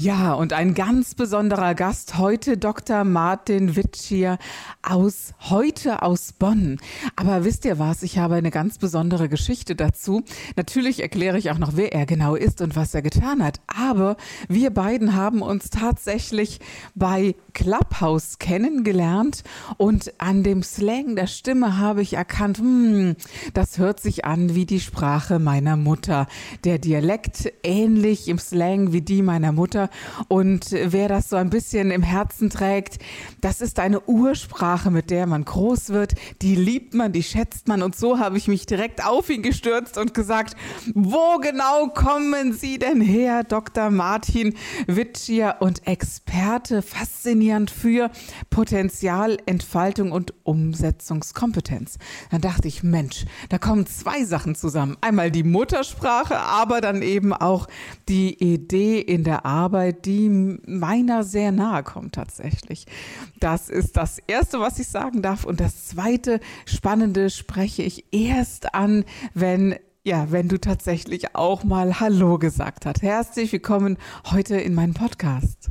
Ja, 0.00 0.32
und 0.32 0.54
ein 0.54 0.72
ganz 0.72 1.14
besonderer 1.14 1.74
Gast 1.74 2.16
heute, 2.16 2.56
Dr. 2.56 3.04
Martin 3.04 3.76
Witschier 3.76 4.38
aus 4.80 5.34
heute 5.50 6.00
aus 6.00 6.32
Bonn. 6.32 6.78
Aber 7.16 7.44
wisst 7.44 7.66
ihr 7.66 7.78
was? 7.78 8.02
Ich 8.02 8.16
habe 8.16 8.36
eine 8.36 8.50
ganz 8.50 8.78
besondere 8.78 9.28
Geschichte 9.28 9.76
dazu. 9.76 10.22
Natürlich 10.56 11.02
erkläre 11.02 11.36
ich 11.36 11.50
auch 11.50 11.58
noch, 11.58 11.76
wer 11.76 11.92
er 11.92 12.06
genau 12.06 12.34
ist 12.34 12.62
und 12.62 12.76
was 12.76 12.94
er 12.94 13.02
getan 13.02 13.44
hat. 13.44 13.60
Aber 13.66 14.16
wir 14.48 14.70
beiden 14.70 15.14
haben 15.14 15.42
uns 15.42 15.68
tatsächlich 15.68 16.60
bei 16.94 17.34
Clubhouse 17.52 18.38
kennengelernt 18.38 19.44
und 19.76 20.14
an 20.16 20.42
dem 20.42 20.62
Slang 20.62 21.14
der 21.14 21.26
Stimme 21.26 21.76
habe 21.76 22.00
ich 22.00 22.14
erkannt, 22.14 22.56
hm, 22.56 23.16
das 23.52 23.76
hört 23.76 24.00
sich 24.00 24.24
an 24.24 24.54
wie 24.54 24.64
die 24.64 24.80
Sprache 24.80 25.38
meiner 25.38 25.76
Mutter. 25.76 26.26
Der 26.64 26.78
Dialekt 26.78 27.52
ähnlich 27.62 28.28
im 28.28 28.38
Slang 28.38 28.94
wie 28.94 29.02
die 29.02 29.20
meiner 29.20 29.52
Mutter. 29.52 29.89
Und 30.28 30.70
wer 30.70 31.08
das 31.08 31.28
so 31.28 31.36
ein 31.36 31.50
bisschen 31.50 31.90
im 31.90 32.02
Herzen 32.02 32.50
trägt, 32.50 32.98
das 33.40 33.60
ist 33.60 33.78
eine 33.78 34.00
Ursprache, 34.00 34.90
mit 34.90 35.10
der 35.10 35.26
man 35.26 35.44
groß 35.44 35.90
wird. 35.90 36.14
Die 36.42 36.54
liebt 36.54 36.94
man, 36.94 37.12
die 37.12 37.22
schätzt 37.22 37.68
man. 37.68 37.82
Und 37.82 37.96
so 37.96 38.18
habe 38.18 38.38
ich 38.38 38.48
mich 38.48 38.66
direkt 38.66 39.04
auf 39.04 39.30
ihn 39.30 39.42
gestürzt 39.42 39.98
und 39.98 40.14
gesagt, 40.14 40.56
wo 40.94 41.38
genau 41.38 41.88
kommen 41.88 42.52
Sie 42.52 42.78
denn 42.78 43.00
her, 43.00 43.44
Dr. 43.44 43.90
Martin 43.90 44.54
Witschier 44.86 45.56
und 45.60 45.86
Experte, 45.86 46.82
faszinierend 46.82 47.70
für 47.70 48.10
Potenzialentfaltung 48.50 50.12
und 50.12 50.34
Umsetzungskompetenz. 50.44 51.98
Dann 52.30 52.40
dachte 52.40 52.68
ich, 52.68 52.82
Mensch, 52.82 53.24
da 53.48 53.58
kommen 53.58 53.86
zwei 53.86 54.24
Sachen 54.24 54.54
zusammen. 54.54 54.96
Einmal 55.00 55.30
die 55.30 55.44
Muttersprache, 55.44 56.38
aber 56.38 56.80
dann 56.80 57.02
eben 57.02 57.32
auch 57.32 57.68
die 58.08 58.34
Idee 58.42 59.00
in 59.00 59.24
der 59.24 59.44
Arbeit, 59.44 59.79
Arbeit, 59.80 60.04
die 60.04 60.28
meiner 60.28 61.24
sehr 61.24 61.52
nahe 61.52 61.82
kommt 61.82 62.14
tatsächlich. 62.14 62.84
Das 63.38 63.70
ist 63.70 63.96
das 63.96 64.18
Erste, 64.26 64.60
was 64.60 64.78
ich 64.78 64.88
sagen 64.88 65.22
darf. 65.22 65.44
Und 65.44 65.58
das 65.58 65.88
Zweite 65.88 66.38
Spannende 66.66 67.30
spreche 67.30 67.82
ich 67.82 68.04
erst 68.12 68.74
an, 68.74 69.06
wenn 69.32 69.76
ja, 70.02 70.30
wenn 70.30 70.48
du 70.48 70.58
tatsächlich 70.58 71.34
auch 71.34 71.62
mal 71.62 72.00
Hallo 72.00 72.38
gesagt 72.38 72.84
hast. 72.84 73.02
Herzlich 73.02 73.52
willkommen 73.52 73.98
heute 74.30 74.56
in 74.56 74.74
meinem 74.74 74.94
Podcast. 74.94 75.68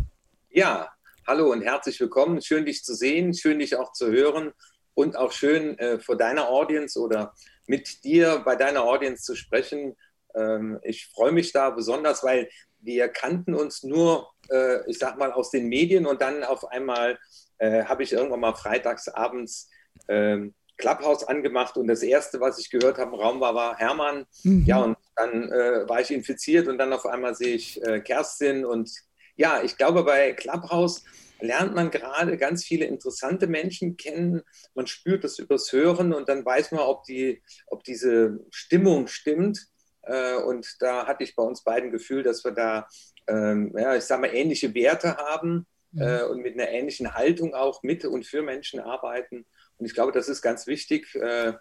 Ja, 0.50 0.90
hallo 1.26 1.52
und 1.52 1.62
herzlich 1.62 2.00
willkommen. 2.00 2.42
Schön, 2.42 2.66
dich 2.66 2.84
zu 2.84 2.94
sehen, 2.94 3.34
schön, 3.34 3.58
dich 3.60 3.76
auch 3.76 3.92
zu 3.94 4.08
hören 4.12 4.52
und 4.94 5.18
auch 5.18 5.32
schön 5.32 5.78
äh, 5.80 6.00
vor 6.00 6.16
deiner 6.16 6.50
Audience 6.50 7.00
oder 7.00 7.34
mit 7.66 8.04
dir 8.04 8.42
bei 8.46 8.56
deiner 8.56 8.84
Audience 8.84 9.24
zu 9.24 9.36
sprechen. 9.36 9.96
Ähm, 10.36 10.80
ich 10.84 11.08
freue 11.08 11.32
mich 11.32 11.52
da 11.52 11.72
besonders, 11.72 12.24
weil 12.24 12.50
wir 12.82 13.10
kannten 13.10 13.54
uns 13.54 13.84
nur, 13.84 14.32
äh, 14.50 14.90
ich 14.90 15.00
sag 15.00 15.18
mal, 15.18 15.32
aus 15.32 15.52
den 15.52 15.68
Medien 15.68 16.06
und 16.06 16.22
dann 16.22 16.44
auf 16.44 16.66
einmal 16.66 17.20
äh, 17.58 17.84
habe 17.84 18.04
ich 18.04 18.14
irgendwann 18.14 18.40
mal 18.40 18.56
freitags 18.56 19.08
abends 19.08 19.70
äh, 20.08 20.38
Clubhouse 20.78 21.26
angemacht 21.26 21.78
und 21.78 21.88
das 21.88 22.02
erste, 22.02 22.40
was 22.40 22.58
ich 22.58 22.70
gehört 22.70 22.98
habe 22.98 23.14
im 23.14 23.22
Raum 23.22 23.42
war, 23.42 23.54
war 23.54 23.78
Hermann. 23.78 24.26
Mhm. 24.44 24.64
Ja, 24.66 24.80
und 24.80 24.98
dann 25.16 25.52
äh, 25.52 25.88
war 25.88 26.00
ich 26.02 26.12
infiziert 26.12 26.68
und 26.68 26.78
dann 26.78 26.94
auf 26.94 27.06
einmal 27.06 27.36
sehe 27.36 27.56
ich 27.56 27.84
äh, 27.84 28.00
Kerstin 28.00 28.66
und 28.66 28.90
ja, 29.36 29.62
ich 29.64 29.78
glaube, 29.78 30.04
bei 30.04 30.34
Clubhouse 30.34 31.04
lernt 31.40 31.74
man 31.76 31.92
gerade 31.92 32.38
ganz 32.38 32.66
viele 32.66 32.86
interessante 32.86 33.48
Menschen 33.48 33.98
kennen. 33.98 34.42
Man 34.74 34.88
spürt 34.88 35.24
das 35.24 35.40
übers 35.40 35.72
Hören 35.72 36.14
und 36.14 36.28
dann 36.28 36.46
weiß 36.46 36.72
man, 36.72 36.82
ob, 36.82 37.04
die, 37.06 37.42
ob 37.68 37.84
diese 37.84 38.40
Stimmung 38.52 39.08
stimmt. 39.08 39.68
Äh, 40.10 40.36
und 40.38 40.76
da 40.80 41.06
hatte 41.06 41.24
ich 41.24 41.36
bei 41.36 41.44
uns 41.44 41.64
beiden 41.64 41.92
Gefühl, 41.92 42.24
dass 42.24 42.44
wir 42.44 42.52
da, 42.52 42.88
ähm, 43.28 43.74
ja, 43.78 43.96
ich 43.96 44.04
sage 44.04 44.22
mal, 44.22 44.34
ähnliche 44.34 44.74
Werte 44.74 45.18
haben 45.18 45.68
mhm. 45.92 46.02
Äh, 46.02 46.24
und 46.24 46.42
mit 46.42 46.56
einer 46.56 46.70
ähnlichen 46.70 47.14
Haltung 47.14 47.54
auch 47.54 47.84
mit 47.84 48.06
und 48.06 48.26
für 48.26 48.42
Menschen 48.42 48.80
arbeiten. 48.80 49.46
Und 49.78 49.86
ich 49.86 49.94
glaube, 49.94 50.12
das 50.12 50.28
ist 50.28 50.42
ganz 50.42 50.68
wichtig. 50.68 51.14
Äh, 51.16 51.54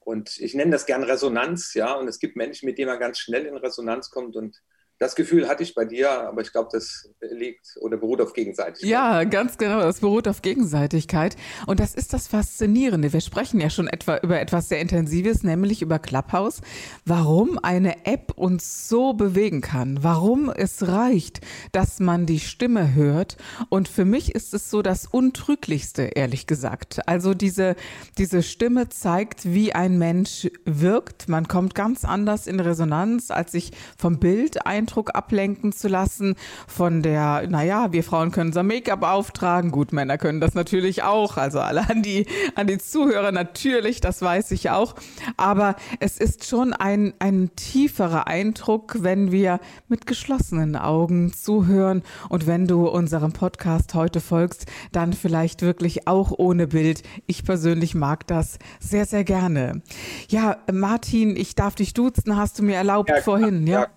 und 0.00 0.38
ich 0.40 0.54
nenne 0.54 0.72
das 0.72 0.86
gern 0.86 1.04
Resonanz, 1.04 1.74
ja. 1.74 1.94
Und 1.94 2.08
es 2.08 2.18
gibt 2.18 2.36
Menschen, 2.36 2.66
mit 2.66 2.76
denen 2.76 2.90
man 2.90 2.98
ganz 2.98 3.18
schnell 3.18 3.46
in 3.46 3.56
Resonanz 3.56 4.10
kommt 4.10 4.34
und 4.36 4.60
das 5.02 5.16
Gefühl 5.16 5.48
hatte 5.48 5.64
ich 5.64 5.74
bei 5.74 5.84
dir, 5.84 6.10
aber 6.28 6.42
ich 6.42 6.52
glaube, 6.52 6.68
das 6.70 7.10
liegt 7.20 7.76
oder 7.80 7.96
beruht 7.96 8.20
auf 8.20 8.34
Gegenseitigkeit. 8.34 8.88
Ja, 8.88 9.24
ganz 9.24 9.58
genau. 9.58 9.80
Das 9.80 9.98
beruht 9.98 10.28
auf 10.28 10.42
Gegenseitigkeit. 10.42 11.34
Und 11.66 11.80
das 11.80 11.96
ist 11.96 12.12
das 12.12 12.28
Faszinierende. 12.28 13.12
Wir 13.12 13.20
sprechen 13.20 13.60
ja 13.60 13.68
schon 13.68 13.88
etwa 13.88 14.18
über 14.18 14.40
etwas 14.40 14.68
sehr 14.68 14.80
Intensives, 14.80 15.42
nämlich 15.42 15.82
über 15.82 15.98
Clubhouse. 15.98 16.60
Warum 17.04 17.58
eine 17.58 18.06
App 18.06 18.34
uns 18.36 18.88
so 18.88 19.12
bewegen 19.12 19.60
kann. 19.60 20.04
Warum 20.04 20.50
es 20.50 20.86
reicht, 20.86 21.40
dass 21.72 21.98
man 21.98 22.24
die 22.24 22.38
Stimme 22.38 22.94
hört. 22.94 23.36
Und 23.70 23.88
für 23.88 24.04
mich 24.04 24.36
ist 24.36 24.54
es 24.54 24.70
so 24.70 24.82
das 24.82 25.06
Untrüglichste, 25.06 26.02
ehrlich 26.02 26.46
gesagt. 26.46 27.08
Also 27.08 27.34
diese, 27.34 27.74
diese 28.18 28.44
Stimme 28.44 28.88
zeigt, 28.88 29.52
wie 29.52 29.72
ein 29.72 29.98
Mensch 29.98 30.48
wirkt. 30.64 31.28
Man 31.28 31.48
kommt 31.48 31.74
ganz 31.74 32.04
anders 32.04 32.46
in 32.46 32.60
Resonanz, 32.60 33.32
als 33.32 33.50
sich 33.50 33.72
vom 33.98 34.20
Bild 34.20 34.64
ein 34.64 34.86
Eindruck 34.92 35.14
ablenken 35.14 35.72
zu 35.72 35.88
lassen 35.88 36.34
von 36.66 37.02
der, 37.02 37.48
naja, 37.48 37.92
wir 37.92 38.04
Frauen 38.04 38.30
können 38.30 38.48
unser 38.48 38.62
Make-up 38.62 39.02
auftragen. 39.02 39.70
Gut, 39.70 39.92
Männer 39.92 40.18
können 40.18 40.40
das 40.40 40.54
natürlich 40.54 41.02
auch. 41.02 41.38
Also 41.38 41.60
alle 41.60 41.88
an 41.88 42.02
die, 42.02 42.26
an 42.56 42.66
die 42.66 42.76
Zuhörer 42.76 43.32
natürlich, 43.32 44.02
das 44.02 44.20
weiß 44.20 44.50
ich 44.50 44.68
auch. 44.68 44.94
Aber 45.38 45.76
es 46.00 46.18
ist 46.18 46.46
schon 46.46 46.74
ein, 46.74 47.14
ein 47.20 47.50
tieferer 47.56 48.26
Eindruck, 48.26 48.96
wenn 49.00 49.32
wir 49.32 49.60
mit 49.88 50.06
geschlossenen 50.06 50.76
Augen 50.76 51.32
zuhören. 51.32 52.02
Und 52.28 52.46
wenn 52.46 52.66
du 52.66 52.86
unserem 52.86 53.32
Podcast 53.32 53.94
heute 53.94 54.20
folgst, 54.20 54.66
dann 54.92 55.14
vielleicht 55.14 55.62
wirklich 55.62 56.06
auch 56.06 56.32
ohne 56.36 56.66
Bild. 56.66 57.02
Ich 57.26 57.44
persönlich 57.44 57.94
mag 57.94 58.26
das 58.26 58.58
sehr, 58.78 59.06
sehr 59.06 59.24
gerne. 59.24 59.80
Ja, 60.28 60.58
Martin, 60.70 61.34
ich 61.34 61.54
darf 61.54 61.76
dich 61.76 61.94
duzen, 61.94 62.36
hast 62.36 62.58
du 62.58 62.62
mir 62.62 62.76
erlaubt 62.76 63.08
ja, 63.08 63.22
vorhin, 63.22 63.66
ja? 63.66 63.80
ja 63.82 63.88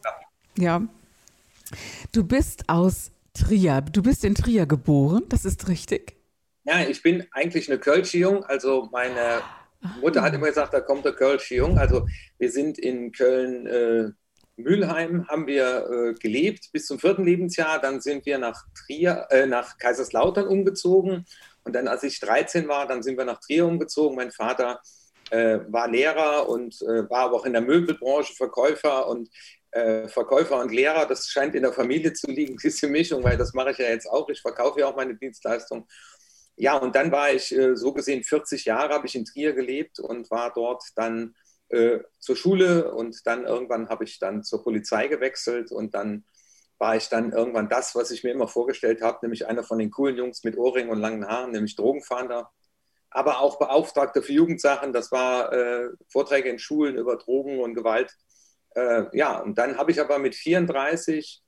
ja. 0.58 0.82
Du 2.12 2.24
bist 2.24 2.70
aus 2.70 3.12
Trier. 3.34 3.82
Du 3.82 4.02
bist 4.02 4.24
in 4.24 4.36
Trier 4.36 4.66
geboren, 4.66 5.24
das 5.30 5.46
ist 5.46 5.68
richtig? 5.68 6.16
Ja, 6.64 6.82
ich 6.82 7.02
bin 7.04 7.26
eigentlich 7.32 7.70
eine 7.70 7.80
Kölsche 7.80 8.18
Jung. 8.18 8.44
Also 8.44 8.90
meine 8.92 9.42
Mutter 10.02 10.22
hat 10.22 10.34
immer 10.34 10.48
gesagt, 10.48 10.74
da 10.74 10.82
kommt 10.82 11.06
der 11.06 11.14
Kölsche 11.14 11.56
Jung. 11.56 11.78
Also 11.78 12.08
wir 12.40 12.52
sind 12.52 12.80
in 12.80 13.12
Köln 13.12 13.68
äh, 13.68 14.12
Mülheim 14.58 15.28
haben 15.28 15.48
wir 15.48 15.90
äh, 15.90 16.14
gelebt 16.14 16.72
bis 16.72 16.86
zum 16.86 17.00
vierten 17.00 17.26
Lebensjahr. 17.26 17.80
Dann 17.80 18.02
sind 18.02 18.26
wir 18.26 18.38
nach 18.38 18.64
Trier, 18.74 19.28
äh, 19.30 19.46
nach 19.46 19.78
Kaiserslautern 19.78 20.48
umgezogen. 20.48 21.26
Und 21.64 21.74
dann, 21.74 21.88
als 21.88 22.04
ich 22.04 22.20
13 22.20 22.68
war, 22.68 22.88
dann 22.88 23.04
sind 23.04 23.18
wir 23.18 23.26
nach 23.26 23.40
Trier 23.40 23.66
umgezogen. 23.66 24.16
Mein 24.16 24.32
Vater 24.32 24.80
äh, 25.32 25.60
war 25.68 25.90
Lehrer 25.90 26.48
und 26.48 26.82
äh, 26.84 27.10
war 27.10 27.26
aber 27.26 27.36
auch 27.36 27.46
in 27.46 27.54
der 27.54 27.62
Möbelbranche 27.62 28.34
Verkäufer. 28.34 29.08
Und 29.08 29.30
äh, 29.76 30.08
Verkäufer 30.08 30.60
und 30.62 30.72
Lehrer, 30.72 31.06
das 31.06 31.28
scheint 31.28 31.54
in 31.54 31.64
der 31.64 31.74
Familie 31.74 32.14
zu 32.14 32.28
liegen, 32.28 32.58
diese 32.64 32.88
Mischung, 32.88 33.24
weil 33.24 33.38
das 33.38 33.54
mache 33.54 33.72
ich 33.72 33.78
ja 33.78 33.90
jetzt 33.90 34.08
auch. 34.08 34.30
Ich 34.30 34.42
verkaufe 34.42 34.80
ja 34.80 34.88
auch 34.88 34.96
meine 34.96 35.16
Dienstleistung. 35.16 35.88
Ja, 36.56 36.78
und 36.78 36.96
dann 36.96 37.12
war 37.12 37.32
ich 37.32 37.54
äh, 37.54 37.76
so 37.76 37.94
gesehen 37.94 38.24
40 38.24 38.64
Jahre, 38.66 38.94
habe 38.94 39.08
ich 39.08 39.16
in 39.16 39.26
Trier 39.26 39.52
gelebt 39.54 40.00
und 40.00 40.32
war 40.32 40.54
dort 40.54 40.84
dann 40.96 41.36
äh, 41.70 42.00
zur 42.20 42.38
Schule 42.38 42.94
und 42.94 43.28
dann 43.28 43.44
irgendwann 43.46 43.90
habe 43.90 44.06
ich 44.06 44.18
dann 44.20 44.44
zur 44.44 44.64
Polizei 44.64 45.08
gewechselt 45.08 45.72
und 45.72 45.94
dann 45.94 46.24
war 46.78 46.96
ich 46.96 47.10
dann 47.10 47.34
irgendwann 47.34 47.68
das, 47.68 47.96
was 47.96 48.12
ich 48.12 48.24
mir 48.24 48.32
immer 48.32 48.48
vorgestellt 48.48 49.02
habe, 49.02 49.20
nämlich 49.24 49.46
einer 49.46 49.64
von 49.64 49.80
den 49.80 49.92
coolen 49.92 50.16
Jungs 50.16 50.44
mit 50.46 50.58
Ohrringen 50.58 50.92
und 50.92 51.00
langen 51.00 51.28
Haaren, 51.28 51.52
nämlich 51.52 51.76
Drogenfahnder, 51.76 52.50
aber 53.10 53.42
auch 53.42 53.60
Beauftragter 53.60 54.22
für 54.22 54.34
Jugendsachen. 54.34 54.94
Das 54.94 55.12
war 55.12 55.52
äh, 55.52 55.90
Vorträge 56.08 56.48
in 56.50 56.60
Schulen 56.60 56.98
über 56.98 57.18
Drogen 57.18 57.60
und 57.60 57.76
Gewalt 57.76 58.16
äh, 58.76 59.06
ja, 59.18 59.40
und 59.40 59.58
dann 59.58 59.78
habe 59.78 59.92
ich 59.92 60.00
aber 60.00 60.20
mit 60.20 60.36
34 60.36 61.42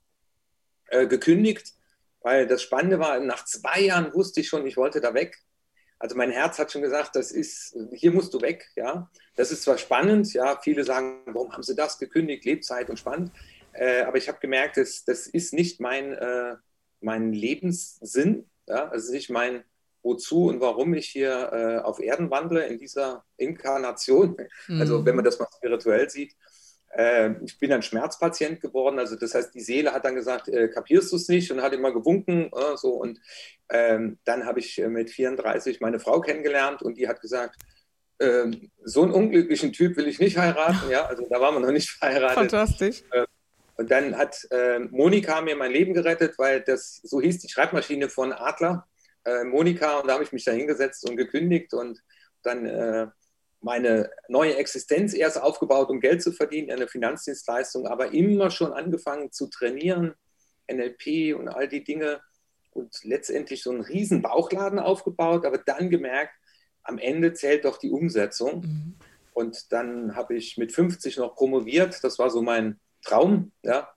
äh, 0.88 1.06
gekündigt, 1.06 1.72
weil 2.20 2.46
das 2.46 2.62
Spannende 2.62 2.98
war, 2.98 3.20
nach 3.20 3.44
zwei 3.44 3.80
Jahren 3.80 4.12
wusste 4.12 4.40
ich 4.40 4.48
schon, 4.48 4.66
ich 4.66 4.76
wollte 4.76 5.00
da 5.00 5.14
weg. 5.14 5.36
Also 6.00 6.16
mein 6.16 6.30
Herz 6.30 6.58
hat 6.58 6.70
schon 6.70 6.82
gesagt, 6.82 7.16
das 7.16 7.32
ist, 7.32 7.76
hier 7.92 8.12
musst 8.12 8.32
du 8.32 8.40
weg, 8.40 8.68
ja. 8.76 9.10
Das 9.36 9.50
ist 9.50 9.62
zwar 9.62 9.78
spannend, 9.78 10.32
ja, 10.32 10.58
viele 10.62 10.84
sagen, 10.84 11.22
warum 11.26 11.52
haben 11.52 11.62
sie 11.62 11.74
das 11.74 11.98
gekündigt, 11.98 12.44
Lebzeit 12.44 12.88
und 12.88 12.98
spannend. 12.98 13.32
Äh, 13.72 14.02
aber 14.02 14.18
ich 14.18 14.28
habe 14.28 14.38
gemerkt, 14.40 14.76
das, 14.76 15.04
das 15.04 15.26
ist 15.26 15.52
nicht 15.52 15.80
mein, 15.80 16.12
äh, 16.12 16.56
mein 17.00 17.32
Lebenssinn. 17.32 18.48
Ja? 18.66 18.88
Ist 18.88 19.10
nicht 19.10 19.30
mein 19.30 19.64
Wozu 20.02 20.46
und 20.46 20.60
warum 20.60 20.94
ich 20.94 21.08
hier 21.08 21.52
äh, 21.52 21.78
auf 21.84 22.00
Erden 22.00 22.30
wandle 22.30 22.66
in 22.66 22.78
dieser 22.78 23.24
Inkarnation. 23.36 24.36
Mhm. 24.68 24.80
Also 24.80 25.04
wenn 25.04 25.16
man 25.16 25.24
das 25.24 25.38
mal 25.38 25.48
spirituell 25.56 26.08
sieht. 26.08 26.34
Äh, 26.90 27.32
ich 27.44 27.58
bin 27.58 27.72
ein 27.72 27.82
Schmerzpatient 27.82 28.60
geworden. 28.60 28.98
Also 28.98 29.16
das 29.16 29.34
heißt, 29.34 29.54
die 29.54 29.60
Seele 29.60 29.92
hat 29.92 30.04
dann 30.04 30.14
gesagt, 30.14 30.48
äh, 30.48 30.68
kapierst 30.68 31.12
du 31.12 31.16
es 31.16 31.28
nicht? 31.28 31.50
Und 31.50 31.62
hat 31.62 31.72
immer 31.72 31.92
gewunken. 31.92 32.50
Äh, 32.52 32.76
so. 32.76 32.92
Und 32.92 33.20
ähm, 33.70 34.18
dann 34.24 34.46
habe 34.46 34.60
ich 34.60 34.78
mit 34.78 35.10
34 35.10 35.80
meine 35.80 36.00
Frau 36.00 36.20
kennengelernt 36.20 36.82
und 36.82 36.96
die 36.96 37.08
hat 37.08 37.20
gesagt, 37.20 37.56
ähm, 38.20 38.70
so 38.82 39.02
einen 39.02 39.12
unglücklichen 39.12 39.72
Typ 39.72 39.96
will 39.96 40.08
ich 40.08 40.18
nicht 40.18 40.38
heiraten. 40.38 40.90
Ja, 40.90 41.06
also 41.06 41.26
da 41.28 41.40
waren 41.40 41.54
wir 41.54 41.60
noch 41.60 41.70
nicht 41.70 41.90
verheiratet. 41.90 42.50
Fantastisch. 42.50 43.02
Äh, 43.12 43.26
und 43.76 43.90
dann 43.92 44.16
hat 44.16 44.46
äh, 44.50 44.80
Monika 44.80 45.40
mir 45.40 45.54
mein 45.54 45.70
Leben 45.70 45.94
gerettet, 45.94 46.36
weil 46.36 46.62
das 46.62 46.96
so 47.04 47.20
hieß 47.20 47.38
die 47.38 47.48
Schreibmaschine 47.48 48.08
von 48.08 48.32
Adler. 48.32 48.88
Äh, 49.24 49.44
Monika, 49.44 49.98
und 49.98 50.08
da 50.08 50.14
habe 50.14 50.24
ich 50.24 50.32
mich 50.32 50.44
da 50.44 50.50
hingesetzt 50.50 51.08
und 51.08 51.16
gekündigt 51.16 51.74
und 51.74 52.02
dann 52.42 52.66
äh, 52.66 53.06
meine 53.60 54.10
neue 54.28 54.56
Existenz 54.56 55.14
erst 55.14 55.40
aufgebaut, 55.40 55.90
um 55.90 56.00
Geld 56.00 56.22
zu 56.22 56.32
verdienen, 56.32 56.70
eine 56.70 56.88
Finanzdienstleistung, 56.88 57.86
aber 57.86 58.12
immer 58.12 58.50
schon 58.50 58.72
angefangen 58.72 59.32
zu 59.32 59.48
trainieren, 59.48 60.14
NLP 60.70 61.34
und 61.36 61.48
all 61.48 61.68
die 61.68 61.82
Dinge 61.82 62.20
und 62.72 63.02
letztendlich 63.02 63.62
so 63.62 63.70
einen 63.70 63.80
riesen 63.80 64.22
Bauchladen 64.22 64.78
aufgebaut, 64.78 65.44
aber 65.44 65.58
dann 65.58 65.90
gemerkt, 65.90 66.34
am 66.82 66.98
Ende 66.98 67.32
zählt 67.32 67.64
doch 67.64 67.78
die 67.78 67.90
Umsetzung. 67.90 68.60
Mhm. 68.62 68.94
Und 69.34 69.72
dann 69.72 70.16
habe 70.16 70.34
ich 70.34 70.56
mit 70.56 70.72
50 70.72 71.16
noch 71.18 71.34
promoviert. 71.34 72.02
Das 72.02 72.18
war 72.18 72.30
so 72.30 72.42
mein 72.42 72.80
Traum. 73.04 73.52
Ja. 73.62 73.90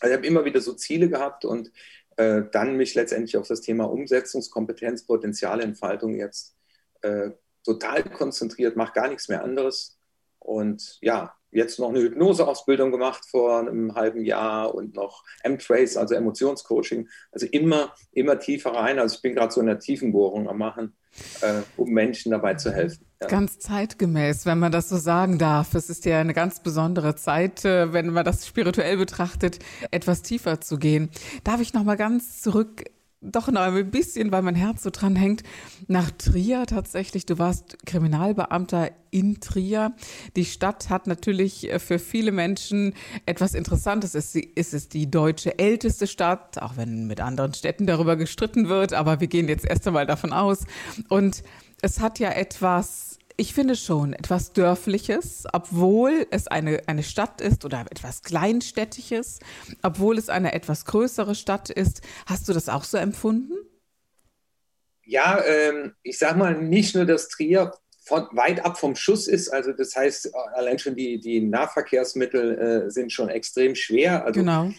Also 0.00 0.12
ich 0.12 0.18
habe 0.18 0.26
immer 0.26 0.44
wieder 0.44 0.60
so 0.60 0.74
Ziele 0.74 1.08
gehabt 1.08 1.44
und 1.44 1.72
äh, 2.16 2.42
dann 2.52 2.76
mich 2.76 2.94
letztendlich 2.94 3.36
auf 3.36 3.48
das 3.48 3.62
Thema 3.62 3.84
Umsetzungskompetenz, 3.84 5.06
Potenzialentfaltung 5.06 6.14
jetzt 6.14 6.56
äh, 7.02 7.30
total 7.66 8.04
konzentriert, 8.04 8.76
mache 8.76 8.94
gar 8.94 9.08
nichts 9.08 9.28
mehr 9.28 9.44
anderes. 9.44 9.98
Und 10.38 10.98
ja, 11.00 11.34
jetzt 11.50 11.78
noch 11.78 11.88
eine 11.88 12.00
Hypnoseausbildung 12.00 12.92
gemacht 12.92 13.24
vor 13.28 13.60
einem 13.60 13.94
halben 13.94 14.24
Jahr 14.24 14.74
und 14.74 14.94
noch 14.94 15.24
M-Trace, 15.42 15.96
also 15.96 16.14
Emotionscoaching. 16.14 17.08
Also 17.32 17.46
immer, 17.46 17.94
immer 18.12 18.38
tiefer 18.38 18.70
rein. 18.70 18.98
Also 18.98 19.16
ich 19.16 19.22
bin 19.22 19.34
gerade 19.34 19.52
so 19.52 19.60
in 19.60 19.66
der 19.66 19.78
Tiefenbohrung 19.78 20.48
am 20.48 20.58
Machen, 20.58 20.94
äh, 21.40 21.62
um 21.76 21.90
Menschen 21.90 22.30
dabei 22.30 22.54
zu 22.54 22.72
helfen. 22.72 23.06
Ja. 23.20 23.28
Ganz 23.28 23.58
zeitgemäß, 23.58 24.44
wenn 24.44 24.58
man 24.58 24.70
das 24.70 24.88
so 24.88 24.98
sagen 24.98 25.38
darf. 25.38 25.74
Es 25.74 25.88
ist 25.88 26.04
ja 26.04 26.20
eine 26.20 26.34
ganz 26.34 26.62
besondere 26.62 27.16
Zeit, 27.16 27.64
äh, 27.64 27.92
wenn 27.92 28.10
man 28.10 28.24
das 28.24 28.46
spirituell 28.46 28.98
betrachtet, 28.98 29.58
etwas 29.90 30.22
tiefer 30.22 30.60
zu 30.60 30.78
gehen. 30.78 31.10
Darf 31.42 31.60
ich 31.60 31.72
noch 31.72 31.84
mal 31.84 31.96
ganz 31.96 32.42
zurück 32.42 32.84
doch 33.20 33.48
noch 33.48 33.62
ein 33.62 33.90
bisschen, 33.90 34.30
weil 34.30 34.42
mein 34.42 34.54
Herz 34.54 34.82
so 34.82 34.90
dran 34.90 35.16
hängt, 35.16 35.42
nach 35.88 36.10
Trier 36.10 36.66
tatsächlich. 36.66 37.26
Du 37.26 37.38
warst 37.38 37.78
Kriminalbeamter 37.86 38.90
in 39.10 39.40
Trier. 39.40 39.94
Die 40.36 40.44
Stadt 40.44 40.90
hat 40.90 41.06
natürlich 41.06 41.70
äh, 41.70 41.78
für 41.78 41.98
viele 41.98 42.32
Menschen 42.32 42.94
etwas 43.24 43.54
Interessantes. 43.54 44.14
Es 44.14 44.34
ist 44.34 44.94
die 44.94 45.10
deutsche 45.10 45.58
älteste 45.58 46.06
Stadt, 46.06 46.60
auch 46.60 46.76
wenn 46.76 47.06
mit 47.06 47.20
anderen 47.20 47.54
Städten 47.54 47.86
darüber 47.86 48.16
gestritten 48.16 48.68
wird, 48.68 48.92
aber 48.92 49.20
wir 49.20 49.28
gehen 49.28 49.48
jetzt 49.48 49.64
erst 49.64 49.86
einmal 49.86 50.06
davon 50.06 50.32
aus. 50.32 50.64
Und 51.08 51.42
es 51.82 52.00
hat 52.00 52.18
ja 52.18 52.30
etwas 52.30 53.18
ich 53.36 53.54
finde 53.54 53.76
schon 53.76 54.12
etwas 54.12 54.52
Dörfliches, 54.52 55.44
obwohl 55.52 56.26
es 56.30 56.48
eine, 56.48 56.82
eine 56.86 57.02
Stadt 57.02 57.40
ist 57.40 57.64
oder 57.64 57.84
etwas 57.90 58.22
Kleinstädtisches, 58.22 59.40
obwohl 59.82 60.18
es 60.18 60.28
eine 60.28 60.52
etwas 60.52 60.84
größere 60.84 61.34
Stadt 61.34 61.70
ist. 61.70 62.00
Hast 62.26 62.48
du 62.48 62.52
das 62.52 62.68
auch 62.68 62.84
so 62.84 62.96
empfunden? 62.96 63.54
Ja, 65.04 65.42
ähm, 65.44 65.94
ich 66.02 66.18
sag 66.18 66.36
mal, 66.36 66.60
nicht 66.60 66.94
nur, 66.94 67.04
dass 67.04 67.28
Trier 67.28 67.72
von, 68.04 68.26
weit 68.32 68.64
ab 68.64 68.78
vom 68.78 68.96
Schuss 68.96 69.28
ist, 69.28 69.48
also 69.50 69.72
das 69.72 69.94
heißt, 69.94 70.34
allein 70.54 70.78
schon 70.78 70.96
die, 70.96 71.20
die 71.20 71.40
Nahverkehrsmittel 71.40 72.86
äh, 72.86 72.90
sind 72.90 73.12
schon 73.12 73.28
extrem 73.28 73.74
schwer. 73.74 74.24
Also 74.24 74.40
genau 74.40 74.70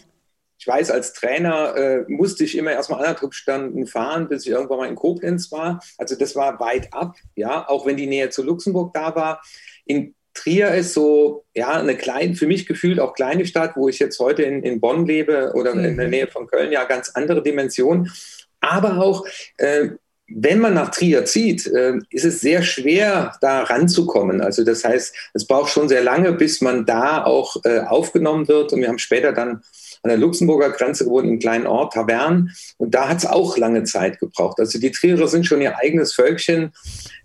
ich 0.58 0.66
weiß, 0.66 0.90
als 0.90 1.12
Trainer 1.12 1.76
äh, 1.76 2.04
musste 2.08 2.42
ich 2.42 2.56
immer 2.56 2.72
erstmal 2.72 3.00
anderthalb 3.00 3.32
Stunden 3.32 3.86
fahren, 3.86 4.28
bis 4.28 4.44
ich 4.44 4.50
irgendwann 4.50 4.78
mal 4.78 4.88
in 4.88 4.96
Koblenz 4.96 5.52
war. 5.52 5.80
Also 5.96 6.16
das 6.16 6.34
war 6.34 6.58
weit 6.58 6.92
ab, 6.92 7.14
ja, 7.36 7.68
auch 7.68 7.86
wenn 7.86 7.96
die 7.96 8.08
Nähe 8.08 8.30
zu 8.30 8.42
Luxemburg 8.42 8.92
da 8.92 9.14
war. 9.14 9.40
In 9.86 10.14
Trier 10.34 10.74
ist 10.74 10.94
so, 10.94 11.44
ja, 11.54 11.72
eine 11.72 11.96
kleine, 11.96 12.34
für 12.34 12.46
mich 12.46 12.66
gefühlt 12.66 13.00
auch 13.00 13.14
kleine 13.14 13.46
Stadt, 13.46 13.76
wo 13.76 13.88
ich 13.88 13.98
jetzt 13.98 14.18
heute 14.18 14.42
in, 14.42 14.62
in 14.62 14.80
Bonn 14.80 15.06
lebe 15.06 15.52
oder 15.54 15.74
mhm. 15.74 15.84
in 15.84 15.96
der 15.96 16.08
Nähe 16.08 16.26
von 16.26 16.46
Köln, 16.46 16.72
ja, 16.72 16.84
ganz 16.84 17.10
andere 17.10 17.42
Dimension. 17.42 18.10
Aber 18.60 18.98
auch, 18.98 19.26
äh, 19.58 19.90
wenn 20.28 20.58
man 20.58 20.74
nach 20.74 20.90
Trier 20.90 21.24
zieht, 21.24 21.66
äh, 21.66 21.98
ist 22.10 22.24
es 22.24 22.40
sehr 22.40 22.62
schwer, 22.62 23.36
da 23.40 23.62
ranzukommen. 23.62 24.40
Also 24.40 24.64
das 24.64 24.84
heißt, 24.84 25.14
es 25.34 25.46
braucht 25.46 25.70
schon 25.70 25.88
sehr 25.88 26.02
lange, 26.02 26.32
bis 26.32 26.60
man 26.60 26.84
da 26.84 27.24
auch 27.24 27.56
äh, 27.64 27.80
aufgenommen 27.80 28.46
wird. 28.46 28.72
Und 28.72 28.80
wir 28.80 28.88
haben 28.88 28.98
später 28.98 29.32
dann 29.32 29.62
an 30.08 30.18
der 30.18 30.26
Luxemburger 30.26 30.70
Grenze 30.70 31.04
gewohnt, 31.04 31.26
im 31.26 31.38
kleinen 31.38 31.66
Ort 31.66 31.92
Tavern. 31.92 32.50
Und 32.78 32.94
da 32.94 33.08
hat 33.08 33.18
es 33.18 33.26
auch 33.26 33.58
lange 33.58 33.84
Zeit 33.84 34.18
gebraucht. 34.18 34.58
Also 34.58 34.78
die 34.78 34.90
Trierer 34.90 35.28
sind 35.28 35.44
schon 35.46 35.60
ihr 35.60 35.76
eigenes 35.78 36.14
Völkchen. 36.14 36.72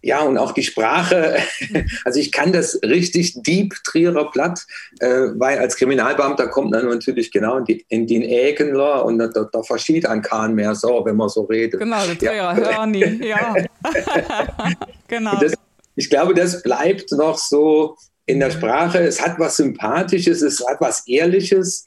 Ja, 0.02 0.22
und 0.22 0.38
auch 0.38 0.52
die 0.52 0.64
Sprache. 0.64 1.38
Also 2.06 2.20
ich 2.20 2.32
kann 2.32 2.52
das 2.52 2.80
richtig 2.84 3.42
deep 3.42 3.74
Trierer 3.84 4.30
Platt, 4.32 4.66
äh, 5.00 5.08
weil 5.36 5.60
als 5.60 5.76
Kriminalbeamter 5.76 6.48
kommt 6.48 6.72
man 6.72 6.86
natürlich 6.86 7.32
genau 7.32 7.58
in, 7.58 7.66
die, 7.66 7.86
in 7.88 8.08
den 8.08 8.22
Ägenler 8.22 9.06
und 9.06 9.20
da, 9.20 9.28
da 9.28 9.64
versteht 9.64 10.06
ein 10.06 10.22
Kahn 10.22 10.54
mehr 10.54 10.76
so, 10.76 11.04
wenn 11.06 11.16
man 11.16 11.30
so 11.30 11.44
redet. 11.44 11.80
Genau, 11.80 12.06
der 12.06 12.18
Trierer, 12.18 12.36
ja. 12.36 12.56
Hörni, 12.56 13.26
ja. 13.26 13.56
genau. 15.08 15.40
Das, 15.40 15.54
ich 15.96 16.10
glaube, 16.10 16.34
das 16.34 16.62
bleibt 16.62 17.12
noch 17.12 17.38
so 17.38 17.96
in 18.26 18.40
der 18.40 18.52
Sprache. 18.52 19.00
Es 19.00 19.22
hat 19.22 19.40
was 19.40 19.58
Sympathisches, 19.58 20.42
es 20.42 20.66
hat 20.66 20.80
was 20.80 21.08
Ehrliches. 21.08 21.86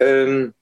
Ähm, 0.00 0.54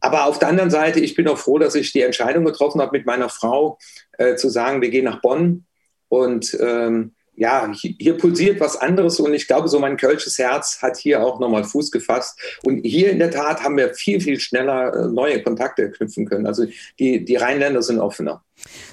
aber 0.00 0.26
auf 0.26 0.38
der 0.38 0.48
anderen 0.48 0.70
Seite, 0.70 1.00
ich 1.00 1.14
bin 1.14 1.28
auch 1.28 1.38
froh, 1.38 1.58
dass 1.58 1.74
ich 1.74 1.92
die 1.92 2.02
Entscheidung 2.02 2.44
getroffen 2.44 2.80
habe 2.80 2.96
mit 2.96 3.06
meiner 3.06 3.28
Frau, 3.28 3.78
äh, 4.18 4.36
zu 4.36 4.48
sagen, 4.48 4.80
wir 4.80 4.90
gehen 4.90 5.04
nach 5.04 5.20
Bonn. 5.20 5.66
Und 6.08 6.56
ähm, 6.60 7.12
ja, 7.36 7.72
hier, 7.72 8.18
pulsiert 8.18 8.60
was 8.60 8.76
anderes 8.76 9.18
und 9.18 9.32
ich 9.32 9.46
glaube, 9.46 9.68
so 9.68 9.78
mein 9.78 9.96
kölsches 9.96 10.38
Herz 10.38 10.82
hat 10.82 10.98
hier 10.98 11.22
auch 11.22 11.40
nochmal 11.40 11.64
Fuß 11.64 11.90
gefasst. 11.90 12.38
Und 12.64 12.84
hier 12.84 13.10
in 13.10 13.18
der 13.18 13.30
Tat 13.30 13.62
haben 13.62 13.78
wir 13.78 13.94
viel, 13.94 14.20
viel 14.20 14.38
schneller 14.38 14.94
äh, 14.94 15.06
neue 15.06 15.42
Kontakte 15.42 15.90
knüpfen 15.90 16.26
können. 16.26 16.46
Also 16.46 16.66
die, 16.98 17.24
die 17.24 17.36
Rheinländer 17.36 17.82
sind 17.82 17.98
offener. 17.98 18.44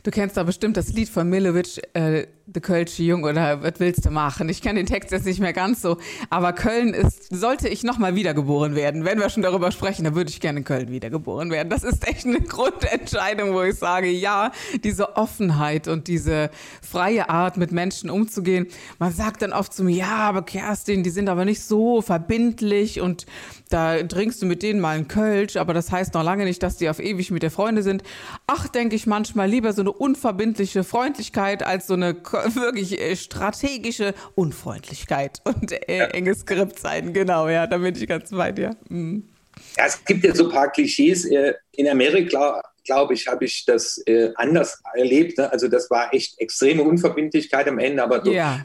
Du 0.03 0.11
kennst 0.11 0.37
da 0.37 0.43
bestimmt 0.43 0.77
das 0.77 0.93
Lied 0.93 1.09
von 1.09 1.29
Milovic, 1.29 1.81
äh, 1.93 2.27
De 2.49 2.61
Kölsche 2.61 3.03
Jung 3.03 3.25
oder 3.25 3.61
was 3.61 3.73
willst 3.79 4.05
du 4.05 4.09
machen? 4.09 4.47
Ich 4.47 4.61
kenne 4.61 4.79
den 4.79 4.85
Text 4.85 5.11
jetzt 5.11 5.25
nicht 5.25 5.41
mehr 5.41 5.51
ganz 5.51 5.81
so, 5.81 5.97
aber 6.29 6.53
Köln 6.53 6.93
ist, 6.93 7.27
sollte 7.29 7.67
ich 7.67 7.83
nochmal 7.83 8.15
wiedergeboren 8.15 8.73
werden, 8.73 9.03
wenn 9.03 9.19
wir 9.19 9.29
schon 9.29 9.43
darüber 9.43 9.69
sprechen, 9.73 10.05
dann 10.05 10.15
würde 10.15 10.29
ich 10.29 10.39
gerne 10.39 10.59
in 10.59 10.63
Köln 10.63 10.89
wiedergeboren 10.89 11.51
werden. 11.51 11.69
Das 11.69 11.83
ist 11.83 12.07
echt 12.07 12.25
eine 12.25 12.39
Grundentscheidung, 12.41 13.53
wo 13.53 13.63
ich 13.63 13.75
sage, 13.75 14.09
ja, 14.09 14.53
diese 14.81 15.17
Offenheit 15.17 15.89
und 15.89 16.07
diese 16.07 16.49
freie 16.81 17.29
Art, 17.29 17.57
mit 17.57 17.73
Menschen 17.73 18.09
umzugehen. 18.09 18.67
Man 18.99 19.11
sagt 19.11 19.41
dann 19.41 19.51
oft 19.51 19.73
zu 19.73 19.83
mir, 19.83 19.95
ja, 19.95 20.15
aber 20.15 20.43
Kerstin, 20.43 21.03
die 21.03 21.09
sind 21.09 21.27
aber 21.27 21.43
nicht 21.43 21.61
so 21.61 22.01
verbindlich 22.01 23.01
und 23.01 23.25
da 23.69 24.01
trinkst 24.01 24.41
du 24.41 24.45
mit 24.45 24.63
denen 24.63 24.79
mal 24.79 24.95
einen 24.95 25.07
Kölsch, 25.09 25.57
aber 25.57 25.73
das 25.73 25.91
heißt 25.91 26.13
noch 26.13 26.23
lange 26.23 26.45
nicht, 26.45 26.63
dass 26.63 26.77
die 26.77 26.89
auf 26.89 26.99
ewig 26.99 27.31
mit 27.31 27.43
der 27.43 27.51
Freunde 27.51 27.83
sind. 27.83 28.03
Ach, 28.45 28.67
denke 28.67 28.95
ich 28.95 29.05
manchmal 29.05 29.49
lieber 29.57 29.73
so 29.73 29.81
eine 29.81 29.91
unverbindliche 29.91 30.83
Freundlichkeit 30.83 31.63
als 31.63 31.87
so 31.87 31.95
eine 31.95 32.15
wirklich 32.53 32.99
äh, 32.99 33.15
strategische 33.15 34.13
Unfreundlichkeit 34.35 35.41
und 35.45 35.71
äh, 35.71 35.97
ja. 35.97 36.05
enges 36.05 36.41
Skript 36.41 36.79
sein. 36.79 37.11
Genau, 37.11 37.49
ja, 37.49 37.65
da 37.65 37.79
bin 37.79 37.95
ich 37.95 38.07
ganz 38.07 38.29
bei 38.29 38.51
dir. 38.51 38.75
Mhm. 38.89 39.27
Ja, 39.75 39.85
es 39.87 40.03
gibt 40.05 40.23
ja 40.23 40.35
so 40.35 40.45
ein 40.45 40.51
paar 40.51 40.71
Klischees. 40.71 41.25
Äh, 41.25 41.55
in 41.71 41.87
Amerika, 41.87 42.61
glaube 42.85 43.15
ich, 43.15 43.27
habe 43.27 43.45
ich 43.45 43.65
das 43.65 44.01
anders 44.35 44.81
erlebt. 44.93 45.39
Ne? 45.39 45.51
Also 45.51 45.67
das 45.67 45.89
war 45.89 46.13
echt 46.13 46.39
extreme 46.39 46.83
Unverbindlichkeit 46.83 47.67
am 47.67 47.79
Ende, 47.79 48.03
aber 48.03 48.23
so 48.23 48.31
ja. 48.31 48.63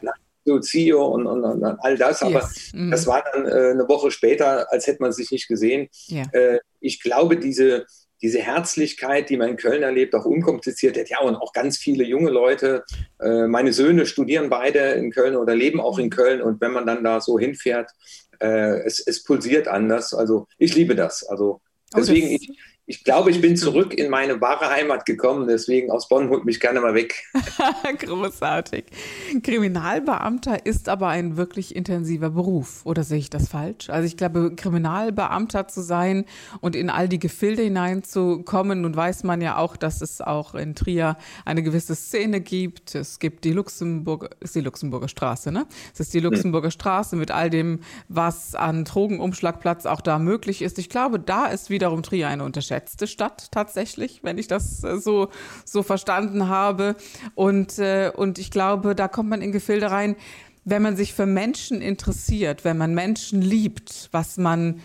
CEO 0.61 1.07
und, 1.07 1.27
und, 1.27 1.43
und, 1.43 1.65
all 1.65 1.97
das. 1.97 2.23
Aber 2.23 2.41
yes. 2.41 2.73
mm. 2.75 2.91
das 2.91 3.07
war 3.07 3.25
dann 3.33 3.47
äh, 3.47 3.71
eine 3.71 3.89
Woche 3.89 4.11
später, 4.11 4.71
als 4.71 4.87
hätte 4.87 5.03
man 5.03 5.13
sich 5.13 5.31
nicht 5.31 5.49
gesehen. 5.49 5.89
Yeah. 6.11 6.29
Äh, 6.33 6.61
ich 6.81 7.01
glaube, 7.01 7.37
diese, 7.37 7.87
diese 8.23 8.41
Herzlichkeit, 8.41 9.29
die 9.29 9.37
man 9.37 9.51
in 9.51 9.57
Köln 9.57 9.83
erlebt, 9.83 10.15
auch 10.15 10.25
unkompliziert, 10.25 10.97
ja, 11.09 11.21
und 11.21 11.35
auch 11.35 11.53
ganz 11.53 11.77
viele 11.77 12.05
junge 12.05 12.31
Leute. 12.31 12.85
Äh, 13.21 13.49
meine 13.49 13.73
Söhne 13.73 14.07
studieren 14.07 14.49
beide 14.49 14.79
in 14.93 15.11
Köln 15.11 15.37
oder 15.37 15.55
leben 15.57 15.81
auch 15.81 15.99
in 15.99 16.07
mhm. 16.07 16.11
Köln. 16.11 16.43
Und 16.43 16.61
wenn 16.61 16.73
man 16.73 16.87
dann 16.87 17.03
da 17.03 17.21
so 17.21 17.39
hinfährt, 17.39 17.91
äh, 18.41 18.81
es, 18.85 19.01
es 19.01 19.25
pulsiert 19.25 19.67
anders. 19.67 20.15
Also 20.15 20.47
ich 20.57 20.75
liebe 20.75 20.95
das. 20.95 21.25
Also 21.25 21.61
oh, 21.95 21.97
deswegen, 21.97 22.29
ich, 22.29 22.51
ich 22.87 23.05
glaube, 23.05 23.31
ich 23.31 23.41
bin 23.41 23.57
zurück 23.57 23.95
in 23.95 24.11
meine 24.11 24.41
wahre 24.41 24.69
Heimat 24.69 25.07
gekommen, 25.07 25.47
deswegen 25.47 25.93
aus 25.93 26.09
Bonn 26.09 26.29
holt 26.31 26.45
mich 26.45 26.59
gerne 26.59 26.81
mal 26.81 26.95
weg. 26.95 27.23
Großartig. 27.99 28.87
Kriminalbeamter 29.45 30.67
ist 30.67 30.89
aber 30.89 31.07
ein 31.07 31.37
wirklich 31.37 31.77
intensiver 31.77 32.31
Beruf, 32.31 32.85
oder 32.85 33.05
sehe 33.05 33.19
ich 33.19 33.31
das 33.31 33.49
falsch? 33.49 33.89
Also 33.89 34.07
ich 34.07 34.17
glaube, 34.17 34.57
Kriminalbeamter 34.57 35.69
zu 35.69 35.81
sein 35.81 36.25
und 36.61 36.75
in 36.75 36.91
all 36.91 37.09
die 37.09 37.21
Gefilde 37.21 37.63
hineinzukommen, 37.63 38.81
nun 38.81 38.97
weiß 38.97 39.23
man 39.23 39.41
ja 39.41 39.59
auch, 39.59 39.77
dass 39.77 40.03
es 40.03 40.21
auch 40.21 40.57
in 40.57 40.75
Trier 40.75 41.17
eine 41.45 41.63
gewisse 41.63 41.95
Szene 41.95 42.41
gibt. 42.41 42.97
Es 42.97 43.21
gibt 43.21 43.45
die 43.45 43.53
Luxemburger, 43.53 44.31
ist 44.41 44.57
die 44.57 44.61
Luxemburger 44.61 45.09
Straße, 45.09 45.53
ne? 45.53 45.67
Es 45.95 46.01
ist 46.01 46.15
die 46.15 46.19
hm. 46.19 46.25
Luxemburger 46.25 46.73
Straße 46.73 47.15
mit 47.15 47.31
all 47.31 47.49
dem, 47.49 47.79
was 48.09 48.57
an 48.57 48.85
Drogenumschlagplatz 48.85 49.87
auch 49.87 50.01
da 50.01 50.19
möglich 50.19 50.63
ist. 50.63 50.81
Ich 50.81 50.89
glaube, 50.89 51.21
da 51.21 51.47
ist 51.47 51.71
wiederum 51.71 52.03
Trier 52.03 52.27
eine 52.27 52.43
Unterschied 52.43 52.72
unterschätzte 52.73 53.07
Stadt 53.07 53.49
tatsächlich, 53.51 54.21
wenn 54.23 54.39
ich 54.39 54.49
das 54.49 54.83
äh, 54.83 54.99
so, 54.99 55.29
so 55.65 55.83
verstanden 55.83 56.49
habe. 56.49 56.97
Und, 57.35 57.79
äh, 57.79 58.11
und 58.15 58.39
ich 58.39 58.51
glaube, 58.51 58.95
da 58.95 59.09
kommt 59.09 59.29
man 59.29 59.43
in 59.43 59.53
Gefilde 59.53 59.91
rein, 59.91 60.17
wenn 60.65 60.83
man 60.83 60.97
sich 60.97 61.13
für 61.13 61.27
Menschen 61.27 61.81
interessiert, 61.83 62.65
wenn 62.65 62.79
man 62.79 62.95
Menschen 62.95 63.43
liebt, 63.43 64.09
was 64.13 64.39
man 64.39 64.81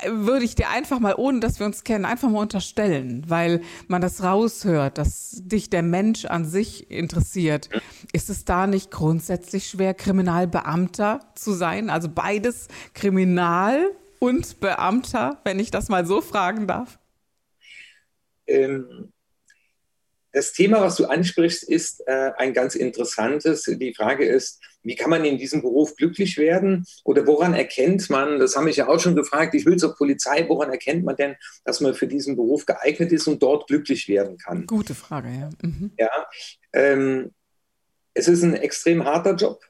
äh, 0.00 0.10
würde 0.10 0.44
ich 0.44 0.56
dir 0.56 0.68
einfach 0.70 0.98
mal, 0.98 1.14
ohne 1.16 1.38
dass 1.38 1.60
wir 1.60 1.66
uns 1.66 1.84
kennen, 1.84 2.04
einfach 2.04 2.28
mal 2.28 2.40
unterstellen, 2.40 3.24
weil 3.28 3.60
man 3.86 4.02
das 4.02 4.24
raushört, 4.24 4.98
dass 4.98 5.42
dich 5.44 5.70
der 5.70 5.82
Mensch 5.82 6.24
an 6.24 6.44
sich 6.44 6.90
interessiert. 6.90 7.68
Ist 8.12 8.30
es 8.30 8.44
da 8.44 8.66
nicht 8.66 8.90
grundsätzlich 8.90 9.68
schwer, 9.68 9.94
Kriminalbeamter 9.94 11.20
zu 11.36 11.52
sein? 11.52 11.88
Also 11.88 12.08
beides 12.08 12.66
Kriminal 12.94 13.92
und 14.18 14.60
Beamter, 14.60 15.40
wenn 15.44 15.58
ich 15.58 15.70
das 15.70 15.88
mal 15.88 16.06
so 16.06 16.20
fragen 16.20 16.66
darf? 16.66 16.98
Ähm, 18.46 19.12
das 20.36 20.52
Thema, 20.52 20.82
was 20.82 20.96
du 20.96 21.06
ansprichst, 21.06 21.66
ist 21.66 22.06
äh, 22.06 22.30
ein 22.36 22.52
ganz 22.52 22.74
interessantes. 22.74 23.62
Die 23.62 23.94
Frage 23.94 24.26
ist, 24.26 24.60
wie 24.82 24.94
kann 24.94 25.08
man 25.08 25.24
in 25.24 25.38
diesem 25.38 25.62
Beruf 25.62 25.96
glücklich 25.96 26.36
werden? 26.36 26.84
Oder 27.04 27.26
woran 27.26 27.54
erkennt 27.54 28.10
man, 28.10 28.38
das 28.38 28.54
habe 28.54 28.68
ich 28.68 28.76
ja 28.76 28.86
auch 28.86 29.00
schon 29.00 29.16
gefragt, 29.16 29.54
ich 29.54 29.64
will 29.64 29.78
zur 29.78 29.96
Polizei, 29.96 30.46
woran 30.46 30.70
erkennt 30.70 31.04
man 31.04 31.16
denn, 31.16 31.36
dass 31.64 31.80
man 31.80 31.94
für 31.94 32.06
diesen 32.06 32.36
Beruf 32.36 32.66
geeignet 32.66 33.12
ist 33.12 33.26
und 33.26 33.42
dort 33.42 33.66
glücklich 33.66 34.08
werden 34.08 34.36
kann? 34.36 34.66
Gute 34.66 34.94
Frage, 34.94 35.28
ja. 35.28 35.48
Mhm. 35.62 35.92
Ja, 35.98 36.26
ähm, 36.74 37.32
es 38.12 38.28
ist 38.28 38.42
ein 38.42 38.54
extrem 38.54 39.04
harter 39.04 39.34
Job. 39.34 39.64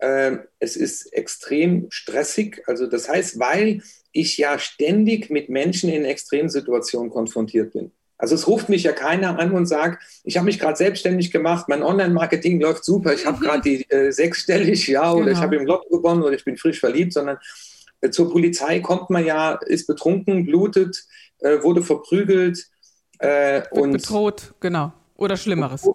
Ähm, 0.00 0.40
es 0.58 0.76
ist 0.76 1.12
extrem 1.12 1.86
stressig. 1.90 2.62
Also 2.66 2.86
das 2.86 3.08
heißt, 3.08 3.38
weil 3.38 3.82
ich 4.12 4.38
ja 4.38 4.58
ständig 4.58 5.30
mit 5.30 5.48
Menschen 5.48 5.90
in 5.90 6.04
Extremsituationen 6.04 7.10
konfrontiert 7.10 7.72
bin. 7.72 7.92
Also 8.20 8.34
es 8.34 8.46
ruft 8.46 8.68
mich 8.68 8.82
ja 8.82 8.92
keiner 8.92 9.38
an 9.38 9.52
und 9.52 9.64
sagt, 9.66 10.02
ich 10.24 10.36
habe 10.36 10.44
mich 10.44 10.58
gerade 10.58 10.76
selbstständig 10.76 11.30
gemacht, 11.30 11.68
mein 11.68 11.82
Online-Marketing 11.82 12.60
läuft 12.60 12.84
super, 12.84 13.14
ich 13.14 13.24
habe 13.24 13.38
mhm. 13.38 13.40
gerade 13.40 13.62
die 13.62 13.90
äh, 13.90 14.10
sechsstellig, 14.10 14.86
ja, 14.88 15.10
oder 15.12 15.26
genau. 15.26 15.38
ich 15.38 15.42
habe 15.42 15.56
im 15.56 15.64
Lotto 15.64 15.88
gewonnen 15.88 16.22
oder 16.22 16.34
ich 16.34 16.44
bin 16.44 16.58
frisch 16.58 16.80
verliebt, 16.80 17.14
sondern 17.14 17.38
äh, 18.02 18.10
zur 18.10 18.30
Polizei 18.30 18.80
kommt 18.80 19.08
man 19.08 19.24
ja, 19.24 19.54
ist 19.66 19.86
betrunken, 19.86 20.44
blutet, 20.44 21.02
äh, 21.38 21.62
wurde 21.62 21.82
verprügelt 21.82 22.66
äh, 23.20 23.62
und 23.70 23.92
bedroht, 23.92 24.52
genau, 24.60 24.92
oder 25.16 25.38
Schlimmeres. 25.38 25.88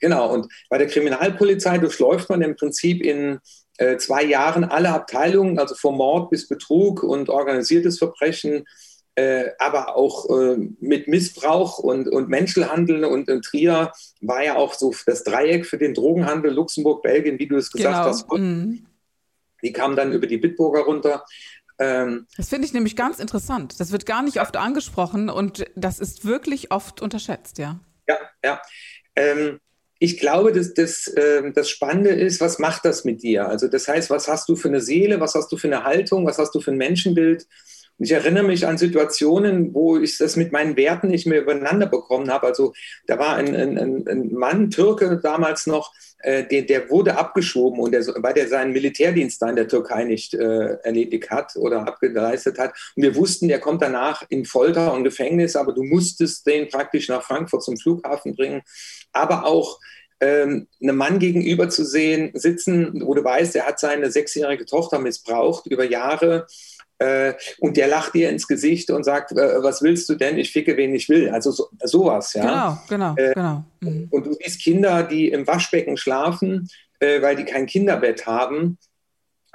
Genau, 0.00 0.32
und 0.32 0.52
bei 0.68 0.78
der 0.78 0.86
Kriminalpolizei 0.86 1.78
durchläuft 1.78 2.28
man 2.30 2.42
im 2.42 2.56
Prinzip 2.56 3.02
in 3.02 3.38
äh, 3.76 3.96
zwei 3.98 4.24
Jahren 4.24 4.64
alle 4.64 4.90
Abteilungen, 4.90 5.58
also 5.58 5.74
vom 5.74 5.96
Mord 5.96 6.30
bis 6.30 6.48
Betrug 6.48 7.02
und 7.02 7.28
organisiertes 7.28 7.98
Verbrechen, 7.98 8.64
äh, 9.14 9.50
aber 9.58 9.96
auch 9.96 10.28
äh, 10.30 10.56
mit 10.80 11.08
Missbrauch 11.08 11.78
und, 11.78 12.08
und 12.08 12.28
Menschenhandel. 12.28 13.04
Und 13.04 13.28
in 13.28 13.42
Trier 13.42 13.92
war 14.20 14.44
ja 14.44 14.56
auch 14.56 14.74
so 14.74 14.94
das 15.06 15.24
Dreieck 15.24 15.66
für 15.66 15.78
den 15.78 15.94
Drogenhandel, 15.94 16.52
Luxemburg, 16.52 17.02
Belgien, 17.02 17.38
wie 17.38 17.46
du 17.46 17.56
es 17.56 17.70
gesagt 17.70 17.94
genau. 17.94 18.06
hast. 18.06 18.30
Mhm. 18.32 18.86
Die 19.62 19.72
kamen 19.72 19.96
dann 19.96 20.12
über 20.12 20.26
die 20.26 20.38
Bitburger 20.38 20.80
runter. 20.80 21.24
Ähm, 21.78 22.26
das 22.36 22.50
finde 22.50 22.66
ich 22.66 22.74
nämlich 22.74 22.96
ganz 22.96 23.18
interessant. 23.18 23.80
Das 23.80 23.92
wird 23.92 24.06
gar 24.06 24.22
nicht 24.22 24.40
oft 24.40 24.56
angesprochen 24.56 25.30
und 25.30 25.64
das 25.74 25.98
ist 25.98 26.24
wirklich 26.24 26.70
oft 26.70 27.00
unterschätzt, 27.00 27.58
ja. 27.58 27.80
Ja, 28.06 28.18
ja. 28.44 28.62
Ähm, 29.16 29.58
ich 30.02 30.18
glaube, 30.18 30.50
dass 30.50 30.72
das, 30.72 31.06
äh, 31.08 31.52
das 31.52 31.68
Spannende 31.68 32.08
ist, 32.08 32.40
was 32.40 32.58
macht 32.58 32.86
das 32.86 33.04
mit 33.04 33.22
dir? 33.22 33.46
Also 33.46 33.68
das 33.68 33.86
heißt, 33.86 34.08
was 34.08 34.28
hast 34.28 34.48
du 34.48 34.56
für 34.56 34.68
eine 34.68 34.80
Seele, 34.80 35.20
was 35.20 35.34
hast 35.34 35.52
du 35.52 35.58
für 35.58 35.68
eine 35.68 35.84
Haltung, 35.84 36.26
was 36.26 36.38
hast 36.38 36.54
du 36.54 36.60
für 36.60 36.70
ein 36.70 36.78
Menschenbild? 36.78 37.46
Und 37.98 38.06
ich 38.06 38.12
erinnere 38.12 38.44
mich 38.44 38.66
an 38.66 38.78
Situationen, 38.78 39.74
wo 39.74 39.98
ich 39.98 40.16
das 40.16 40.36
mit 40.36 40.52
meinen 40.52 40.78
Werten 40.78 41.08
nicht 41.08 41.26
mehr 41.26 41.42
übereinander 41.42 41.86
bekommen 41.86 42.30
habe. 42.30 42.46
Also 42.46 42.72
da 43.06 43.18
war 43.18 43.36
ein, 43.36 43.54
ein, 43.54 44.08
ein 44.08 44.32
Mann, 44.32 44.70
Türke 44.70 45.20
damals 45.22 45.66
noch, 45.66 45.92
äh, 46.22 46.44
der, 46.46 46.62
der 46.62 46.88
wurde 46.88 47.18
abgeschoben 47.18 47.80
und 47.80 47.92
der, 47.92 48.06
weil 48.06 48.32
der 48.32 48.48
seinen 48.48 48.72
Militärdienst 48.72 49.40
da 49.42 49.50
in 49.50 49.56
der 49.56 49.68
Türkei 49.68 50.04
nicht 50.04 50.32
äh, 50.32 50.76
erledigt 50.82 51.30
hat 51.30 51.56
oder 51.56 51.86
abgeleistet 51.86 52.58
hat. 52.58 52.72
Und 52.96 53.02
wir 53.02 53.14
wussten, 53.16 53.48
der 53.48 53.60
kommt 53.60 53.82
danach 53.82 54.24
in 54.30 54.46
Folter 54.46 54.94
und 54.94 55.04
Gefängnis, 55.04 55.56
aber 55.56 55.72
du 55.72 55.82
musstest 55.82 56.46
den 56.46 56.68
praktisch 56.68 57.08
nach 57.08 57.22
Frankfurt 57.22 57.62
zum 57.62 57.76
Flughafen 57.76 58.34
bringen. 58.34 58.62
Aber 59.12 59.46
auch 59.46 59.80
ähm, 60.20 60.68
einem 60.82 60.96
Mann 60.96 61.18
gegenüber 61.18 61.68
zu 61.68 61.84
sehen, 61.84 62.30
sitzen, 62.34 63.02
wo 63.04 63.14
du 63.14 63.24
weißt, 63.24 63.56
er 63.56 63.66
hat 63.66 63.80
seine 63.80 64.10
sechsjährige 64.10 64.66
Tochter 64.66 64.98
missbraucht 64.98 65.66
über 65.66 65.84
Jahre 65.84 66.46
äh, 66.98 67.32
und 67.60 67.78
der 67.78 67.88
lacht 67.88 68.14
dir 68.14 68.28
ins 68.28 68.46
Gesicht 68.46 68.90
und 68.90 69.04
sagt, 69.04 69.32
äh, 69.32 69.62
was 69.62 69.80
willst 69.80 70.08
du 70.10 70.16
denn? 70.16 70.38
Ich 70.38 70.52
ficke, 70.52 70.76
wen 70.76 70.94
ich 70.94 71.08
will. 71.08 71.30
Also 71.30 71.50
so, 71.50 71.68
sowas, 71.82 72.34
ja. 72.34 72.42
Genau, 72.88 73.14
genau, 73.14 73.14
äh, 73.16 73.32
genau. 73.32 73.64
Mhm. 73.80 74.08
Und 74.10 74.26
du 74.26 74.34
siehst 74.34 74.62
Kinder, 74.62 75.02
die 75.02 75.28
im 75.28 75.46
Waschbecken 75.46 75.96
schlafen, 75.96 76.68
äh, 76.98 77.22
weil 77.22 77.36
die 77.36 77.44
kein 77.44 77.64
Kinderbett 77.64 78.26
haben. 78.26 78.76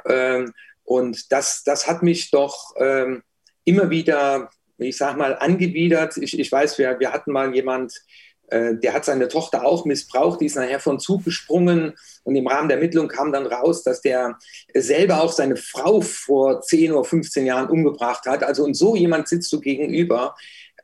Ähm, 0.07 0.53
und 0.83 1.31
das, 1.31 1.63
das 1.63 1.87
hat 1.87 2.01
mich 2.01 2.31
doch 2.31 2.73
ähm, 2.79 3.21
immer 3.63 3.91
wieder, 3.91 4.49
ich 4.79 4.97
sag 4.97 5.15
mal, 5.15 5.37
angewidert. 5.37 6.17
Ich, 6.17 6.39
ich 6.39 6.51
weiß, 6.51 6.79
wir, 6.79 6.99
wir 6.99 7.13
hatten 7.13 7.31
mal 7.31 7.53
jemand, 7.53 7.93
äh, 7.93 8.24
der 8.51 8.93
hat 8.93 9.05
seine 9.05 9.27
Tochter 9.27 9.65
auch 9.65 9.85
missbraucht, 9.85 10.39
die 10.39 10.45
ist 10.45 10.55
nachher 10.55 10.79
von 10.79 10.99
Zug 10.99 11.25
gesprungen 11.25 11.93
und 12.25 12.35
im 12.35 12.47
Rahmen 12.47 12.67
der 12.67 12.77
Ermittlung 12.77 13.07
kam 13.07 13.31
dann 13.31 13.45
raus, 13.45 13.83
dass 13.83 14.01
der 14.01 14.37
selber 14.73 15.21
auch 15.21 15.31
seine 15.31 15.55
Frau 15.55 16.01
vor 16.01 16.61
10 16.61 16.91
oder 16.91 17.03
15 17.03 17.45
Jahren 17.45 17.69
umgebracht 17.69 18.25
hat. 18.25 18.43
Also 18.43 18.63
und 18.63 18.73
so 18.73 18.95
jemand 18.95 19.27
sitzt 19.27 19.53
du 19.53 19.59
gegenüber. 19.59 20.35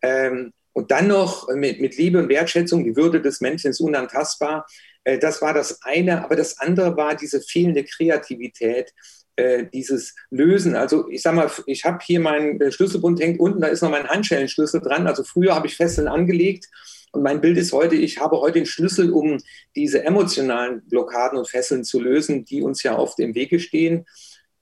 Ähm, 0.04 0.54
und 0.74 0.92
dann 0.92 1.08
noch 1.08 1.50
mit, 1.50 1.82
mit 1.82 1.98
Liebe 1.98 2.20
und 2.20 2.30
Wertschätzung, 2.30 2.84
die 2.84 2.96
Würde 2.96 3.22
des 3.22 3.42
Menschen 3.42 3.72
ist 3.72 3.82
unantastbar. 3.82 4.66
Äh, 5.04 5.18
das 5.18 5.42
war 5.42 5.54
das 5.54 5.82
eine, 5.82 6.24
aber 6.24 6.36
das 6.36 6.60
andere 6.60 6.96
war 6.96 7.16
diese 7.16 7.42
fehlende 7.42 7.84
Kreativität 7.84 8.94
äh, 9.36 9.66
dieses 9.74 10.16
Lösen. 10.30 10.76
Also 10.76 11.10
ich 11.10 11.24
sag 11.24 11.34
mal, 11.34 11.50
ich 11.66 11.86
habe 11.86 12.00
hier 12.04 12.20
meinen 12.20 12.72
Schlüsselbund 12.72 13.20
hängt 13.20 13.40
unten, 13.40 13.62
da 13.62 13.68
ist 13.68 13.82
noch 13.82 13.90
mein 13.90 14.08
Handschellenschlüssel 14.08 14.80
dran. 14.80 15.08
Also 15.08 15.24
früher 15.24 15.56
habe 15.56 15.66
ich 15.66 15.76
Fesseln 15.76 16.08
angelegt 16.08 16.68
und 17.12 17.24
mein 17.24 17.42
Bild 17.42 17.58
ist 17.58 17.74
heute, 17.74 17.96
ich 17.96 18.20
habe 18.20 18.40
heute 18.40 18.60
den 18.60 18.66
Schlüssel, 18.66 19.12
um 19.12 19.38
diese 19.76 20.04
emotionalen 20.04 20.82
Blockaden 20.88 21.38
und 21.38 21.50
Fesseln 21.50 21.84
zu 21.84 22.00
lösen, 22.00 22.46
die 22.46 22.62
uns 22.62 22.84
ja 22.84 22.98
oft 22.98 23.20
im 23.20 23.36
Wege 23.36 23.60
stehen. 23.60 24.06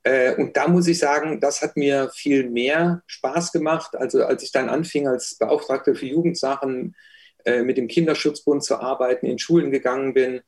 Äh, 0.04 0.36
und 0.36 0.58
da 0.58 0.68
muss 0.68 0.88
ich 0.88 0.98
sagen, 0.98 1.40
das 1.40 1.62
hat 1.62 1.78
mir 1.78 2.10
viel 2.14 2.50
mehr 2.50 3.04
Spaß 3.06 3.52
gemacht. 3.52 3.96
Also 3.96 4.24
als 4.24 4.42
ich 4.42 4.52
dann 4.52 4.70
anfing, 4.70 5.08
als 5.08 5.36
Beauftragter 5.36 5.94
für 5.94 6.08
Jugendsachen 6.08 6.96
äh, 7.46 7.62
mit 7.62 7.78
dem 7.78 7.88
Kinderschutzbund 7.88 8.64
zu 8.64 8.80
arbeiten, 8.80 9.28
in 9.28 9.38
Schulen 9.38 9.70
gegangen 9.70 10.16
bin 10.16 10.42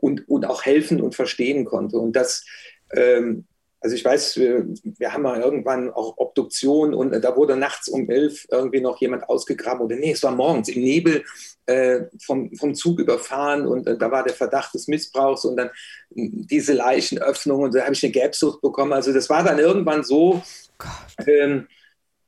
und, 0.00 0.28
und 0.28 0.46
auch 0.46 0.64
helfen 0.64 1.00
und 1.00 1.14
verstehen 1.14 1.64
konnte. 1.64 1.98
Und 1.98 2.14
das, 2.16 2.44
ähm, 2.92 3.46
also 3.84 3.96
ich 3.96 4.04
weiß, 4.04 4.38
wir, 4.38 4.64
wir, 4.82 5.12
haben 5.12 5.24
mal 5.24 5.42
irgendwann 5.42 5.92
auch 5.92 6.16
Obduktion 6.16 6.94
und 6.94 7.12
da 7.22 7.36
wurde 7.36 7.54
nachts 7.54 7.86
um 7.86 8.08
elf 8.08 8.46
irgendwie 8.50 8.80
noch 8.80 8.98
jemand 8.98 9.28
ausgegraben 9.28 9.82
oder 9.82 9.96
nee, 9.96 10.12
es 10.12 10.22
war 10.22 10.30
morgens 10.30 10.70
im 10.70 10.80
Nebel 10.80 11.22
äh, 11.66 12.04
vom, 12.24 12.50
vom 12.56 12.74
Zug 12.74 12.98
überfahren 12.98 13.66
und 13.66 13.86
äh, 13.86 13.98
da 13.98 14.10
war 14.10 14.24
der 14.24 14.32
Verdacht 14.32 14.72
des 14.72 14.88
Missbrauchs 14.88 15.44
und 15.44 15.58
dann 15.58 15.68
diese 16.08 16.72
Leichenöffnung 16.72 17.60
und 17.60 17.74
da 17.74 17.82
habe 17.82 17.92
ich 17.92 18.02
eine 18.02 18.12
Gelbsucht 18.12 18.62
bekommen. 18.62 18.94
Also 18.94 19.12
das 19.12 19.28
war 19.28 19.44
dann 19.44 19.58
irgendwann 19.58 20.02
so, 20.02 20.42
ähm, 21.26 21.68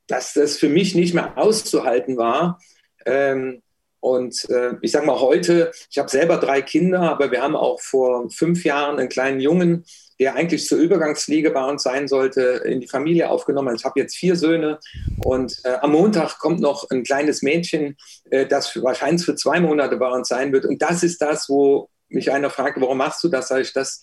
dass 0.08 0.34
das 0.34 0.58
für 0.58 0.68
mich 0.68 0.94
nicht 0.94 1.14
mehr 1.14 1.38
auszuhalten 1.38 2.18
war. 2.18 2.60
Ähm, 3.06 3.62
und 4.00 4.44
äh, 4.50 4.74
ich 4.82 4.92
sage 4.92 5.06
mal 5.06 5.20
heute, 5.20 5.72
ich 5.90 5.96
habe 5.96 6.10
selber 6.10 6.36
drei 6.36 6.60
Kinder, 6.60 7.00
aber 7.00 7.30
wir 7.30 7.40
haben 7.40 7.56
auch 7.56 7.80
vor 7.80 8.28
fünf 8.28 8.62
Jahren 8.62 8.98
einen 8.98 9.08
kleinen 9.08 9.40
Jungen, 9.40 9.86
der 10.18 10.34
eigentlich 10.34 10.66
zur 10.66 10.78
Übergangspflege 10.78 11.50
bei 11.50 11.64
uns 11.64 11.82
sein 11.82 12.08
sollte, 12.08 12.40
in 12.64 12.80
die 12.80 12.88
Familie 12.88 13.30
aufgenommen. 13.30 13.76
Ich 13.76 13.84
habe 13.84 14.00
jetzt 14.00 14.16
vier 14.16 14.36
Söhne 14.36 14.78
und 15.24 15.60
äh, 15.64 15.74
am 15.80 15.92
Montag 15.92 16.38
kommt 16.38 16.60
noch 16.60 16.88
ein 16.90 17.04
kleines 17.04 17.42
Mädchen, 17.42 17.96
äh, 18.30 18.46
das 18.46 18.68
für, 18.68 18.82
wahrscheinlich 18.82 19.24
für 19.24 19.34
zwei 19.34 19.60
Monate 19.60 19.96
bei 19.96 20.08
uns 20.08 20.28
sein 20.28 20.52
wird. 20.52 20.64
Und 20.64 20.80
das 20.80 21.02
ist 21.02 21.20
das, 21.20 21.48
wo 21.48 21.90
mich 22.08 22.32
einer 22.32 22.50
fragt, 22.50 22.80
warum 22.80 22.98
machst 22.98 23.22
du 23.24 23.28
das? 23.28 23.50
Ich, 23.50 23.72
das, 23.72 24.00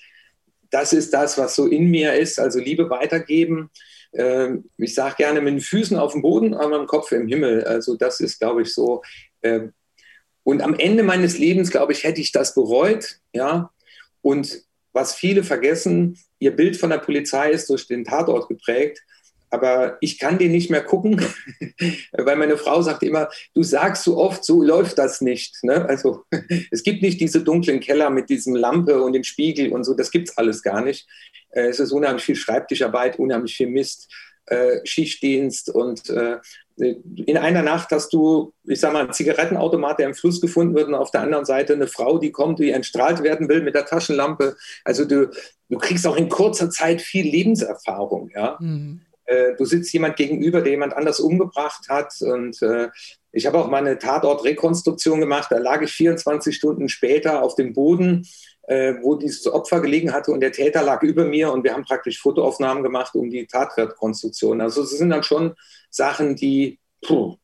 das 0.69 0.93
ist 0.93 1.13
das, 1.13 1.37
was 1.37 1.55
so 1.55 1.67
in 1.67 1.89
mir 1.89 2.13
ist, 2.13 2.39
also 2.39 2.59
Liebe 2.59 2.89
weitergeben. 2.89 3.71
äh, 4.11 4.49
ich 4.77 4.93
sage 4.93 5.15
gerne 5.17 5.41
mit 5.41 5.53
den 5.53 5.61
Füßen 5.61 5.97
auf 5.97 6.11
dem 6.11 6.21
Boden, 6.21 6.53
aber 6.53 6.69
mit 6.69 6.79
dem 6.81 6.87
Kopf 6.87 7.11
im 7.11 7.27
Himmel. 7.27 7.63
Also 7.63 7.95
das 7.95 8.19
ist, 8.19 8.39
glaube 8.39 8.61
ich, 8.61 8.73
so. 8.73 9.01
Äh, 9.41 9.69
und 10.43 10.61
am 10.61 10.75
Ende 10.75 11.03
meines 11.03 11.37
Lebens, 11.37 11.71
glaube 11.71 11.93
ich, 11.93 12.03
hätte 12.03 12.21
ich 12.21 12.31
das 12.31 12.53
bereut. 12.53 13.19
Ja. 13.33 13.71
Und 14.21 14.63
was 14.93 15.15
viele 15.15 15.43
vergessen, 15.43 16.17
ihr 16.39 16.55
Bild 16.55 16.77
von 16.77 16.91
der 16.91 16.99
Polizei 16.99 17.51
ist 17.51 17.69
durch 17.69 17.87
den 17.87 18.05
Tatort 18.05 18.47
geprägt. 18.47 19.01
Aber 19.49 19.97
ich 20.01 20.17
kann 20.17 20.39
den 20.39 20.51
nicht 20.51 20.71
mehr 20.71 20.83
gucken, 20.83 21.23
weil 22.13 22.35
meine 22.37 22.57
Frau 22.57 22.81
sagt 22.81 23.03
immer, 23.03 23.29
du 23.53 23.61
sagst 23.61 24.03
so 24.03 24.17
oft, 24.17 24.43
so 24.43 24.63
läuft 24.63 24.97
das 24.97 25.21
nicht. 25.21 25.63
Ne? 25.63 25.85
Also 25.87 26.23
es 26.71 26.81
gibt 26.81 27.03
nicht 27.03 27.21
diese 27.21 27.43
dunklen 27.43 27.79
Keller 27.79 28.09
mit 28.09 28.29
diesem 28.29 28.55
Lampe 28.55 29.03
und 29.03 29.13
dem 29.13 29.23
Spiegel 29.23 29.71
und 29.71 29.83
so, 29.83 29.93
das 29.93 30.09
gibt 30.09 30.29
es 30.29 30.37
alles 30.39 30.63
gar 30.63 30.81
nicht. 30.81 31.07
Äh, 31.51 31.67
es 31.67 31.79
ist 31.79 31.91
unheimlich 31.91 32.23
viel 32.23 32.35
Schreibtischarbeit, 32.35 33.19
unheimlich 33.19 33.55
viel 33.55 33.67
Mist, 33.67 34.11
äh, 34.45 34.79
Schichtdienst 34.83 35.69
und 35.69 36.09
äh, 36.09 36.37
in 36.75 37.37
einer 37.37 37.61
Nacht 37.61 37.91
hast 37.91 38.13
du, 38.13 38.51
ich 38.63 38.79
sag 38.79 38.93
mal, 38.93 39.03
einen 39.03 39.13
Zigarettenautomat, 39.13 39.99
der 39.99 40.07
im 40.07 40.15
Fluss 40.15 40.41
gefunden 40.41 40.73
wird 40.73 40.87
und 40.87 40.95
auf 40.95 41.11
der 41.11 41.21
anderen 41.21 41.45
Seite 41.45 41.73
eine 41.73 41.87
Frau, 41.87 42.17
die 42.17 42.31
kommt, 42.31 42.59
die 42.59 42.71
entstrahlt 42.71 43.21
werden 43.21 43.47
will 43.47 43.61
mit 43.61 43.75
der 43.75 43.85
Taschenlampe. 43.85 44.55
Also 44.83 45.05
du, 45.05 45.29
du 45.69 45.77
kriegst 45.77 46.07
auch 46.07 46.15
in 46.15 46.29
kurzer 46.29 46.71
Zeit 46.71 47.01
viel 47.01 47.29
Lebenserfahrung, 47.29 48.31
ja. 48.33 48.57
Mhm. 48.59 49.01
Äh, 49.25 49.55
du 49.57 49.65
sitzt 49.65 49.93
jemand 49.93 50.15
gegenüber, 50.15 50.61
der 50.61 50.71
jemand 50.71 50.93
anders 50.93 51.19
umgebracht 51.19 51.87
hat. 51.89 52.13
Und 52.21 52.61
äh, 52.61 52.89
ich 53.31 53.45
habe 53.45 53.57
auch 53.57 53.69
mal 53.69 53.77
eine 53.77 53.97
Tatortrekonstruktion 53.97 55.19
gemacht. 55.19 55.47
Da 55.51 55.57
lag 55.57 55.81
ich 55.81 55.91
24 55.91 56.55
Stunden 56.55 56.89
später 56.89 57.41
auf 57.41 57.55
dem 57.55 57.73
Boden, 57.73 58.27
äh, 58.63 58.95
wo 59.01 59.15
dieses 59.15 59.45
Opfer 59.47 59.81
gelegen 59.81 60.13
hatte 60.13 60.31
und 60.31 60.39
der 60.39 60.51
Täter 60.51 60.83
lag 60.83 61.01
über 61.03 61.25
mir 61.25 61.51
und 61.51 61.63
wir 61.63 61.73
haben 61.73 61.83
praktisch 61.83 62.21
Fotoaufnahmen 62.21 62.83
gemacht 62.83 63.13
um 63.15 63.29
die 63.29 63.45
Tatrekonstruktion. 63.45 64.61
Also 64.61 64.83
es 64.83 64.91
sind 64.91 65.09
dann 65.09 65.23
schon 65.23 65.53
Sachen, 65.89 66.35
die 66.35 66.79
puh, 67.05 67.35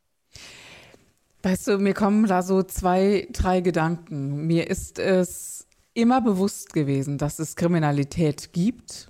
Weißt 1.41 1.67
du, 1.67 1.77
mir 1.77 1.93
kommen 1.93 2.27
da 2.27 2.41
so 2.41 2.63
zwei, 2.63 3.25
drei 3.31 3.61
Gedanken. 3.61 4.45
Mir 4.45 4.69
ist 4.69 4.99
es 4.99 5.67
immer 5.93 6.19
bewusst 6.19 6.73
gewesen, 6.73 7.17
dass 7.17 7.39
es 7.39 7.55
Kriminalität 7.55 8.51
gibt 8.51 9.07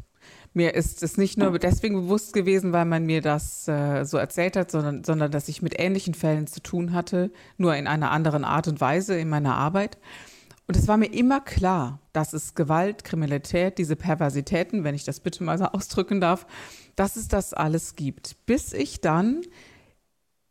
mir 0.53 0.73
ist 0.73 1.03
es 1.03 1.17
nicht 1.17 1.37
nur 1.37 1.57
deswegen 1.59 1.95
bewusst 1.95 2.33
gewesen, 2.33 2.73
weil 2.73 2.85
man 2.85 3.05
mir 3.05 3.21
das 3.21 3.67
äh, 3.67 4.03
so 4.03 4.17
erzählt 4.17 4.55
hat, 4.55 4.71
sondern, 4.71 5.03
sondern 5.03 5.31
dass 5.31 5.47
ich 5.47 5.61
mit 5.61 5.79
ähnlichen 5.79 6.13
Fällen 6.13 6.47
zu 6.47 6.61
tun 6.61 6.93
hatte, 6.93 7.31
nur 7.57 7.75
in 7.75 7.87
einer 7.87 8.11
anderen 8.11 8.43
Art 8.43 8.67
und 8.67 8.81
Weise 8.81 9.17
in 9.17 9.29
meiner 9.29 9.55
Arbeit. 9.55 9.97
Und 10.69 10.77
es 10.77 10.88
war 10.88 10.97
mir 10.97 11.11
immer 11.11 11.41
klar, 11.41 11.99
dass 12.13 12.31
es 12.33 12.53
Gewalt, 12.53 13.03
Kriminalität, 13.03 13.79
diese 13.79 13.95
Perversitäten, 13.95 14.83
wenn 14.83 14.93
ich 14.93 15.03
das 15.03 15.19
bitte 15.19 15.43
mal 15.43 15.57
so 15.57 15.65
ausdrücken 15.65 16.21
darf, 16.21 16.45
dass 16.95 17.15
es 17.15 17.27
das 17.27 17.55
alles 17.55 17.95
gibt. 17.95 18.45
Bis 18.45 18.71
ich 18.73 19.01
dann, 19.01 19.41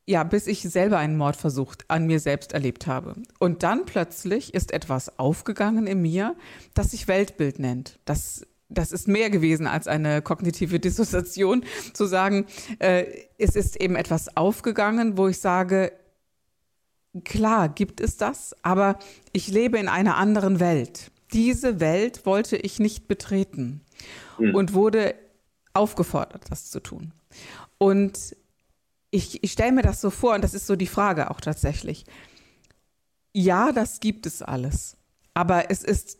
ja, 0.06 0.24
bis 0.24 0.48
ich 0.48 0.62
selber 0.62 0.98
einen 0.98 1.16
Mordversuch 1.16 1.76
an 1.86 2.08
mir 2.08 2.18
selbst 2.18 2.52
erlebt 2.52 2.88
habe. 2.88 3.14
Und 3.38 3.62
dann 3.62 3.86
plötzlich 3.86 4.54
ist 4.54 4.72
etwas 4.72 5.20
aufgegangen 5.20 5.86
in 5.86 6.02
mir, 6.02 6.34
das 6.74 6.90
sich 6.90 7.06
Weltbild 7.06 7.60
nennt. 7.60 8.00
Das 8.04 8.44
das 8.70 8.92
ist 8.92 9.08
mehr 9.08 9.30
gewesen 9.30 9.66
als 9.66 9.86
eine 9.86 10.20
kognitive 10.20 10.80
Dissoziation, 10.80 11.64
zu 11.94 12.06
sagen, 12.06 12.44
äh, 12.80 13.06
es 13.38 13.54
ist 13.54 13.80
eben 13.80 13.94
etwas 13.94 14.36
aufgegangen, 14.36 15.16
wo 15.16 15.28
ich 15.28 15.38
sage, 15.38 15.92
klar 17.24 17.68
gibt 17.68 18.00
es 18.00 18.16
das, 18.16 18.54
aber 18.62 18.98
ich 19.32 19.48
lebe 19.48 19.78
in 19.78 19.88
einer 19.88 20.16
anderen 20.16 20.60
Welt. 20.60 21.10
Diese 21.32 21.80
Welt 21.80 22.24
wollte 22.26 22.56
ich 22.56 22.78
nicht 22.78 23.08
betreten 23.08 23.80
mhm. 24.38 24.54
und 24.54 24.74
wurde 24.74 25.14
aufgefordert, 25.74 26.44
das 26.50 26.70
zu 26.70 26.80
tun. 26.80 27.12
Und 27.78 28.36
ich, 29.10 29.42
ich 29.42 29.52
stelle 29.52 29.72
mir 29.72 29.82
das 29.82 30.00
so 30.00 30.10
vor, 30.10 30.34
und 30.34 30.42
das 30.42 30.54
ist 30.54 30.66
so 30.66 30.76
die 30.76 30.86
Frage 30.86 31.30
auch 31.30 31.40
tatsächlich. 31.40 32.04
Ja, 33.32 33.72
das 33.72 34.00
gibt 34.00 34.26
es 34.26 34.42
alles, 34.42 34.96
aber 35.34 35.70
es 35.70 35.84
ist 35.84 36.18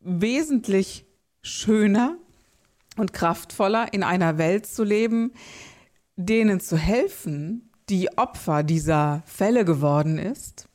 wesentlich 0.00 1.04
schöner 1.42 2.16
und 2.96 3.12
kraftvoller 3.12 3.92
in 3.92 4.02
einer 4.02 4.38
Welt 4.38 4.66
zu 4.66 4.84
leben, 4.84 5.32
denen 6.16 6.60
zu 6.60 6.76
helfen, 6.76 7.69
die 7.90 8.08
Opfer 8.16 8.62
dieser 8.62 9.22
Fälle 9.26 9.64
geworden 9.64 10.18
ist, 10.18 10.68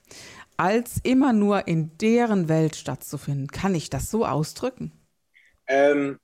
als 0.58 1.00
immer 1.04 1.34
nur 1.34 1.68
in 1.68 1.98
deren 1.98 2.50
Welt 2.50 2.76
stattzufinden. 2.76 3.48
Kann 3.48 3.74
ich 3.74 3.90
das 3.90 4.12
so 4.12 4.26
ausdrücken? 4.26 4.92
Ähm, 5.68 6.20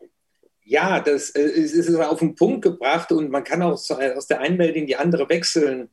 ja, 0.64 1.00
das 1.00 1.32
äh, 1.32 1.42
ist 1.42 1.94
auf 1.96 2.20
den 2.20 2.36
Punkt 2.36 2.62
gebracht 2.62 3.12
und 3.12 3.32
man 3.32 3.44
kann 3.44 3.62
auch 3.62 3.72
aus 3.72 4.28
der 4.28 4.40
einen 4.40 4.58
Welt 4.58 4.76
in 4.76 4.86
die 4.86 4.96
andere 4.96 5.28
wechseln, 5.30 5.90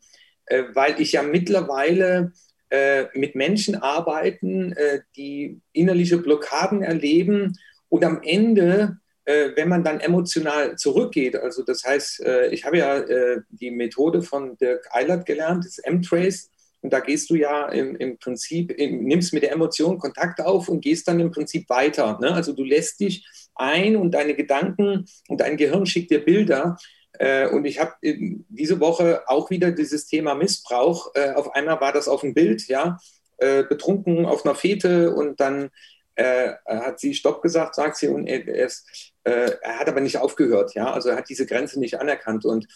äh, 0.46 0.64
weil 0.75 1.01
ich 1.01 1.12
ja 1.12 1.22
mittlerweile 1.22 2.33
äh, 2.70 3.07
mit 3.14 3.35
Menschen 3.35 3.77
arbeiten, 3.77 4.72
äh, 4.72 5.01
die 5.16 5.61
innerliche 5.72 6.18
Blockaden 6.18 6.83
erleben 6.83 7.59
und 7.88 8.05
am 8.05 8.20
Ende, 8.22 8.99
äh, 9.07 9.08
wenn 9.29 9.69
man 9.69 9.85
dann 9.85 10.01
emotional 10.01 10.77
zurückgeht, 10.77 11.37
also 11.37 11.62
das 11.62 11.85
heißt, 11.85 12.21
äh, 12.25 12.49
ich 12.49 12.64
habe 12.64 12.79
ja 12.79 12.99
äh, 12.99 13.43
die 13.51 13.71
Methode 13.71 14.23
von 14.23 14.57
Dirk 14.57 14.88
Eilert 14.91 15.27
gelernt, 15.27 15.67
das 15.67 15.79
M-Trace. 15.79 16.51
Und 16.81 16.93
da 16.93 17.01
gehst 17.01 17.29
du 17.29 17.35
ja 17.35 17.69
im, 17.69 17.97
im 17.97 18.19
Prinzip, 18.19 18.71
im, 18.71 19.05
nimmst 19.05 19.35
mit 19.35 19.43
der 19.43 19.53
Emotion 19.53 19.99
Kontakt 19.99 20.41
auf 20.41 20.69
und 20.69 20.81
gehst 20.81 21.09
dann 21.09 21.21
im 21.21 21.31
Prinzip 21.31 21.69
weiter. 21.69 22.19
Ne? 22.21 22.33
Also 22.33 22.53
du 22.53 22.64
lässt 22.64 23.01
dich 23.01 23.27
ein 23.55 23.97
und 23.97 24.12
deine 24.12 24.35
Gedanken 24.35 25.05
und 25.29 25.41
dein 25.41 25.57
Gehirn 25.57 25.87
schickt 25.87 26.11
dir 26.11 26.25
Bilder. 26.25 26.79
Äh, 27.19 27.49
und 27.49 27.64
ich 27.64 27.81
habe 27.81 27.95
diese 28.03 28.81
Woche 28.81 29.23
auch 29.27 29.51
wieder 29.51 29.73
dieses 29.73 30.07
Thema 30.07 30.35
Missbrauch. 30.35 31.14
Äh, 31.14 31.33
auf 31.33 31.55
einmal 31.55 31.81
war 31.81 31.93
das 31.93 32.09
auf 32.09 32.21
dem 32.21 32.33
Bild, 32.33 32.69
ja, 32.69 32.99
äh, 33.38 33.64
betrunken 33.64 34.25
auf 34.25 34.45
einer 34.45 34.55
Fete 34.55 35.12
und 35.14 35.41
dann 35.41 35.71
äh, 36.18 36.54
hat 36.66 36.98
sie 36.98 37.14
Stopp 37.14 37.42
gesagt, 37.42 37.76
sagt 37.76 37.96
sie, 37.96 38.09
und 38.09 38.26
er, 38.26 38.46
ist, 38.48 39.12
äh, 39.22 39.52
er, 39.62 39.78
hat 39.78 39.88
aber 39.88 40.00
nicht 40.00 40.18
aufgehört, 40.18 40.74
ja, 40.74 40.92
also 40.92 41.11
er 41.11 41.16
hat 41.16 41.28
diese 41.28 41.46
Grenze 41.46 41.78
nicht 41.78 42.00
anerkannt. 42.00 42.44
Und 42.44 42.66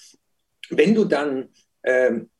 wenn 0.70 0.94
du 0.94 1.04
dann 1.04 1.48
ähm, 1.82 2.30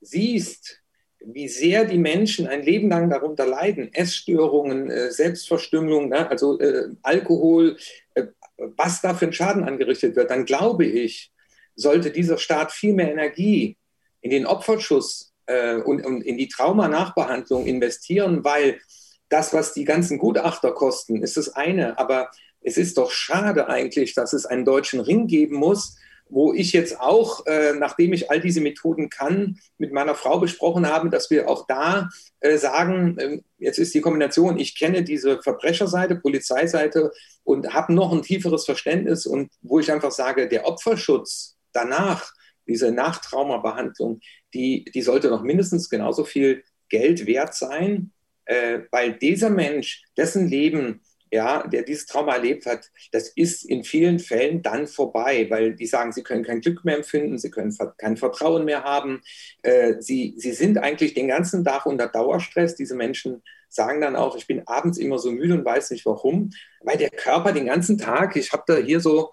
siehst, 0.00 0.80
wie 1.20 1.48
sehr 1.48 1.84
die 1.84 1.98
Menschen 1.98 2.46
ein 2.46 2.62
Leben 2.62 2.88
lang 2.88 3.10
darunter 3.10 3.46
leiden, 3.46 3.92
Essstörungen, 3.92 4.90
äh, 4.90 5.10
Selbstverstümmelung, 5.10 6.08
ne, 6.08 6.30
also 6.30 6.58
äh, 6.58 6.88
Alkohol, 7.02 7.76
äh, 8.14 8.28
was 8.56 9.02
da 9.02 9.14
für 9.14 9.26
ein 9.26 9.32
Schaden 9.34 9.64
angerichtet 9.64 10.16
wird, 10.16 10.30
dann 10.30 10.46
glaube 10.46 10.86
ich, 10.86 11.30
sollte 11.74 12.10
dieser 12.10 12.38
Staat 12.38 12.72
viel 12.72 12.94
mehr 12.94 13.12
Energie 13.12 13.76
in 14.22 14.30
den 14.30 14.46
Opferschutz 14.46 15.34
äh, 15.44 15.76
und, 15.76 16.04
und 16.06 16.22
in 16.22 16.38
die 16.38 16.48
Traumanachbehandlung 16.48 17.66
investieren, 17.66 18.44
weil 18.44 18.80
das, 19.32 19.52
was 19.54 19.72
die 19.72 19.84
ganzen 19.84 20.18
Gutachter 20.18 20.72
kosten, 20.72 21.22
ist 21.22 21.36
das 21.36 21.54
eine. 21.54 21.98
Aber 21.98 22.30
es 22.60 22.76
ist 22.76 22.98
doch 22.98 23.10
schade 23.10 23.68
eigentlich, 23.68 24.14
dass 24.14 24.32
es 24.32 24.46
einen 24.46 24.64
deutschen 24.64 25.00
Ring 25.00 25.26
geben 25.26 25.56
muss, 25.56 25.96
wo 26.28 26.52
ich 26.52 26.72
jetzt 26.72 27.00
auch, 27.00 27.46
äh, 27.46 27.74
nachdem 27.74 28.12
ich 28.12 28.30
all 28.30 28.40
diese 28.40 28.60
Methoden 28.60 29.10
kann, 29.10 29.58
mit 29.76 29.92
meiner 29.92 30.14
Frau 30.14 30.38
besprochen 30.38 30.86
habe, 30.86 31.10
dass 31.10 31.30
wir 31.30 31.48
auch 31.48 31.66
da 31.66 32.08
äh, 32.40 32.56
sagen, 32.56 33.18
äh, 33.18 33.40
jetzt 33.58 33.78
ist 33.78 33.94
die 33.94 34.00
Kombination, 34.00 34.58
ich 34.58 34.78
kenne 34.78 35.02
diese 35.02 35.42
Verbrecherseite, 35.42 36.16
Polizeiseite 36.16 37.12
und 37.44 37.74
habe 37.74 37.92
noch 37.92 38.12
ein 38.12 38.22
tieferes 38.22 38.64
Verständnis 38.64 39.26
und 39.26 39.50
wo 39.60 39.78
ich 39.78 39.92
einfach 39.92 40.12
sage, 40.12 40.48
der 40.48 40.66
Opferschutz 40.66 41.56
danach, 41.72 42.32
diese 42.66 42.92
Nachtraumabehandlung, 42.92 44.20
die, 44.54 44.84
die 44.84 45.02
sollte 45.02 45.28
noch 45.28 45.42
mindestens 45.42 45.90
genauso 45.90 46.24
viel 46.24 46.64
Geld 46.88 47.26
wert 47.26 47.54
sein 47.54 48.12
äh, 48.52 48.86
weil 48.90 49.14
dieser 49.14 49.48
Mensch, 49.48 50.02
dessen 50.16 50.46
Leben, 50.46 51.00
ja, 51.30 51.66
der 51.66 51.82
dieses 51.82 52.04
Trauma 52.04 52.34
erlebt 52.34 52.66
hat, 52.66 52.90
das 53.10 53.28
ist 53.30 53.64
in 53.64 53.84
vielen 53.84 54.18
Fällen 54.18 54.60
dann 54.60 54.86
vorbei, 54.86 55.46
weil 55.48 55.74
die 55.74 55.86
sagen, 55.86 56.12
sie 56.12 56.22
können 56.22 56.44
kein 56.44 56.60
Glück 56.60 56.84
mehr 56.84 56.96
empfinden, 56.96 57.38
sie 57.38 57.50
können 57.50 57.74
kein 57.96 58.18
Vertrauen 58.18 58.66
mehr 58.66 58.84
haben. 58.84 59.22
Äh, 59.62 59.94
sie, 60.00 60.34
sie 60.36 60.52
sind 60.52 60.76
eigentlich 60.76 61.14
den 61.14 61.28
ganzen 61.28 61.64
Tag 61.64 61.86
unter 61.86 62.08
Dauerstress. 62.08 62.74
Diese 62.74 62.94
Menschen 62.94 63.42
sagen 63.70 64.02
dann 64.02 64.16
auch, 64.16 64.36
ich 64.36 64.46
bin 64.46 64.66
abends 64.66 64.98
immer 64.98 65.18
so 65.18 65.32
müde 65.32 65.54
und 65.54 65.64
weiß 65.64 65.90
nicht 65.92 66.04
warum, 66.04 66.50
weil 66.82 66.98
der 66.98 67.08
Körper 67.08 67.52
den 67.52 67.64
ganzen 67.64 67.96
Tag, 67.96 68.36
ich 68.36 68.52
habe 68.52 68.64
da 68.66 68.76
hier 68.76 69.00
so, 69.00 69.30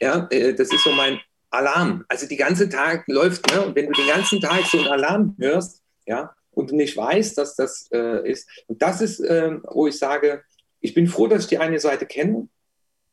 ja, 0.00 0.26
äh, 0.30 0.54
das 0.54 0.72
ist 0.72 0.82
so 0.82 0.92
mein 0.92 1.20
Alarm. 1.50 2.06
Also 2.08 2.26
die 2.26 2.38
ganze 2.38 2.70
Tag 2.70 3.04
läuft, 3.08 3.52
ne? 3.52 3.66
und 3.66 3.76
wenn 3.76 3.88
du 3.88 3.92
den 3.92 4.08
ganzen 4.08 4.40
Tag 4.40 4.64
so 4.64 4.78
einen 4.78 4.88
Alarm 4.88 5.36
hörst, 5.38 5.82
ja, 6.06 6.35
und 6.56 6.72
nicht 6.72 6.96
weiß, 6.96 7.34
dass 7.34 7.54
das 7.54 7.86
äh, 7.92 8.28
ist. 8.28 8.48
Und 8.66 8.80
das 8.80 9.02
ist, 9.02 9.20
äh, 9.20 9.58
wo 9.70 9.86
ich 9.86 9.98
sage, 9.98 10.42
ich 10.80 10.94
bin 10.94 11.06
froh, 11.06 11.26
dass 11.26 11.42
ich 11.42 11.48
die 11.48 11.58
eine 11.58 11.78
Seite 11.78 12.06
kenne, 12.06 12.48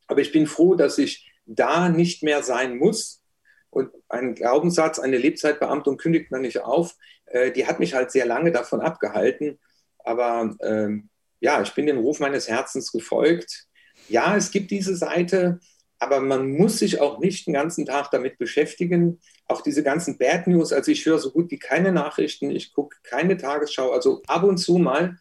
aber 0.08 0.22
ich 0.22 0.32
bin 0.32 0.48
froh, 0.48 0.76
dass 0.76 0.98
ich 0.98 1.30
da 1.46 1.90
nicht 1.90 2.24
mehr 2.24 2.42
sein 2.42 2.78
muss. 2.78 3.22
Und 3.70 3.92
ein 4.08 4.34
Glaubenssatz, 4.36 4.98
eine 4.98 5.18
Lebzeitbeamtung 5.18 5.98
kündigt 5.98 6.32
man 6.32 6.42
nicht 6.42 6.62
auf, 6.62 6.96
äh, 7.26 7.52
die 7.52 7.68
hat 7.68 7.80
mich 7.80 7.94
halt 7.94 8.12
sehr 8.12 8.26
lange 8.26 8.54
davon 8.54 8.80
abgehalten. 8.80 9.60
Aber 10.00 10.56
ähm, 10.62 11.10
ja, 11.42 11.62
ich 11.62 11.74
bin 11.74 11.86
dem 11.86 11.98
Ruf 11.98 12.22
meines 12.22 12.48
Herzens 12.48 12.94
gefolgt. 12.94 13.68
Ja, 14.08 14.38
es 14.38 14.52
gibt 14.52 14.72
diese 14.72 14.96
Seite, 14.96 15.60
aber 16.04 16.20
man 16.20 16.52
muss 16.52 16.80
sich 16.80 17.00
auch 17.00 17.20
nicht 17.20 17.48
den 17.48 17.54
ganzen 17.54 17.86
Tag 17.86 18.12
damit 18.12 18.38
beschäftigen. 18.38 19.22
Auch 19.48 19.62
diese 19.62 19.84
ganzen 19.84 20.18
Bad 20.18 20.48
News, 20.48 20.74
also 20.74 20.92
ich 20.92 21.06
höre 21.06 21.18
so 21.18 21.32
gut 21.32 21.50
wie 21.50 21.58
keine 21.58 21.94
Nachrichten, 21.94 22.52
ich 22.52 22.74
gucke 22.74 22.98
keine 23.04 23.38
Tagesschau, 23.38 23.92
also 23.92 24.22
ab 24.28 24.44
und 24.44 24.58
zu 24.58 24.78
mal, 24.78 25.18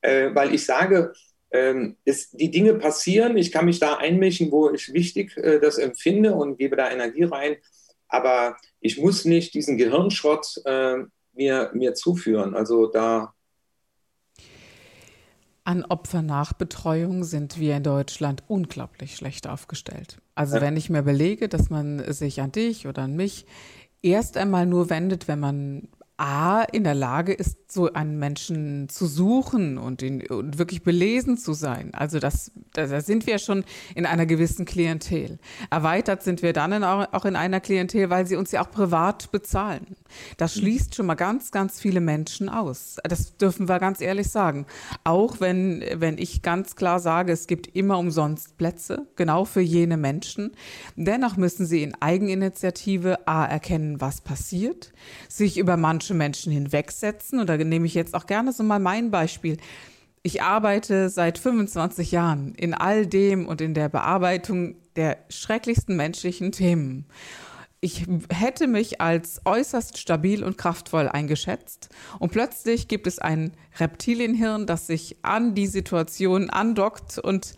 äh, 0.00 0.30
weil 0.34 0.54
ich 0.54 0.64
sage, 0.64 1.12
ähm, 1.50 1.98
es, 2.06 2.30
die 2.30 2.50
Dinge 2.50 2.74
passieren, 2.74 3.36
ich 3.36 3.52
kann 3.52 3.66
mich 3.66 3.78
da 3.78 3.96
einmischen, 3.96 4.50
wo 4.50 4.70
ich 4.70 4.94
wichtig 4.94 5.36
äh, 5.36 5.60
das 5.60 5.76
empfinde 5.76 6.34
und 6.34 6.56
gebe 6.56 6.76
da 6.76 6.90
Energie 6.90 7.24
rein, 7.24 7.56
aber 8.08 8.56
ich 8.80 8.98
muss 8.98 9.26
nicht 9.26 9.52
diesen 9.52 9.76
Gehirnschrott 9.76 10.62
äh, 10.64 11.04
mir, 11.34 11.70
mir 11.74 11.92
zuführen. 11.92 12.54
Also 12.54 12.86
da 12.86 13.34
an 15.64 15.84
Opfernachbetreuung 15.84 17.24
sind 17.24 17.58
wir 17.58 17.76
in 17.76 17.82
Deutschland 17.82 18.42
unglaublich 18.48 19.16
schlecht 19.16 19.46
aufgestellt. 19.46 20.18
Also 20.34 20.60
wenn 20.60 20.76
ich 20.76 20.90
mir 20.90 21.02
belege, 21.02 21.48
dass 21.48 21.70
man 21.70 22.12
sich 22.12 22.40
an 22.40 22.52
dich 22.52 22.86
oder 22.86 23.02
an 23.02 23.14
mich 23.14 23.46
erst 24.02 24.36
einmal 24.36 24.66
nur 24.66 24.90
wendet, 24.90 25.28
wenn 25.28 25.40
man 25.40 25.88
A, 26.16 26.62
in 26.62 26.84
der 26.84 26.94
Lage 26.94 27.32
ist, 27.32 27.58
so 27.72 27.92
einen 27.92 28.18
Menschen 28.18 28.88
zu 28.88 29.06
suchen 29.06 29.78
und, 29.78 30.02
ihn, 30.02 30.26
und 30.26 30.58
wirklich 30.58 30.82
belesen 30.82 31.38
zu 31.38 31.52
sein. 31.52 31.94
Also 31.94 32.18
das, 32.18 32.52
da 32.72 33.00
sind 33.00 33.26
wir 33.26 33.38
schon 33.38 33.64
in 33.94 34.06
einer 34.06 34.26
gewissen 34.26 34.64
Klientel. 34.64 35.38
Erweitert 35.70 36.22
sind 36.22 36.42
wir 36.42 36.52
dann 36.52 36.72
in, 36.72 36.84
auch 36.84 37.24
in 37.24 37.36
einer 37.36 37.60
Klientel, 37.60 38.10
weil 38.10 38.26
sie 38.26 38.36
uns 38.36 38.52
ja 38.52 38.62
auch 38.62 38.70
privat 38.70 39.30
bezahlen. 39.32 39.96
Das 40.36 40.56
mhm. 40.56 40.60
schließt 40.60 40.94
schon 40.94 41.06
mal 41.06 41.14
ganz, 41.14 41.50
ganz 41.50 41.80
viele 41.80 42.00
Menschen 42.00 42.48
aus. 42.48 42.96
Das 43.04 43.36
dürfen 43.36 43.68
wir 43.68 43.78
ganz 43.78 44.00
ehrlich 44.00 44.28
sagen. 44.28 44.66
Auch 45.04 45.40
wenn, 45.40 45.84
wenn 45.94 46.18
ich 46.18 46.42
ganz 46.42 46.76
klar 46.76 47.00
sage, 47.00 47.32
es 47.32 47.46
gibt 47.46 47.74
immer 47.74 47.98
umsonst 47.98 48.56
Plätze, 48.58 49.06
genau 49.16 49.44
für 49.44 49.60
jene 49.60 49.96
Menschen. 49.96 50.52
Dennoch 50.96 51.36
müssen 51.36 51.66
sie 51.66 51.82
in 51.82 51.94
Eigeninitiative 52.00 53.26
A 53.26 53.44
erkennen, 53.44 54.00
was 54.00 54.20
passiert, 54.20 54.92
sich 55.28 55.58
über 55.58 55.76
manche 55.76 56.14
Menschen 56.14 56.52
hinwegsetzen. 56.52 57.40
Und 57.40 57.48
nehme 57.64 57.86
ich 57.86 57.94
jetzt 57.94 58.14
auch 58.14 58.26
gerne 58.26 58.52
so 58.52 58.62
mal 58.62 58.78
mein 58.78 59.10
Beispiel. 59.10 59.56
Ich 60.22 60.42
arbeite 60.42 61.08
seit 61.08 61.38
25 61.38 62.12
Jahren 62.12 62.54
in 62.54 62.74
all 62.74 63.06
dem 63.06 63.46
und 63.46 63.60
in 63.60 63.74
der 63.74 63.88
Bearbeitung 63.88 64.76
der 64.96 65.18
schrecklichsten 65.28 65.96
menschlichen 65.96 66.52
Themen 66.52 67.06
ich 67.84 68.06
hätte 68.32 68.68
mich 68.68 69.00
als 69.00 69.40
äußerst 69.44 69.98
stabil 69.98 70.44
und 70.44 70.56
kraftvoll 70.56 71.08
eingeschätzt 71.08 71.88
und 72.20 72.30
plötzlich 72.30 72.86
gibt 72.86 73.08
es 73.08 73.18
ein 73.18 73.52
Reptilienhirn, 73.80 74.66
das 74.66 74.86
sich 74.86 75.16
an 75.22 75.56
die 75.56 75.66
Situation 75.66 76.48
andockt 76.48 77.18
und 77.18 77.54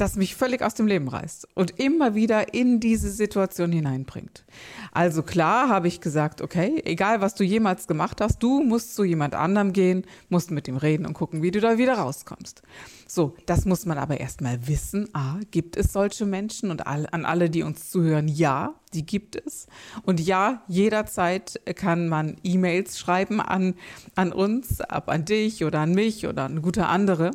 das 0.00 0.16
mich 0.16 0.34
völlig 0.34 0.62
aus 0.62 0.74
dem 0.74 0.86
Leben 0.86 1.08
reißt 1.08 1.48
und 1.54 1.78
immer 1.78 2.14
wieder 2.14 2.54
in 2.54 2.80
diese 2.80 3.10
Situation 3.10 3.72
hineinbringt. 3.72 4.44
Also 4.92 5.22
klar 5.22 5.68
habe 5.68 5.88
ich 5.88 6.00
gesagt, 6.00 6.40
okay, 6.40 6.82
egal 6.84 7.20
was 7.20 7.34
du 7.34 7.44
jemals 7.44 7.86
gemacht 7.86 8.20
hast, 8.20 8.42
du 8.42 8.62
musst 8.62 8.94
zu 8.94 9.04
jemand 9.04 9.34
anderem 9.34 9.72
gehen, 9.72 10.04
musst 10.28 10.50
mit 10.50 10.68
ihm 10.68 10.76
reden 10.76 11.06
und 11.06 11.14
gucken, 11.14 11.42
wie 11.42 11.50
du 11.50 11.60
da 11.60 11.78
wieder 11.78 11.94
rauskommst. 11.94 12.62
So, 13.06 13.34
das 13.46 13.64
muss 13.64 13.86
man 13.86 13.98
aber 13.98 14.20
erstmal 14.20 14.68
wissen. 14.68 15.08
Ah, 15.14 15.40
gibt 15.50 15.76
es 15.76 15.92
solche 15.92 16.26
Menschen 16.26 16.70
und 16.70 16.86
an 16.86 17.24
alle, 17.24 17.50
die 17.50 17.64
uns 17.64 17.90
zuhören, 17.90 18.28
ja, 18.28 18.74
die 18.94 19.04
gibt 19.04 19.34
es. 19.34 19.66
Und 20.04 20.20
ja, 20.20 20.62
jederzeit 20.68 21.60
kann 21.74 22.08
man 22.08 22.36
E-Mails 22.44 22.98
schreiben 22.98 23.40
an, 23.40 23.74
an 24.14 24.32
uns, 24.32 24.80
ab 24.80 25.08
an 25.08 25.24
dich 25.24 25.64
oder 25.64 25.80
an 25.80 25.92
mich 25.92 26.26
oder 26.26 26.44
an 26.44 26.62
gute 26.62 26.86
andere. 26.86 27.32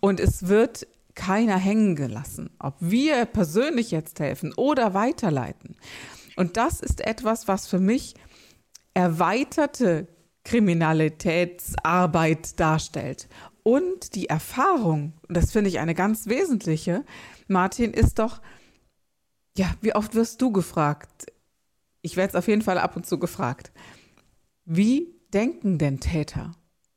Und 0.00 0.18
es 0.18 0.48
wird 0.48 0.88
keiner 1.14 1.56
hängen 1.56 1.96
gelassen, 1.96 2.50
ob 2.58 2.74
wir 2.80 3.26
persönlich 3.26 3.90
jetzt 3.90 4.18
helfen 4.20 4.54
oder 4.54 4.94
weiterleiten. 4.94 5.76
Und 6.36 6.56
das 6.56 6.80
ist 6.80 7.02
etwas, 7.02 7.48
was 7.48 7.66
für 7.66 7.80
mich 7.80 8.14
erweiterte 8.94 10.08
Kriminalitätsarbeit 10.44 12.58
darstellt. 12.58 13.28
Und 13.62 14.14
die 14.14 14.28
Erfahrung, 14.28 15.12
das 15.28 15.52
finde 15.52 15.68
ich 15.70 15.78
eine 15.78 15.94
ganz 15.94 16.26
wesentliche, 16.26 17.04
Martin, 17.46 17.92
ist 17.92 18.18
doch, 18.18 18.40
ja, 19.56 19.72
wie 19.80 19.94
oft 19.94 20.14
wirst 20.14 20.42
du 20.42 20.50
gefragt? 20.50 21.26
Ich 22.00 22.16
werde 22.16 22.30
es 22.30 22.36
auf 22.36 22.48
jeden 22.48 22.62
Fall 22.62 22.78
ab 22.78 22.96
und 22.96 23.06
zu 23.06 23.18
gefragt. 23.18 23.70
Wie 24.64 25.14
denken 25.32 25.78
denn 25.78 26.00
Täter? 26.00 26.52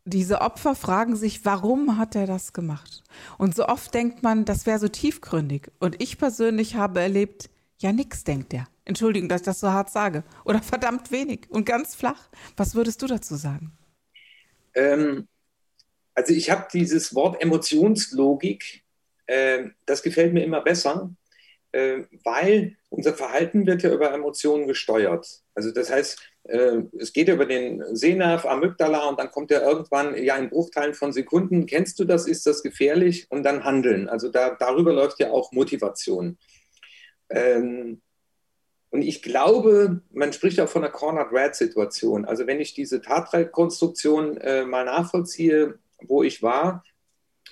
Diese 0.05 0.41
Opfer 0.41 0.75
fragen 0.75 1.15
sich, 1.15 1.43
warum 1.45 1.97
hat 1.97 2.15
er 2.15 2.27
das 2.27 2.53
gemacht? 2.53 3.03
Und 3.37 3.55
so 3.55 3.67
oft 3.67 3.93
denkt 3.93 4.21
man, 4.21 4.45
das 4.45 4.65
wäre 4.67 4.79
so 4.79 4.87
tiefgründig. 4.87 5.71
Und 5.79 6.01
ich 6.01 6.17
persönlich 6.19 6.75
habe 6.75 7.01
erlebt, 7.01 7.49
ja, 7.79 7.91
nix 7.91 8.23
denkt 8.23 8.53
er. 8.53 8.67
Entschuldigung, 8.85 9.27
dass 9.29 9.41
ich 9.41 9.45
das 9.45 9.59
so 9.59 9.69
hart 9.71 9.89
sage. 9.89 10.23
Oder 10.45 10.61
verdammt 10.63 11.11
wenig 11.11 11.49
und 11.49 11.65
ganz 11.65 11.95
flach. 11.95 12.29
Was 12.55 12.75
würdest 12.75 13.01
du 13.01 13.07
dazu 13.07 13.35
sagen? 13.35 13.71
Ähm, 14.75 15.27
also 16.13 16.33
ich 16.33 16.51
habe 16.51 16.67
dieses 16.71 17.15
Wort 17.15 17.41
Emotionslogik, 17.41 18.83
äh, 19.25 19.69
das 19.85 20.03
gefällt 20.03 20.33
mir 20.33 20.43
immer 20.43 20.61
besser, 20.61 21.15
äh, 21.71 22.03
weil 22.23 22.77
unser 22.89 23.13
Verhalten 23.15 23.65
wird 23.65 23.81
ja 23.81 23.91
über 23.91 24.13
Emotionen 24.13 24.67
gesteuert. 24.67 25.41
Also 25.55 25.71
das 25.71 25.89
heißt, 25.89 26.19
es 26.47 27.11
geht 27.11 27.27
über 27.27 27.45
den 27.45 27.83
Sehnerv, 27.95 28.45
Amygdala 28.45 29.09
und 29.09 29.19
dann 29.19 29.31
kommt 29.31 29.51
er 29.51 29.63
irgendwann 29.63 30.15
ja 30.21 30.35
in 30.37 30.49
Bruchteilen 30.49 30.93
von 30.93 31.11
Sekunden. 31.11 31.65
Kennst 31.65 31.99
du 31.99 32.05
das? 32.05 32.27
Ist 32.27 32.45
das 32.45 32.61
gefährlich? 32.61 33.25
Und 33.29 33.43
dann 33.43 33.63
handeln. 33.63 34.07
Also 34.07 34.29
da, 34.29 34.55
darüber 34.55 34.93
läuft 34.93 35.19
ja 35.19 35.31
auch 35.31 35.51
Motivation. 35.51 36.37
Ähm, 37.29 38.01
und 38.91 39.01
ich 39.01 39.21
glaube, 39.23 40.01
man 40.11 40.31
spricht 40.33 40.59
auch 40.59 40.69
von 40.69 40.83
einer 40.83 40.91
Cornered 40.93 41.27
Rat-Situation. 41.31 42.25
Also 42.25 42.47
wenn 42.47 42.61
ich 42.61 42.73
diese 42.73 43.01
Tatrekonstruktion 43.01 44.37
äh, 44.37 44.65
mal 44.65 44.85
nachvollziehe, 44.85 45.79
wo 46.03 46.23
ich 46.23 46.43
war, 46.43 46.83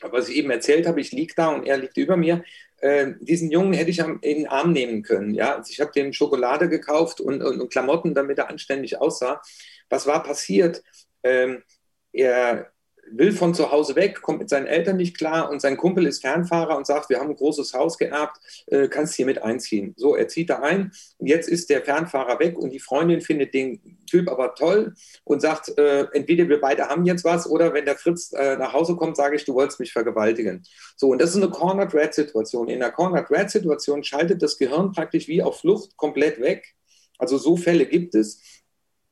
was 0.01 0.29
ich 0.29 0.38
eben 0.38 0.51
erzählt 0.51 0.88
habe, 0.88 1.01
ich 1.01 1.12
liege 1.12 1.34
da 1.36 1.49
und 1.49 1.65
er 1.65 1.77
liegt 1.77 1.97
über 1.97 2.15
mir, 2.15 2.43
äh, 2.84 3.13
diesen 3.22 3.50
Jungen 3.50 3.72
hätte 3.72 3.91
ich 3.91 4.00
in 4.00 4.19
den 4.22 4.48
Arm 4.48 4.74
nehmen 4.74 5.04
können. 5.04 5.34
Ja? 5.34 5.56
Also 5.56 5.72
ich 5.72 5.80
habe 5.80 5.93
dem 5.93 6.12
Schokolade 6.12 6.67
gekauft 6.67 7.22
und, 7.22 7.41
und, 7.41 7.62
und, 7.62 7.72
Klamotten, 7.72 8.13
damit 8.13 8.38
er 8.38 8.50
anständig 8.50 9.00
aussah. 9.00 9.41
Was 9.89 10.06
war 10.06 10.22
passiert? 10.22 10.84
Ähm, 11.24 11.63
er 12.12 12.72
will 13.12 13.32
von 13.32 13.54
zu 13.54 13.72
Hause 13.72 13.96
weg, 13.96 14.22
kommt 14.22 14.39
mit 14.39 14.50
seinen 14.50 14.66
Eltern 14.66 14.98
nicht 14.98 15.18
klar 15.18 15.50
und 15.50 15.62
sein 15.62 15.78
Kumpel 15.78 16.06
ist 16.06 16.22
Fernfahrer 16.22 16.78
und 16.78 16.88
sagt, 16.88 17.10
wir 17.10 17.20
haben 17.20 17.30
ein 17.30 17.36
großes 17.36 17.74
Haus 17.74 17.98
geerbt, 17.98 18.38
äh, 18.68 18.88
kannst 18.88 19.16
hier 19.16 19.26
mit 19.26 19.42
einziehen. 19.42 19.94
So, 19.98 20.16
er 20.16 20.28
zieht 20.28 20.50
da 20.50 20.60
ein 20.60 20.92
und 21.18 21.28
jetzt 21.28 21.48
ist 21.50 21.70
der 21.70 21.82
Fernfahrer 21.84 22.39
weg 22.39 22.58
und 22.58 22.72
die 22.72 22.80
Freundin 22.80 23.22
findet 23.22 23.54
den 23.54 23.98
Typ 24.10 24.30
aber 24.30 24.56
toll 24.56 24.94
und 25.24 25.42
sagt, 25.42 25.78
äh, 25.78 26.08
entweder 26.13 26.48
wir 26.50 26.62
beide 26.62 26.89
haben 26.89 27.06
jetzt 27.06 27.24
was 27.24 27.50
oder 27.50 27.74
wenn 27.74 27.86
der 27.86 27.98
Fritz 27.98 28.32
äh, 28.34 28.58
nach 28.58 28.74
Hause 28.74 28.96
kommt, 28.96 29.18
sage 29.18 29.36
ich, 29.36 29.46
du 29.46 29.54
wolltest 29.54 29.80
mich 29.80 29.92
vergewaltigen. 29.92 30.63
So, 30.96 31.10
und 31.10 31.22
das 31.22 31.32
ist 31.32 31.38
eine 31.38 31.50
Cornered 31.50 31.94
Red 31.94 32.13
Situation. 32.13 32.70
In 32.70 32.80
der 32.80 32.92
Cornered 32.92 33.30
Red 33.30 33.50
Situation 33.50 34.04
schaltet 34.04 34.42
das 34.42 34.58
Gehirn 34.58 34.92
praktisch 34.92 35.28
wie 35.28 35.42
auf 35.42 35.60
Flucht 35.60 35.96
komplett 35.98 36.39
weg. 36.39 36.76
Also 37.18 37.38
so 37.38 37.58
Fälle 37.58 37.86
gibt 37.86 38.16
es. 38.16 38.62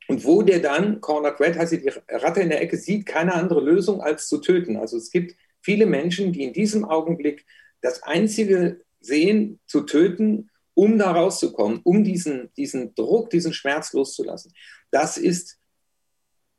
Und 0.08 0.24
wo 0.24 0.42
der 0.42 0.60
dann, 0.60 1.00
Cornered 1.00 1.40
Red 1.40 1.58
heißt 1.58 1.72
die 1.72 1.92
Ratte 2.08 2.40
in 2.40 2.48
der 2.48 2.60
Ecke, 2.60 2.76
sieht 2.76 3.06
keine 3.06 3.34
andere 3.34 3.60
Lösung 3.60 4.00
als 4.00 4.28
zu 4.28 4.38
töten. 4.38 4.76
Also 4.76 4.96
es 4.96 5.10
gibt 5.10 5.36
viele 5.60 5.86
Menschen, 5.86 6.32
die 6.32 6.42
in 6.42 6.52
diesem 6.52 6.84
Augenblick 6.84 7.46
das 7.80 8.02
einzige 8.02 8.80
sehen, 9.00 9.60
zu 9.66 9.82
töten, 9.82 10.50
um 10.74 10.98
da 10.98 11.12
rauszukommen, 11.12 11.80
um 11.84 12.04
diesen, 12.04 12.50
diesen 12.56 12.94
Druck, 12.94 13.30
diesen 13.30 13.52
Schmerz 13.52 13.92
loszulassen. 13.92 14.52
Das 14.90 15.16
ist 15.16 15.58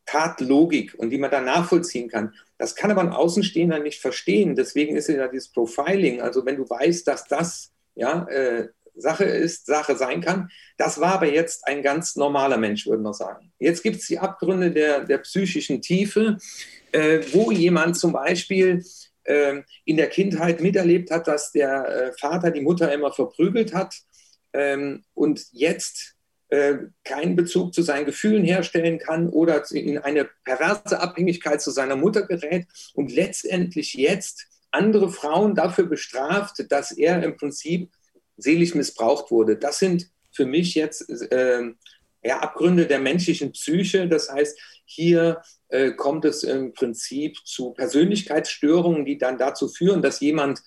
Tatlogik 0.06 0.96
und 0.96 1.10
die 1.10 1.18
man 1.18 1.32
dann 1.32 1.46
nachvollziehen 1.46 2.10
kann. 2.10 2.34
Das 2.58 2.76
kann 2.76 2.92
aber 2.92 3.02
ein 3.02 3.10
Außenstehender 3.10 3.80
nicht 3.80 4.02
verstehen. 4.02 4.56
Deswegen 4.56 4.96
ist 4.96 5.08
ja 5.08 5.28
dieses 5.28 5.50
Profiling. 5.50 6.22
Also 6.22 6.46
wenn 6.46 6.58
du 6.58 6.70
weißt, 6.70 7.08
dass 7.08 7.26
das 7.26 7.72
ja, 7.96 8.26
äh, 8.28 8.70
Sache 8.96 9.26
ist, 9.26 9.66
Sache 9.66 9.96
sein 9.96 10.22
kann. 10.22 10.50
Das 10.78 11.00
war 11.00 11.16
aber 11.16 11.32
jetzt 11.32 11.68
ein 11.68 11.82
ganz 11.82 12.16
normaler 12.16 12.58
Mensch, 12.58 12.86
würde 12.86 13.04
man 13.04 13.14
sagen. 13.14 13.52
Jetzt 13.60 13.84
gibt 13.84 13.98
es 13.98 14.08
die 14.08 14.20
Abgründe 14.20 14.72
der, 14.72 15.02
der 15.06 15.20
psychischen 15.20 15.82
Tiefe, 15.82 16.38
äh, 16.92 17.20
wo 17.32 17.52
jemand 17.52 17.98
zum 17.98 18.14
Beispiel 18.14 18.84
äh, 19.24 19.62
in 19.86 19.98
der 19.98 20.10
Kindheit 20.10 20.62
miterlebt 20.62 21.12
hat, 21.12 21.28
dass 21.28 21.52
der 21.52 21.88
äh, 21.88 22.12
Vater 22.20 22.52
die 22.52 22.62
Mutter 22.62 22.94
immer 22.94 23.12
verprügelt 23.12 23.74
hat 23.74 23.96
ähm, 24.54 25.04
und 25.14 25.46
jetzt 25.52 26.16
äh, 26.50 26.78
keinen 27.04 27.36
Bezug 27.36 27.74
zu 27.74 27.82
seinen 27.82 28.06
Gefühlen 28.06 28.44
herstellen 28.44 29.00
kann 29.00 29.30
oder 29.30 29.64
in 29.72 29.98
eine 29.98 30.30
perverse 30.46 31.00
Abhängigkeit 31.00 31.62
zu 31.62 31.72
seiner 31.72 31.96
Mutter 31.96 32.28
gerät 32.28 32.68
und 32.94 33.12
letztendlich 33.12 33.96
jetzt 33.96 34.46
andere 34.70 35.10
Frauen 35.10 35.56
dafür 35.56 35.86
bestraft, 35.86 36.66
dass 36.70 36.92
er 36.92 37.24
im 37.24 37.38
Prinzip 37.38 37.90
seelisch 38.38 38.76
missbraucht 38.76 39.32
wurde. 39.32 39.58
Das 39.58 39.80
sind 39.80 40.10
für 40.32 40.46
mich 40.46 40.76
jetzt 40.76 41.10
äh, 41.32 41.72
ja, 42.24 42.40
Abgründe 42.40 42.88
der 42.88 43.00
menschlichen 43.00 43.52
Psyche. 43.52 44.08
Das 44.08 44.32
heißt, 44.32 44.60
hier 44.86 45.42
äh, 45.70 45.92
kommt 45.92 46.26
es 46.26 46.44
im 46.44 46.74
Prinzip 46.74 47.38
zu 47.46 47.72
Persönlichkeitsstörungen, 47.72 49.06
die 49.06 49.18
dann 49.18 49.38
dazu 49.38 49.68
führen, 49.68 50.02
dass 50.02 50.20
jemand 50.20 50.62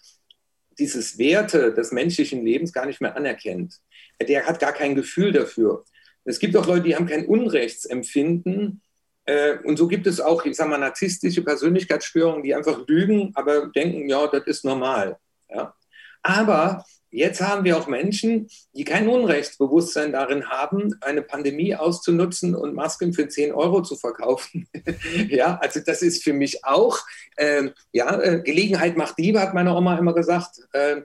dieses 0.79 1.19
Werte 1.19 1.73
des 1.73 1.93
menschlichen 1.93 2.45
Lebens 2.45 2.73
gar 2.73 2.87
nicht 2.87 3.01
mehr 3.01 3.17
anerkennt. 3.17 3.81
Der 4.21 4.47
hat 4.47 4.61
gar 4.61 4.73
kein 4.73 4.95
Gefühl 4.95 5.33
dafür. 5.33 5.85
Es 6.25 6.39
gibt 6.39 6.57
auch 6.57 6.67
Leute, 6.67 6.83
die 6.83 6.97
haben 6.97 7.07
kein 7.07 7.27
Unrechtsempfinden. 7.27 8.83
Äh, 9.25 9.59
und 9.65 9.77
so 9.77 9.89
gibt 9.89 10.07
es 10.07 10.21
auch, 10.21 10.45
ich 10.45 10.57
sage 10.57 10.71
mal, 10.71 10.79
narzisstische 10.79 11.43
Persönlichkeitsstörungen, 11.43 12.43
die 12.43 12.55
einfach 12.55 12.87
lügen, 12.87 13.33
aber 13.35 13.69
denken, 13.69 14.09
ja, 14.09 14.27
das 14.27 14.45
ist 14.47 14.65
normal. 14.65 15.19
Ja? 15.49 15.75
Aber 16.23 16.85
Jetzt 17.17 17.41
haben 17.41 17.65
wir 17.65 17.79
auch 17.79 17.87
Menschen, 17.87 18.47
die 18.75 18.85
kein 18.85 19.09
Unrechtsbewusstsein 19.09 20.13
darin 20.13 20.51
haben, 20.51 20.99
eine 21.01 21.23
Pandemie 21.23 21.75
auszunutzen 21.75 22.55
und 22.55 22.75
Masken 22.75 23.15
für 23.15 23.27
10 23.27 23.53
Euro 23.53 23.81
zu 23.81 23.97
verkaufen. 23.97 24.69
ja, 25.31 25.57
also 25.57 25.81
das 25.81 26.03
ist 26.03 26.23
für 26.23 26.35
mich 26.35 26.63
auch, 26.67 26.99
äh, 27.37 27.71
ja, 27.93 28.21
äh, 28.21 28.43
Gelegenheit 28.43 28.99
macht 28.99 29.17
Diebe, 29.17 29.41
hat 29.41 29.55
meine 29.55 29.75
Oma 29.75 29.97
immer 29.97 30.13
gesagt. 30.13 30.61
Äh, 30.73 31.03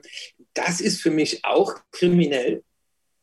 das 0.52 0.82
ist 0.82 1.00
für 1.00 1.10
mich 1.10 1.46
auch 1.46 1.76
kriminell. 1.92 2.62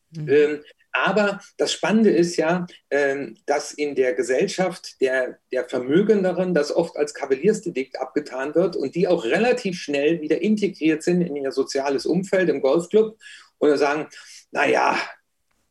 Mhm. 0.10 0.28
Ähm, 0.28 0.60
aber 0.92 1.40
das 1.58 1.72
Spannende 1.72 2.10
ist 2.10 2.36
ja, 2.38 2.66
ähm, 2.90 3.38
dass 3.46 3.72
in 3.72 3.96
der 3.96 4.14
Gesellschaft 4.14 5.00
der, 5.02 5.40
der 5.52 5.68
Vermögenderen 5.68 6.54
das 6.54 6.76
oft 6.76 6.98
als 6.98 7.14
Kavaliersdelikt 7.14 8.00
abgetan 8.00 8.56
wird 8.56 8.76
und 8.76 8.96
die 8.96 9.08
auch 9.08 9.26
relativ 9.26 9.78
schnell 9.80 10.22
wieder 10.22 10.42
integriert 10.42 11.04
sind 11.04 11.22
in 11.22 11.36
ihr 11.36 11.52
soziales 11.52 12.06
Umfeld 12.06 12.50
im 12.50 12.62
Golfclub 12.62 13.18
oder 13.60 13.78
sagen, 13.78 14.08
naja, 14.52 14.98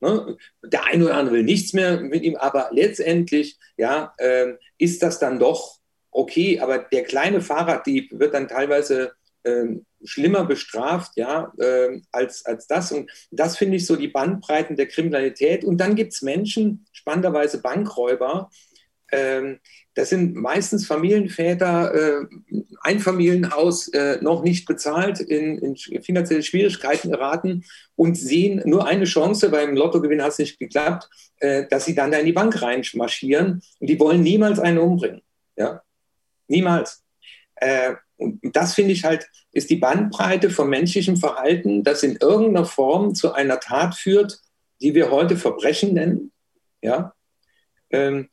ne, 0.00 0.36
der 0.62 0.84
eine 0.84 1.04
oder 1.04 1.16
andere 1.16 1.36
will 1.36 1.44
nichts 1.44 1.72
mehr 1.72 2.00
mit 2.00 2.22
ihm, 2.22 2.36
aber 2.36 2.70
letztendlich 2.72 3.58
ja, 3.76 4.14
ähm, 4.18 4.58
ist 4.78 5.02
das 5.02 5.18
dann 5.18 5.38
doch 5.38 5.78
okay, 6.10 6.60
aber 6.60 6.78
der 6.78 7.04
kleine 7.04 7.40
Fahrraddieb 7.40 8.18
wird 8.18 8.34
dann 8.34 8.48
teilweise 8.48 9.12
ähm, 9.44 9.86
schlimmer 10.04 10.44
bestraft, 10.44 11.12
ja, 11.16 11.52
äh, 11.58 12.00
als, 12.12 12.44
als 12.44 12.66
das. 12.66 12.92
Und 12.92 13.10
das 13.30 13.56
finde 13.56 13.76
ich 13.76 13.86
so 13.86 13.96
die 13.96 14.08
Bandbreiten 14.08 14.76
der 14.76 14.86
Kriminalität. 14.86 15.64
Und 15.64 15.78
dann 15.78 15.94
gibt 15.94 16.12
es 16.12 16.22
Menschen, 16.22 16.86
spannenderweise 16.92 17.60
Bankräuber, 17.60 18.50
ähm, 19.10 19.58
das 19.94 20.10
sind 20.10 20.36
meistens 20.36 20.86
Familienväter, 20.86 21.94
äh, 21.94 22.26
Einfamilienhaus 22.82 23.88
äh, 23.88 24.18
noch 24.20 24.42
nicht 24.42 24.66
bezahlt, 24.66 25.20
in, 25.20 25.58
in, 25.58 26.02
finanzielle 26.02 26.42
Schwierigkeiten 26.42 27.10
geraten 27.10 27.64
und 27.96 28.16
sehen 28.16 28.62
nur 28.64 28.86
eine 28.86 29.06
Chance, 29.06 29.48
beim 29.48 29.74
Lottogewinn 29.74 30.22
hat 30.22 30.32
es 30.32 30.38
nicht 30.38 30.58
geklappt, 30.58 31.08
äh, 31.38 31.66
dass 31.68 31.86
sie 31.86 31.94
dann 31.94 32.10
da 32.10 32.18
in 32.18 32.26
die 32.26 32.32
Bank 32.32 32.60
reinmarschieren 32.62 33.62
und 33.80 33.86
die 33.90 33.98
wollen 33.98 34.22
niemals 34.22 34.60
einen 34.60 34.78
umbringen. 34.78 35.22
Ja? 35.56 35.82
Niemals. 36.46 37.02
Und 38.18 38.40
das 38.54 38.74
finde 38.74 38.92
ich 38.92 39.04
halt, 39.04 39.28
ist 39.52 39.70
die 39.70 39.76
Bandbreite 39.76 40.50
von 40.50 40.68
menschlichem 40.68 41.16
Verhalten, 41.16 41.84
das 41.84 42.02
in 42.02 42.16
irgendeiner 42.16 42.66
Form 42.66 43.14
zu 43.14 43.32
einer 43.32 43.60
Tat 43.60 43.94
führt, 43.94 44.40
die 44.82 44.94
wir 44.94 45.10
heute 45.10 45.36
Verbrechen 45.36 45.94
nennen. 45.94 46.32
Ja. 46.82 47.14
Ähm, 47.90 48.28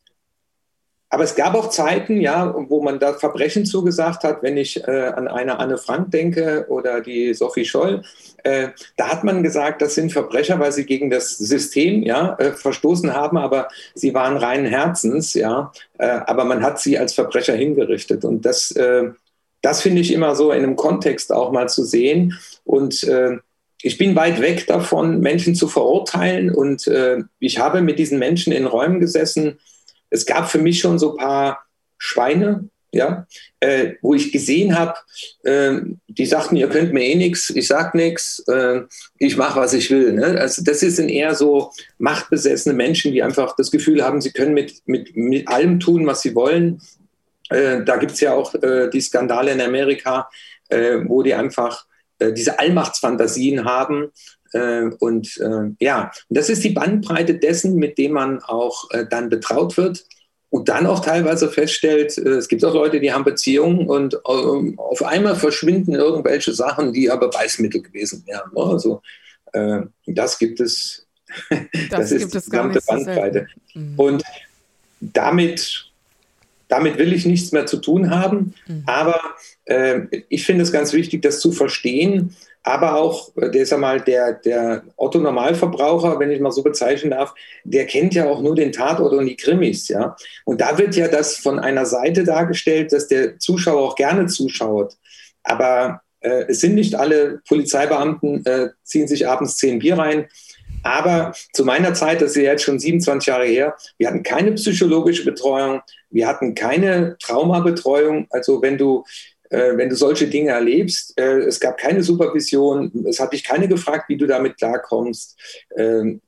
aber 1.10 1.24
es 1.24 1.36
gab 1.36 1.54
auch 1.54 1.70
Zeiten, 1.70 2.20
ja, 2.20 2.54
wo 2.68 2.82
man 2.82 3.00
da 3.00 3.14
Verbrechen 3.14 3.66
zugesagt 3.66 4.24
hat, 4.24 4.44
wenn 4.44 4.58
ich 4.58 4.86
äh, 4.86 5.14
an 5.16 5.30
eine 5.30 5.60
Anne 5.60 5.78
Frank 5.78 6.12
denke 6.12 6.66
oder 6.68 7.00
die 7.00 7.34
Sophie 7.34 7.64
Scholl. 7.64 8.02
Äh, 8.44 8.70
da 8.98 9.12
hat 9.12 9.24
man 9.24 9.42
gesagt, 9.42 9.82
das 9.82 9.96
sind 9.96 10.12
Verbrecher, 10.12 10.60
weil 10.60 10.72
sie 10.72 10.86
gegen 10.86 11.10
das 11.10 11.38
System 11.38 12.04
ja, 12.04 12.36
äh, 12.40 12.52
verstoßen 12.52 13.14
haben, 13.14 13.38
aber 13.38 13.70
sie 13.94 14.14
waren 14.14 14.36
reinen 14.36 14.66
Herzens, 14.66 15.36
ja. 15.36 15.72
Äh, 16.00 16.08
aber 16.08 16.44
man 16.44 16.64
hat 16.64 16.82
sie 16.82 16.98
als 16.98 17.14
Verbrecher 17.14 17.54
hingerichtet. 17.54 18.26
Und 18.26 18.44
das 18.46 18.72
äh, 18.72 19.12
das 19.66 19.82
finde 19.82 20.02
ich 20.02 20.14
immer 20.14 20.36
so 20.36 20.52
in 20.52 20.62
einem 20.62 20.76
Kontext 20.76 21.34
auch 21.34 21.52
mal 21.52 21.68
zu 21.68 21.84
sehen. 21.84 22.38
Und 22.66 23.04
äh, 23.04 23.38
ich 23.82 23.98
bin 23.98 24.16
weit 24.16 24.40
weg 24.40 24.68
davon, 24.68 25.22
Menschen 25.22 25.56
zu 25.56 25.68
verurteilen. 25.68 26.52
Und 26.52 26.86
äh, 26.86 27.24
ich 27.40 27.58
habe 27.58 27.82
mit 27.82 27.98
diesen 27.98 28.20
Menschen 28.20 28.54
in 28.54 28.68
Räumen 28.68 29.00
gesessen. 29.00 29.58
Es 30.12 30.28
gab 30.28 30.52
für 30.52 30.60
mich 30.60 30.80
schon 30.80 31.00
so 31.00 31.14
ein 31.14 31.18
paar 31.18 31.66
Schweine, 31.98 32.70
ja, 32.92 33.26
äh, 33.60 33.94
wo 34.04 34.14
ich 34.14 34.32
gesehen 34.32 34.78
habe, 34.78 34.94
äh, 35.44 35.80
die 36.08 36.28
sagten, 36.28 36.58
ihr 36.58 36.70
könnt 36.70 36.94
mir 36.94 37.04
eh 37.04 37.16
nichts, 37.16 37.50
ich 37.50 37.68
sag 37.68 37.96
nichts, 37.96 38.44
äh, 38.48 38.82
ich 39.18 39.36
mache, 39.36 39.60
was 39.60 39.74
ich 39.74 39.90
will. 39.90 40.14
Ne? 40.14 40.40
Also 40.40 40.64
das 40.64 40.82
sind 40.82 41.10
eher 41.10 41.34
so 41.34 41.72
machtbesessene 41.98 42.76
Menschen, 42.76 43.14
die 43.14 43.24
einfach 43.24 43.56
das 43.56 43.72
Gefühl 43.72 44.04
haben, 44.04 44.22
sie 44.22 44.32
können 44.32 44.54
mit, 44.54 44.84
mit, 44.86 45.18
mit 45.18 45.48
allem 45.48 45.80
tun, 45.80 46.06
was 46.06 46.22
sie 46.22 46.36
wollen. 46.36 46.82
Äh, 47.50 47.84
da 47.84 47.98
gibt 47.98 48.14
es 48.14 48.22
ja 48.22 48.34
auch 48.34 48.54
äh, 48.56 48.90
die 48.90 49.02
Skandale 49.02 49.52
in 49.52 49.62
Amerika, 49.62 50.30
äh, 50.70 51.00
wo 51.06 51.22
die 51.22 51.34
einfach 51.34 51.86
äh, 52.20 52.34
diese 52.34 52.60
Allmachtsfantasien 52.60 53.66
haben. 53.66 54.12
Äh, 54.54 54.90
und 55.00 55.40
ja, 55.80 56.12
das 56.30 56.50
ist 56.50 56.64
die 56.64 56.70
Bandbreite 56.70 57.36
dessen, 57.36 57.76
mit 57.76 57.98
dem 57.98 58.14
man 58.14 58.42
auch 58.42 58.88
dann 59.10 59.30
betraut 59.30 59.78
wird. 59.78 60.06
Und 60.50 60.70
dann 60.70 60.86
auch 60.86 61.02
teilweise 61.02 61.50
feststellt, 61.50 62.18
es 62.18 62.48
gibt 62.48 62.64
auch 62.64 62.74
Leute, 62.74 63.02
die 63.02 63.12
haben 63.12 63.26
Beziehungen 63.26 63.90
und 63.90 64.26
auf 64.26 65.04
einmal 65.04 65.36
verschwinden 65.36 65.96
irgendwelche 65.96 66.54
Sachen, 66.54 66.94
die 66.94 67.12
aber 67.12 67.30
Beweismittel 67.30 67.82
gewesen 67.82 68.24
wären. 68.26 68.52
Ne? 68.54 68.64
Also 68.64 69.02
das 70.06 70.40
gibt 70.40 70.62
es. 70.62 71.06
Das, 71.50 72.10
das 72.10 72.12
ist 72.12 72.34
die 72.34 72.38
gesamte 72.38 72.80
Bandbreite. 72.88 73.48
Mhm. 73.74 74.00
Und 74.00 74.24
damit 75.02 75.92
damit 76.76 76.98
will 76.98 77.14
ich 77.14 77.26
nichts 77.26 77.54
mehr 77.54 77.66
zu 77.66 77.78
tun 77.78 78.10
haben. 78.10 78.54
Mhm. 78.68 78.84
Aber 78.86 79.22
äh, 79.64 80.02
ich 80.28 80.46
finde 80.46 80.64
es 80.64 80.74
ganz 80.74 80.92
wichtig, 80.92 81.22
das 81.22 81.40
zu 81.40 81.54
verstehen. 81.54 82.36
Aber 82.64 82.96
auch, 82.96 83.32
äh, 83.38 83.50
der, 83.50 83.66
sag 83.66 83.80
mal, 83.80 84.02
der, 84.02 84.34
der 84.34 84.84
Otto 84.98 85.20
Normalverbraucher, 85.20 86.20
wenn 86.20 86.32
ich 86.32 86.42
mal 86.42 86.52
so 86.52 86.64
bezeichnen 86.64 87.12
darf, 87.12 87.34
der 87.64 87.86
kennt 87.86 88.14
ja 88.14 88.26
auch 88.26 88.42
nur 88.42 88.56
den 88.56 88.74
Tatort 88.74 89.14
und 89.14 89.26
die 89.26 89.38
Krimis, 89.38 89.88
ja. 89.88 90.18
Und 90.44 90.60
da 90.60 90.78
wird 90.78 90.96
ja 90.98 91.08
das 91.08 91.38
von 91.38 91.60
einer 91.60 91.86
Seite 91.86 92.26
dargestellt, 92.26 92.92
dass 92.92 93.08
der 93.08 93.40
Zuschauer 93.40 93.82
auch 93.82 93.96
gerne 93.96 94.26
zuschaut. 94.28 94.98
Aber 95.44 96.02
äh, 96.20 96.46
es 96.50 96.60
sind 96.60 96.76
nicht 96.76 96.96
alle 96.96 97.42
Polizeibeamten, 97.48 98.46
äh, 98.46 98.70
ziehen 98.84 99.08
sich 99.08 99.30
abends 99.30 99.56
zehn 99.56 99.80
Bier 99.80 99.98
rein. 99.98 100.26
Aber 100.86 101.34
zu 101.52 101.66
meiner 101.66 101.96
Zeit, 101.96 102.22
das 102.22 102.32
ist 102.32 102.38
ja 102.38 102.52
jetzt 102.52 102.64
schon 102.64 102.78
27 102.78 103.26
Jahre 103.28 103.46
her, 103.46 103.76
wir 103.98 104.08
hatten 104.08 104.22
keine 104.22 104.52
psychologische 104.52 105.26
Betreuung, 105.26 105.82
wir 106.12 106.28
hatten 106.28 106.54
keine 106.54 107.18
Traumabetreuung. 107.20 108.28
Also 108.30 108.62
wenn 108.62 108.78
du 108.78 109.04
äh, 109.50 109.76
wenn 109.78 109.90
du 109.90 109.96
solche 109.96 110.28
Dinge 110.28 110.52
erlebst, 110.52 111.20
äh, 111.20 111.40
es 111.40 111.60
gab 111.60 111.78
keine 111.78 112.04
Supervision, 112.04 113.06
es 113.08 113.20
hat 113.20 113.34
dich 113.34 113.44
keine 113.44 113.68
gefragt, 113.68 114.10
wie 114.10 114.18
du 114.18 114.28
damit 114.28 114.58
klarkommst. 114.58 115.40
Ähm, 115.76 116.22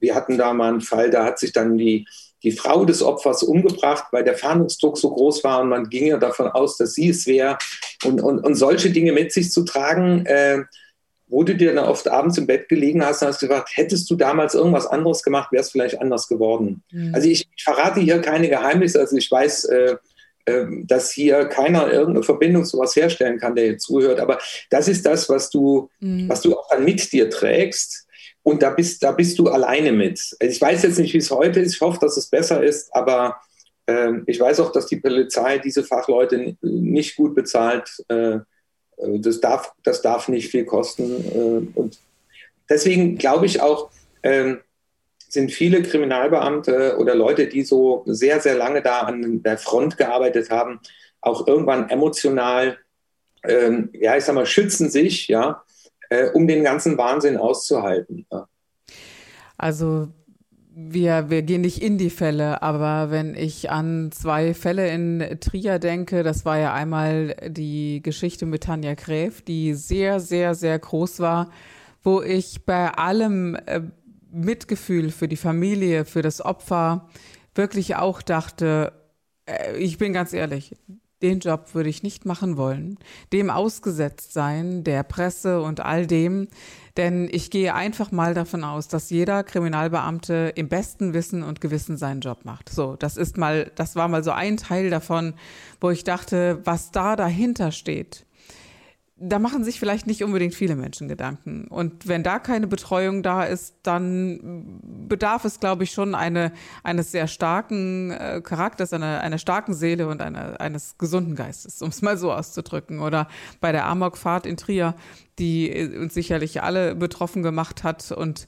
wir 0.00 0.14
hatten 0.14 0.36
da 0.36 0.52
mal 0.54 0.70
einen 0.70 0.80
Fall, 0.80 1.10
da 1.10 1.24
hat 1.24 1.38
sich 1.38 1.52
dann 1.52 1.78
die, 1.78 2.06
die 2.42 2.52
Frau 2.52 2.84
des 2.84 3.02
Opfers 3.02 3.44
umgebracht, 3.44 4.06
weil 4.10 4.24
der 4.24 4.36
Fahndungsdruck 4.36 4.98
so 4.98 5.10
groß 5.10 5.44
war 5.44 5.60
und 5.60 5.68
man 5.68 5.88
ging 5.88 6.06
ja 6.06 6.16
davon 6.16 6.48
aus, 6.48 6.76
dass 6.76 6.94
sie 6.94 7.10
es 7.10 7.26
wäre. 7.26 7.58
Und, 8.04 8.20
und, 8.20 8.40
und 8.40 8.54
solche 8.56 8.90
Dinge 8.90 9.12
mit 9.12 9.32
sich 9.32 9.52
zu 9.52 9.64
tragen, 9.64 10.26
äh, 10.26 10.62
wo 11.30 11.44
du 11.44 11.54
dir 11.54 11.72
dann 11.72 11.84
oft 11.84 12.08
abends 12.08 12.36
im 12.38 12.46
Bett 12.46 12.68
gelegen 12.68 13.04
hast 13.04 13.22
und 13.22 13.28
hast 13.28 13.40
gesagt, 13.40 13.70
hättest 13.74 14.10
du 14.10 14.16
damals 14.16 14.54
irgendwas 14.54 14.86
anderes 14.86 15.22
gemacht, 15.22 15.52
wäre 15.52 15.62
es 15.62 15.70
vielleicht 15.70 16.00
anders 16.00 16.28
geworden. 16.28 16.82
Mhm. 16.90 17.14
Also 17.14 17.28
ich, 17.28 17.48
ich, 17.56 17.62
verrate 17.62 18.00
hier 18.00 18.20
keine 18.20 18.48
Geheimnisse, 18.48 18.98
also 18.98 19.16
ich 19.16 19.30
weiß, 19.30 19.64
äh, 19.66 19.96
äh, 20.46 20.66
dass 20.84 21.12
hier 21.12 21.46
keiner 21.46 21.90
irgendeine 21.90 22.24
Verbindung 22.24 22.64
zu 22.64 22.78
was 22.78 22.96
herstellen 22.96 23.38
kann, 23.38 23.54
der 23.54 23.66
jetzt 23.66 23.84
zuhört, 23.84 24.18
aber 24.18 24.38
das 24.70 24.88
ist 24.88 25.06
das, 25.06 25.28
was 25.28 25.50
du, 25.50 25.88
mhm. 26.00 26.28
was 26.28 26.40
du 26.42 26.58
auch 26.58 26.68
dann 26.68 26.84
mit 26.84 27.12
dir 27.12 27.30
trägst. 27.30 28.06
Und 28.42 28.62
da 28.62 28.70
bist, 28.70 29.02
da 29.02 29.12
bist 29.12 29.38
du 29.38 29.48
alleine 29.48 29.92
mit. 29.92 30.18
Also 30.40 30.50
ich 30.50 30.60
weiß 30.60 30.82
jetzt 30.82 30.98
nicht, 30.98 31.12
wie 31.12 31.18
es 31.18 31.30
heute 31.30 31.60
ist. 31.60 31.74
Ich 31.74 31.80
hoffe, 31.82 31.98
dass 32.00 32.16
es 32.16 32.30
besser 32.30 32.62
ist, 32.62 32.88
aber 32.94 33.36
äh, 33.84 34.12
ich 34.26 34.40
weiß 34.40 34.60
auch, 34.60 34.72
dass 34.72 34.86
die 34.86 34.96
Polizei 34.96 35.58
diese 35.58 35.84
Fachleute 35.84 36.56
nicht 36.62 37.16
gut 37.16 37.34
bezahlt. 37.34 38.02
Äh, 39.00 39.18
das 39.20 39.40
darf, 39.40 39.72
das 39.82 40.02
darf 40.02 40.28
nicht 40.28 40.50
viel 40.50 40.64
kosten. 40.64 41.24
Äh, 41.74 41.78
und 41.78 41.98
deswegen 42.68 43.16
glaube 43.16 43.46
ich 43.46 43.60
auch, 43.60 43.90
ähm, 44.22 44.60
sind 45.28 45.52
viele 45.52 45.82
Kriminalbeamte 45.82 46.96
oder 46.98 47.14
Leute, 47.14 47.46
die 47.46 47.62
so 47.62 48.02
sehr, 48.06 48.40
sehr 48.40 48.56
lange 48.56 48.82
da 48.82 49.02
an 49.02 49.42
der 49.42 49.58
Front 49.58 49.96
gearbeitet 49.96 50.50
haben, 50.50 50.80
auch 51.20 51.46
irgendwann 51.46 51.88
emotional, 51.88 52.78
ähm, 53.44 53.90
ja, 53.92 54.16
ich 54.16 54.24
sag 54.24 54.34
mal, 54.34 54.46
schützen 54.46 54.90
sich, 54.90 55.28
ja, 55.28 55.62
äh, 56.08 56.30
um 56.30 56.48
den 56.48 56.64
ganzen 56.64 56.98
Wahnsinn 56.98 57.36
auszuhalten. 57.36 58.26
Also 59.56 60.08
wir, 60.88 61.30
wir 61.30 61.42
gehen 61.42 61.60
nicht 61.60 61.82
in 61.82 61.98
die 61.98 62.10
Fälle, 62.10 62.62
aber 62.62 63.10
wenn 63.10 63.34
ich 63.34 63.70
an 63.70 64.10
zwei 64.12 64.54
Fälle 64.54 64.88
in 64.88 65.38
Trier 65.40 65.78
denke, 65.78 66.22
das 66.22 66.44
war 66.44 66.58
ja 66.58 66.72
einmal 66.72 67.36
die 67.48 68.00
Geschichte 68.02 68.46
mit 68.46 68.64
Tanja 68.64 68.94
Gräf, 68.94 69.42
die 69.42 69.74
sehr, 69.74 70.20
sehr, 70.20 70.54
sehr 70.54 70.78
groß 70.78 71.20
war, 71.20 71.50
wo 72.02 72.22
ich 72.22 72.64
bei 72.64 72.90
allem 72.90 73.56
äh, 73.66 73.82
Mitgefühl 74.32 75.10
für 75.10 75.28
die 75.28 75.36
Familie, 75.36 76.04
für 76.04 76.22
das 76.22 76.44
Opfer 76.44 77.08
wirklich 77.54 77.96
auch 77.96 78.22
dachte, 78.22 78.92
äh, 79.46 79.76
ich 79.76 79.98
bin 79.98 80.12
ganz 80.12 80.32
ehrlich, 80.32 80.76
den 81.22 81.40
Job 81.40 81.74
würde 81.74 81.88
ich 81.88 82.02
nicht 82.02 82.24
machen 82.24 82.56
wollen, 82.56 82.98
dem 83.32 83.50
ausgesetzt 83.50 84.32
sein, 84.32 84.84
der 84.84 85.02
Presse 85.02 85.60
und 85.62 85.80
all 85.80 86.06
dem, 86.06 86.48
denn 86.96 87.28
ich 87.30 87.50
gehe 87.50 87.74
einfach 87.74 88.10
mal 88.10 88.34
davon 88.34 88.64
aus, 88.64 88.88
dass 88.88 89.10
jeder 89.10 89.44
Kriminalbeamte 89.44 90.52
im 90.54 90.68
besten 90.68 91.14
Wissen 91.14 91.42
und 91.42 91.60
Gewissen 91.60 91.96
seinen 91.96 92.20
Job 92.20 92.44
macht. 92.44 92.68
So, 92.68 92.96
das 92.96 93.16
ist 93.16 93.36
mal, 93.36 93.70
das 93.74 93.96
war 93.96 94.08
mal 94.08 94.24
so 94.24 94.32
ein 94.32 94.56
Teil 94.56 94.90
davon, 94.90 95.34
wo 95.80 95.90
ich 95.90 96.04
dachte, 96.04 96.60
was 96.64 96.90
da 96.90 97.16
dahinter 97.16 97.72
steht 97.72 98.26
da 99.22 99.38
machen 99.38 99.64
sich 99.64 99.78
vielleicht 99.78 100.06
nicht 100.06 100.24
unbedingt 100.24 100.54
viele 100.54 100.76
Menschen 100.76 101.06
Gedanken. 101.06 101.66
Und 101.68 102.08
wenn 102.08 102.22
da 102.22 102.38
keine 102.38 102.66
Betreuung 102.66 103.22
da 103.22 103.44
ist, 103.44 103.76
dann 103.82 104.80
bedarf 105.08 105.44
es, 105.44 105.60
glaube 105.60 105.84
ich, 105.84 105.92
schon 105.92 106.14
eine, 106.14 106.52
eines 106.82 107.12
sehr 107.12 107.26
starken 107.26 108.12
äh, 108.12 108.40
Charakters, 108.42 108.94
einer, 108.94 109.20
einer 109.20 109.36
starken 109.36 109.74
Seele 109.74 110.08
und 110.08 110.22
einer, 110.22 110.58
eines 110.60 110.96
gesunden 110.96 111.34
Geistes, 111.34 111.82
um 111.82 111.90
es 111.90 112.00
mal 112.00 112.16
so 112.16 112.32
auszudrücken. 112.32 113.00
Oder 113.00 113.28
bei 113.60 113.72
der 113.72 113.84
Amokfahrt 113.86 114.46
in 114.46 114.56
Trier, 114.56 114.94
die 115.38 115.90
uns 115.98 116.14
sicherlich 116.14 116.62
alle 116.62 116.94
betroffen 116.94 117.42
gemacht 117.42 117.84
hat 117.84 118.12
und 118.12 118.46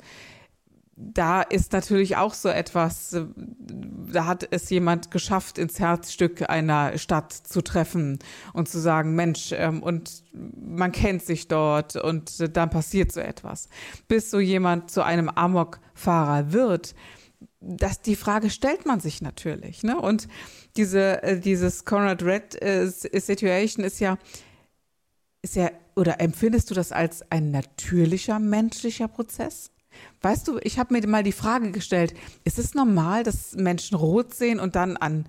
da 0.97 1.43
ist 1.43 1.73
natürlich 1.73 2.17
auch 2.17 2.35
so 2.35 2.49
etwas, 2.49 3.17
da 4.13 4.27
hat 4.27 4.47
es 4.51 4.69
jemand 4.69 5.11
geschafft, 5.11 5.59
ins 5.59 5.81
Herzstück 5.81 6.49
einer 6.49 6.99
Stadt 6.99 7.33
zu 7.33 7.63
treffen 7.63 8.19
und 8.53 8.69
zu 8.69 8.79
sagen, 8.79 9.15
Mensch, 9.15 9.53
ähm, 9.53 9.83
und 9.83 10.23
man 10.33 10.93
kennt 10.93 11.23
sich 11.23 11.49
dort 11.49 11.97
und 11.97 12.57
dann 12.57 12.71
passiert 12.71 13.11
so 13.11 13.21
etwas. 13.21 13.69
Bis 14.07 14.31
so 14.31 14.39
jemand 14.39 14.91
zu 14.91 15.03
einem 15.03 15.29
Amokfahrer 15.29 16.53
wird, 16.53 16.95
das, 17.61 18.01
die 18.01 18.17
Frage 18.17 18.51
stellt 18.51 18.87
man 18.87 19.01
sich 19.01 19.23
natürlich. 19.23 19.83
Ne? 19.83 19.99
Und 19.99 20.29
diese, 20.77 21.23
äh, 21.23 21.41
dieses 21.41 21.85
Conrad 21.85 22.23
Red 22.23 22.61
äh, 22.61 22.87
Situation 22.89 23.85
ist 23.85 24.01
ja, 24.01 24.19
ist 25.43 25.57
ja, 25.57 25.71
oder 25.97 26.21
empfindest 26.21 26.71
du 26.71 26.75
das 26.75 26.93
als 26.93 27.23
ein 27.31 27.51
natürlicher 27.51 28.39
menschlicher 28.39 29.09
Prozess? 29.09 29.72
Weißt 30.21 30.47
du, 30.49 30.59
ich 30.63 30.79
habe 30.79 30.95
mir 30.95 31.07
mal 31.07 31.23
die 31.23 31.33
Frage 31.33 31.71
gestellt, 31.71 32.15
ist 32.45 32.59
es 32.59 32.75
normal, 32.75 33.23
dass 33.23 33.55
Menschen 33.55 33.97
rot 33.97 34.35
sehen 34.35 34.61
und 34.61 34.77
dann 34.77 34.97
an, 34.97 35.27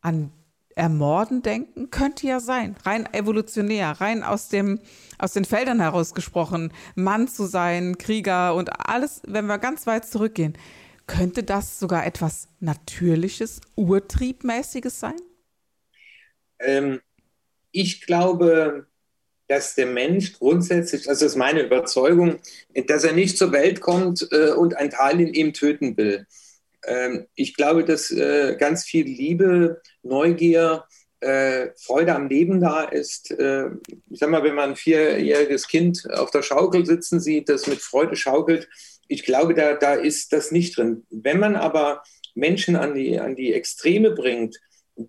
an 0.00 0.32
Ermorden 0.74 1.42
denken? 1.42 1.90
Könnte 1.90 2.26
ja 2.26 2.40
sein. 2.40 2.76
Rein 2.84 3.12
evolutionär, 3.12 4.00
rein 4.00 4.22
aus, 4.22 4.48
dem, 4.48 4.80
aus 5.18 5.32
den 5.32 5.44
Feldern 5.44 5.80
heraus 5.80 6.14
gesprochen. 6.14 6.72
Mann 6.94 7.28
zu 7.28 7.46
sein, 7.46 7.98
Krieger 7.98 8.54
und 8.54 8.70
alles, 8.88 9.22
wenn 9.26 9.46
wir 9.46 9.58
ganz 9.58 9.86
weit 9.86 10.06
zurückgehen. 10.06 10.56
Könnte 11.06 11.42
das 11.42 11.80
sogar 11.80 12.06
etwas 12.06 12.48
Natürliches, 12.60 13.60
Urtriebmäßiges 13.74 15.00
sein? 15.00 15.16
Ähm, 16.60 17.00
ich 17.72 18.06
glaube, 18.06 18.86
dass 19.50 19.74
der 19.74 19.86
Mensch 19.86 20.34
grundsätzlich, 20.34 21.02
das 21.02 21.22
ist 21.22 21.34
meine 21.34 21.62
Überzeugung, 21.62 22.38
dass 22.86 23.02
er 23.02 23.12
nicht 23.12 23.36
zur 23.36 23.50
Welt 23.50 23.80
kommt 23.80 24.28
äh, 24.30 24.52
und 24.52 24.76
ein 24.76 24.90
Teil 24.90 25.20
in 25.20 25.34
ihm 25.34 25.52
töten 25.52 25.96
will. 25.96 26.24
Ähm, 26.86 27.26
ich 27.34 27.56
glaube, 27.56 27.84
dass 27.84 28.12
äh, 28.12 28.54
ganz 28.56 28.84
viel 28.84 29.04
Liebe, 29.04 29.82
Neugier, 30.04 30.84
äh, 31.18 31.70
Freude 31.76 32.14
am 32.14 32.28
Leben 32.28 32.60
da 32.60 32.84
ist. 32.84 33.32
Äh, 33.32 33.70
ich 34.08 34.20
sag 34.20 34.30
mal, 34.30 34.44
wenn 34.44 34.54
man 34.54 34.70
ein 34.70 34.76
vierjähriges 34.76 35.66
Kind 35.66 36.08
auf 36.12 36.30
der 36.30 36.42
Schaukel 36.42 36.86
sitzen 36.86 37.18
sieht, 37.18 37.48
das 37.48 37.66
mit 37.66 37.80
Freude 37.80 38.14
schaukelt, 38.14 38.68
ich 39.08 39.24
glaube, 39.24 39.54
da, 39.54 39.74
da 39.74 39.94
ist 39.94 40.32
das 40.32 40.52
nicht 40.52 40.76
drin. 40.76 41.04
Wenn 41.10 41.40
man 41.40 41.56
aber 41.56 42.04
Menschen 42.36 42.76
an 42.76 42.94
die, 42.94 43.18
an 43.18 43.34
die 43.34 43.52
Extreme 43.52 44.12
bringt, 44.12 44.60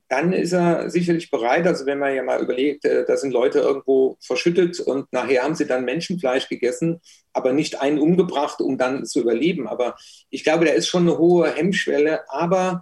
dann 0.07 0.33
ist 0.33 0.53
er 0.53 0.89
sicherlich 0.89 1.31
bereit. 1.31 1.67
Also 1.67 1.85
wenn 1.85 1.99
man 1.99 2.15
ja 2.15 2.23
mal 2.23 2.41
überlegt, 2.41 2.85
äh, 2.85 3.05
da 3.05 3.17
sind 3.17 3.31
Leute 3.31 3.59
irgendwo 3.59 4.17
verschüttet 4.21 4.79
und 4.79 5.11
nachher 5.11 5.43
haben 5.43 5.55
sie 5.55 5.65
dann 5.65 5.85
Menschenfleisch 5.85 6.47
gegessen, 6.49 7.01
aber 7.33 7.53
nicht 7.53 7.81
einen 7.81 7.99
umgebracht, 7.99 8.61
um 8.61 8.77
dann 8.77 9.05
zu 9.05 9.21
überleben. 9.21 9.67
Aber 9.67 9.95
ich 10.29 10.43
glaube, 10.43 10.65
da 10.65 10.71
ist 10.71 10.87
schon 10.87 11.07
eine 11.07 11.17
hohe 11.17 11.53
Hemmschwelle. 11.53 12.29
Aber 12.29 12.81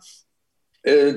äh, 0.84 1.16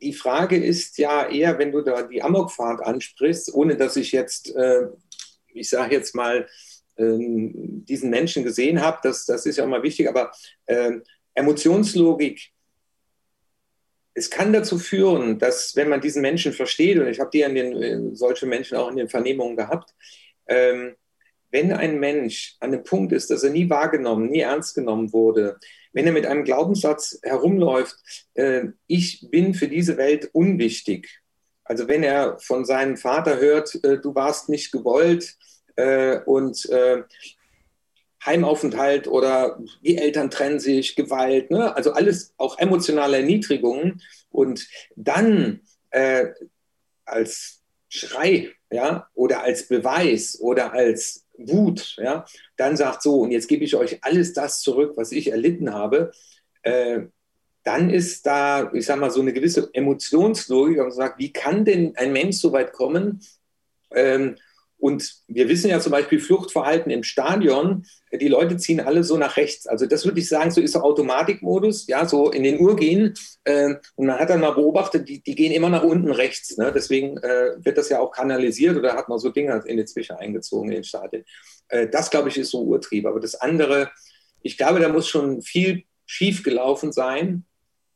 die 0.00 0.12
Frage 0.12 0.56
ist 0.56 0.98
ja 0.98 1.28
eher, 1.28 1.58
wenn 1.58 1.72
du 1.72 1.80
da 1.82 2.02
die 2.02 2.22
Amokfahrt 2.22 2.82
ansprichst, 2.82 3.54
ohne 3.54 3.76
dass 3.76 3.96
ich 3.96 4.12
jetzt, 4.12 4.54
äh, 4.54 4.88
ich 5.48 5.68
sage 5.68 5.94
jetzt 5.94 6.14
mal, 6.14 6.46
äh, 6.96 7.16
diesen 7.18 8.10
Menschen 8.10 8.44
gesehen 8.44 8.80
habe, 8.82 8.98
das, 9.02 9.24
das 9.24 9.46
ist 9.46 9.56
ja 9.56 9.64
auch 9.64 9.68
mal 9.68 9.82
wichtig, 9.82 10.08
aber 10.08 10.32
äh, 10.66 10.92
Emotionslogik 11.34 12.51
es 14.14 14.30
kann 14.30 14.52
dazu 14.52 14.78
führen, 14.78 15.38
dass 15.38 15.74
wenn 15.76 15.88
man 15.88 16.00
diesen 16.00 16.22
Menschen 16.22 16.52
versteht, 16.52 16.98
und 16.98 17.08
ich 17.08 17.20
habe 17.20 17.30
die 17.32 17.44
an 17.44 17.54
den, 17.54 17.82
äh, 17.82 18.14
solche 18.14 18.46
Menschen 18.46 18.76
auch 18.76 18.90
in 18.90 18.96
den 18.96 19.08
Vernehmungen 19.08 19.56
gehabt, 19.56 19.94
ähm, 20.46 20.94
wenn 21.50 21.72
ein 21.72 22.00
Mensch 22.00 22.56
an 22.60 22.72
dem 22.72 22.82
Punkt 22.82 23.12
ist, 23.12 23.30
dass 23.30 23.42
er 23.42 23.50
nie 23.50 23.68
wahrgenommen, 23.68 24.30
nie 24.30 24.40
ernst 24.40 24.74
genommen 24.74 25.12
wurde, 25.12 25.58
wenn 25.92 26.06
er 26.06 26.12
mit 26.12 26.26
einem 26.26 26.44
Glaubenssatz 26.44 27.18
herumläuft, 27.22 27.96
äh, 28.34 28.68
ich 28.86 29.28
bin 29.30 29.54
für 29.54 29.68
diese 29.68 29.96
Welt 29.96 30.30
unwichtig. 30.32 31.20
Also 31.64 31.88
wenn 31.88 32.02
er 32.02 32.38
von 32.38 32.64
seinem 32.64 32.96
Vater 32.96 33.38
hört, 33.38 33.74
äh, 33.84 33.98
du 33.98 34.14
warst 34.14 34.48
nicht 34.48 34.72
gewollt 34.72 35.36
äh, 35.76 36.20
und 36.20 36.68
äh, 36.70 37.02
Heimaufenthalt 38.24 39.08
oder 39.08 39.58
die 39.82 39.96
Eltern 39.96 40.30
trennen 40.30 40.60
sich, 40.60 40.96
Gewalt, 40.96 41.50
ne? 41.50 41.74
also 41.74 41.92
alles 41.92 42.34
auch 42.36 42.58
emotionale 42.58 43.18
Erniedrigungen. 43.18 44.00
Und 44.30 44.68
dann 44.96 45.60
äh, 45.90 46.26
als 47.04 47.62
Schrei 47.88 48.52
ja, 48.72 49.08
oder 49.14 49.42
als 49.42 49.68
Beweis 49.68 50.38
oder 50.40 50.72
als 50.72 51.26
Wut, 51.36 51.96
ja, 51.98 52.24
dann 52.56 52.76
sagt 52.76 53.02
so, 53.02 53.20
und 53.20 53.30
jetzt 53.30 53.48
gebe 53.48 53.64
ich 53.64 53.76
euch 53.76 53.98
alles 54.02 54.32
das 54.32 54.60
zurück, 54.60 54.94
was 54.96 55.12
ich 55.12 55.30
erlitten 55.30 55.72
habe, 55.72 56.12
äh, 56.62 57.02
dann 57.64 57.90
ist 57.90 58.26
da, 58.26 58.72
ich 58.72 58.86
sage 58.86 59.00
mal, 59.00 59.10
so 59.10 59.20
eine 59.20 59.32
gewisse 59.32 59.70
Emotionslogik 59.72 60.80
und 60.80 60.90
sagt, 60.90 61.18
wie 61.18 61.32
kann 61.32 61.64
denn 61.64 61.96
ein 61.96 62.12
Mensch 62.12 62.36
so 62.38 62.52
weit 62.52 62.72
kommen, 62.72 63.20
ähm, 63.92 64.36
und 64.82 65.14
wir 65.28 65.48
wissen 65.48 65.70
ja 65.70 65.78
zum 65.78 65.92
Beispiel 65.92 66.18
Fluchtverhalten 66.18 66.90
im 66.90 67.04
Stadion, 67.04 67.86
die 68.12 68.26
Leute 68.26 68.56
ziehen 68.56 68.80
alle 68.80 69.04
so 69.04 69.16
nach 69.16 69.36
rechts. 69.36 69.68
Also 69.68 69.86
das 69.86 70.04
würde 70.04 70.18
ich 70.18 70.28
sagen, 70.28 70.50
so 70.50 70.60
ist 70.60 70.74
der 70.74 70.82
Automatikmodus, 70.82 71.86
ja, 71.86 72.04
so 72.04 72.32
in 72.32 72.42
den 72.42 72.58
Uhr 72.58 72.74
gehen. 72.74 73.14
Äh, 73.44 73.76
und 73.94 74.06
man 74.06 74.18
hat 74.18 74.30
dann 74.30 74.40
mal 74.40 74.50
beobachtet, 74.50 75.08
die, 75.08 75.22
die 75.22 75.36
gehen 75.36 75.52
immer 75.52 75.68
nach 75.68 75.84
unten 75.84 76.10
rechts. 76.10 76.56
Ne? 76.56 76.72
Deswegen 76.74 77.16
äh, 77.18 77.64
wird 77.64 77.78
das 77.78 77.90
ja 77.90 78.00
auch 78.00 78.10
kanalisiert 78.10 78.76
oder 78.76 78.96
hat 78.96 79.08
man 79.08 79.20
so 79.20 79.28
Dinge 79.28 79.62
in 79.66 79.76
die 79.76 79.84
Zwischen 79.84 80.16
eingezogen 80.16 80.70
in 80.70 80.78
den 80.78 80.84
Stadien. 80.84 81.24
Äh, 81.68 81.86
das, 81.86 82.10
glaube 82.10 82.30
ich, 82.30 82.36
ist 82.36 82.50
so 82.50 82.64
Urtrieb. 82.64 83.06
Aber 83.06 83.20
das 83.20 83.36
andere, 83.36 83.88
ich 84.40 84.56
glaube, 84.56 84.80
da 84.80 84.88
muss 84.88 85.06
schon 85.06 85.42
viel 85.42 85.84
schief 86.06 86.42
gelaufen 86.42 86.90
sein, 86.90 87.44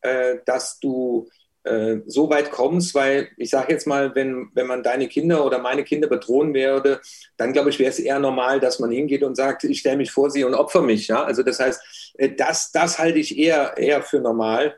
äh, 0.03 0.37
dass 0.47 0.79
du 0.79 1.29
äh, 1.67 2.03
so 2.07 2.31
weit 2.31 2.51
kommst, 2.51 2.95
weil 2.95 3.29
ich 3.37 3.51
sage 3.51 3.73
jetzt 3.73 3.87
mal, 3.87 4.15
wenn, 4.15 4.51
wenn 4.55 4.67
man 4.67 4.83
deine 4.83 5.09
Kinder 5.09 5.45
oder 5.45 5.59
meine 5.59 5.85
Kinder 5.85 6.09
bedrohen 6.09 6.55
würde, 6.55 7.01
dann 7.37 7.53
glaube 7.53 7.71
ich, 7.71 7.79
wäre 7.79 7.91
es 7.91 7.99
eher 7.99 8.21
normal, 8.21 8.61
dass 8.61 8.79
man 8.79 8.91
hingeht 8.91 9.23
und 9.23 9.35
sagt, 9.35 9.65
ich 9.65 9.81
stelle 9.81 9.97
mich 9.97 10.11
vor 10.11 10.31
sie 10.31 10.45
und 10.45 10.55
opfer 10.55 10.83
mich. 10.83 11.09
Ja? 11.09 11.25
Also 11.25 11.43
das 11.43 11.59
heißt, 11.59 12.15
äh, 12.19 12.31
das, 12.31 12.71
das 12.73 12.99
halte 12.99 13.19
ich 13.19 13.37
eher, 13.37 13.77
eher 13.77 14.03
für 14.03 14.21
normal. 14.21 14.77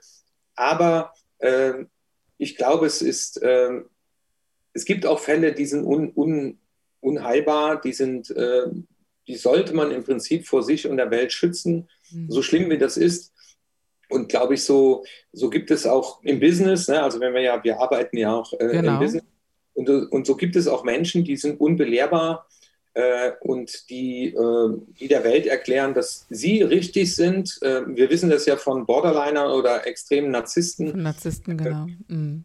Aber 0.57 1.13
äh, 1.39 1.85
ich 2.39 2.57
glaube, 2.57 2.87
es 2.87 3.03
ist, 3.03 3.43
äh, 3.43 3.83
es 4.73 4.85
gibt 4.85 5.05
auch 5.05 5.19
Fälle, 5.19 5.53
die 5.53 5.67
sind 5.67 5.85
un, 5.85 6.11
un, 6.15 6.59
unheilbar, 7.01 7.81
die 7.81 7.93
sind, 7.93 8.31
äh, 8.31 8.67
die 9.27 9.37
sollte 9.37 9.75
man 9.75 9.91
im 9.91 10.05
Prinzip 10.05 10.47
vor 10.47 10.63
sich 10.63 10.89
und 10.89 10.97
der 10.97 11.11
Welt 11.11 11.33
schützen, 11.33 11.89
mhm. 12.11 12.31
so 12.31 12.43
schlimm 12.43 12.71
wie 12.71 12.79
das 12.79 12.97
ist. 12.97 13.35
Und 14.09 14.29
glaube 14.29 14.55
ich, 14.55 14.65
so, 14.65 15.05
so 15.33 15.51
gibt 15.51 15.71
es 15.71 15.87
auch 15.87 16.23
im 16.23 16.41
Business, 16.41 16.89
ne? 16.89 17.03
also 17.03 17.21
wenn 17.21 17.35
wir 17.35 17.43
ja, 17.43 17.63
wir 17.63 17.79
arbeiten 17.81 18.17
ja 18.17 18.35
auch 18.35 18.53
äh, 18.55 18.69
genau. 18.69 18.95
im 18.95 18.99
Business. 19.01 19.25
Und, 19.75 19.89
und 19.89 20.27
so 20.27 20.35
gibt 20.35 20.57
es 20.57 20.67
auch 20.67 20.83
Menschen, 20.83 21.25
die 21.25 21.37
sind 21.37 21.61
unbelehrbar 21.61 22.49
äh, 22.95 23.33
und 23.41 23.89
die, 23.91 24.35
äh, 24.35 24.79
die 24.99 25.07
der 25.07 25.23
Welt 25.23 25.47
erklären, 25.47 25.95
dass 25.95 26.27
sie 26.31 26.63
richtig 26.63 27.15
sind. 27.15 27.59
Äh, 27.63 27.83
wir 27.87 28.11
wissen 28.11 28.29
das 28.29 28.47
ja 28.47 28.57
von 28.57 28.87
Borderlinern 28.87 29.53
oder 29.53 29.87
extremen 29.87 30.33
Narzissten. 30.33 30.91
Von 30.91 31.03
Narzissten, 31.03 31.57
genau. 31.57 31.87
Mhm. 32.09 32.43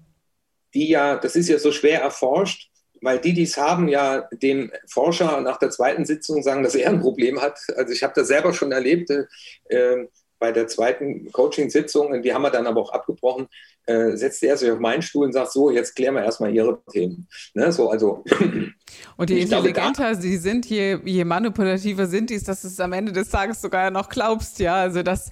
Die 0.76 0.89
ja, 0.89 1.17
das 1.17 1.36
ist 1.36 1.49
ja 1.49 1.58
so 1.58 1.71
schwer 1.71 2.02
erforscht, 2.02 2.69
weil 3.02 3.19
die, 3.19 3.34
die 3.34 3.43
es 3.43 3.58
haben, 3.58 3.88
ja 3.88 4.28
dem 4.32 4.71
Forscher 4.88 5.41
nach 5.41 5.58
der 5.58 5.71
zweiten 5.71 6.06
Sitzung 6.06 6.43
sagen, 6.43 6.62
dass 6.62 6.76
er 6.76 6.89
ein 6.89 7.02
Problem 7.02 7.41
hat. 7.41 7.60
Also 7.76 7.93
ich 7.93 8.03
habe 8.03 8.14
das 8.16 8.28
selber 8.28 8.53
schon 8.53 8.72
erlebt. 8.72 9.09
Äh, 9.09 10.07
bei 10.44 10.52
der 10.52 10.68
zweiten 10.68 11.32
Coaching-Sitzung, 11.32 12.22
die 12.22 12.34
haben 12.34 12.41
wir 12.41 12.50
dann 12.50 12.68
aber 12.68 12.82
auch 12.82 12.91
abgebrochen, 12.91 13.48
äh, 13.86 14.16
setzte 14.16 14.48
er 14.48 14.58
sich 14.58 14.72
auf 14.72 14.80
meinen 14.80 15.02
Stuhl 15.02 15.26
und 15.26 15.34
sagt, 15.34 15.52
so, 15.52 15.70
jetzt 15.70 15.96
klären 15.96 16.16
wir 16.16 16.24
erstmal 16.24 16.54
Ihre 16.54 16.82
Themen. 16.92 17.28
Ne, 17.54 17.72
so, 17.72 17.90
also, 17.90 18.24
und 19.18 19.30
je 19.30 19.42
intelligenter 19.42 20.12
glaube, 20.12 20.22
sie 20.22 20.38
sind, 20.38 20.66
je, 20.66 21.00
je 21.04 21.26
manipulativer 21.26 22.08
sind 22.08 22.30
die, 22.30 22.42
dass 22.42 22.62
du 22.62 22.68
es 22.68 22.80
am 22.80 22.94
Ende 22.94 23.12
des 23.12 23.30
Tages 23.30 23.62
sogar 23.62 23.92
noch 23.92 24.10
glaubst, 24.10 24.60
ja. 24.60 24.76
Also 24.76 25.04
das, 25.04 25.30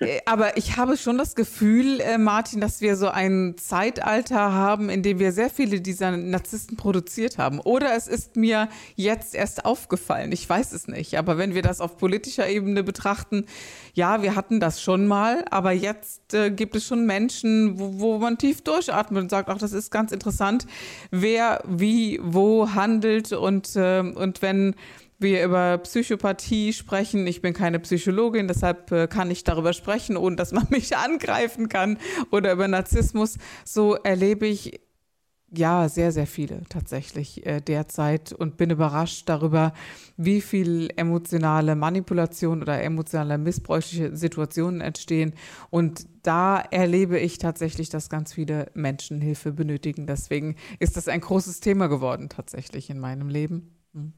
äh, 0.00 0.20
aber 0.26 0.56
ich 0.56 0.76
habe 0.76 0.96
schon 0.96 1.18
das 1.18 1.34
Gefühl, 1.34 2.00
äh, 2.00 2.16
Martin, 2.16 2.60
dass 2.60 2.80
wir 2.80 2.96
so 2.96 3.08
ein 3.08 3.56
Zeitalter 3.58 4.52
haben, 4.52 4.88
in 4.88 5.02
dem 5.02 5.18
wir 5.18 5.32
sehr 5.32 5.50
viele 5.50 5.80
dieser 5.80 6.16
Narzissten 6.16 6.76
produziert 6.76 7.38
haben. 7.38 7.60
Oder 7.60 7.94
es 7.96 8.08
ist 8.08 8.36
mir 8.36 8.68
jetzt 8.96 9.34
erst 9.34 9.64
aufgefallen. 9.64 10.32
Ich 10.32 10.48
weiß 10.48 10.72
es 10.72 10.88
nicht. 10.88 11.18
Aber 11.18 11.38
wenn 11.38 11.54
wir 11.54 11.62
das 11.62 11.80
auf 11.80 11.98
politischer 11.98 12.48
Ebene 12.48 12.82
betrachten, 12.82 13.44
ja, 13.94 14.22
wir 14.22 14.34
hatten 14.36 14.60
das 14.60 14.80
schon 14.80 15.06
mal, 15.06 15.44
aber 15.50 15.72
jetzt 15.72 16.32
äh, 16.32 16.50
gibt 16.50 16.76
es 16.76 16.86
schon 16.86 17.04
Menschen, 17.04 17.57
wo, 17.78 17.98
wo 17.98 18.18
man 18.18 18.38
tief 18.38 18.62
durchatmet 18.62 19.22
und 19.22 19.30
sagt, 19.30 19.48
ach, 19.48 19.58
das 19.58 19.72
ist 19.72 19.90
ganz 19.90 20.12
interessant, 20.12 20.66
wer 21.10 21.62
wie 21.66 22.20
wo 22.22 22.74
handelt 22.74 23.32
und, 23.32 23.74
äh, 23.76 24.00
und 24.00 24.42
wenn 24.42 24.74
wir 25.18 25.44
über 25.44 25.78
Psychopathie 25.78 26.72
sprechen. 26.72 27.26
Ich 27.26 27.42
bin 27.42 27.52
keine 27.52 27.80
Psychologin, 27.80 28.46
deshalb 28.48 28.92
äh, 28.92 29.08
kann 29.08 29.30
ich 29.30 29.44
darüber 29.44 29.72
sprechen, 29.72 30.16
ohne 30.16 30.36
dass 30.36 30.52
man 30.52 30.66
mich 30.70 30.96
angreifen 30.96 31.68
kann. 31.68 31.98
Oder 32.30 32.52
über 32.52 32.68
Narzissmus. 32.68 33.36
So 33.64 33.94
erlebe 33.94 34.46
ich 34.46 34.80
ja, 35.50 35.88
sehr, 35.88 36.12
sehr 36.12 36.26
viele 36.26 36.62
tatsächlich 36.68 37.46
äh, 37.46 37.60
derzeit 37.60 38.32
und 38.32 38.56
bin 38.56 38.70
überrascht 38.70 39.28
darüber, 39.28 39.72
wie 40.16 40.40
viel 40.40 40.90
emotionale 40.96 41.74
Manipulation 41.74 42.60
oder 42.60 42.82
emotionale 42.82 43.38
missbräuchliche 43.38 44.14
Situationen 44.14 44.80
entstehen. 44.80 45.32
Und 45.70 46.06
da 46.22 46.58
erlebe 46.58 47.18
ich 47.18 47.38
tatsächlich, 47.38 47.88
dass 47.88 48.10
ganz 48.10 48.34
viele 48.34 48.70
Menschen 48.74 49.20
Hilfe 49.22 49.52
benötigen. 49.52 50.06
Deswegen 50.06 50.56
ist 50.80 50.96
das 50.96 51.08
ein 51.08 51.20
großes 51.20 51.60
Thema 51.60 51.86
geworden 51.86 52.28
tatsächlich 52.28 52.90
in 52.90 52.98
meinem 52.98 53.28
Leben. 53.28 53.74
Hm. 53.94 54.12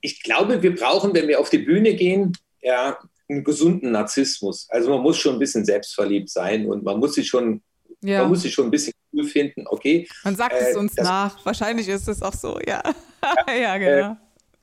Ich 0.00 0.22
glaube, 0.22 0.62
wir 0.62 0.74
brauchen, 0.74 1.14
wenn 1.14 1.26
wir 1.26 1.40
auf 1.40 1.48
die 1.48 1.58
Bühne 1.58 1.94
gehen, 1.94 2.32
ja, 2.60 2.98
einen 3.30 3.44
gesunden 3.44 3.92
Narzissmus. 3.92 4.68
Also 4.70 4.90
man 4.90 5.00
muss 5.02 5.16
schon 5.16 5.34
ein 5.34 5.38
bisschen 5.38 5.64
selbstverliebt 5.64 6.28
sein 6.28 6.66
und 6.66 6.82
man 6.82 6.98
muss 6.98 7.14
sich 7.14 7.28
schon, 7.28 7.62
ja. 8.02 8.22
man 8.22 8.30
muss 8.30 8.42
sich 8.42 8.52
schon 8.52 8.66
ein 8.66 8.70
bisschen 8.70 8.92
cool 9.12 9.24
finden, 9.24 9.66
okay. 9.66 10.08
Man 10.24 10.36
sagt 10.36 10.54
äh, 10.54 10.70
es 10.70 10.76
uns 10.76 10.96
nach. 10.96 11.44
Wahrscheinlich 11.44 11.88
ist 11.88 12.08
es 12.08 12.22
auch 12.22 12.34
so, 12.34 12.58
ja. 12.66 12.82
Ja, 13.22 13.54
ja 13.54 13.78
genau. 13.78 14.12
Äh, 14.12 14.16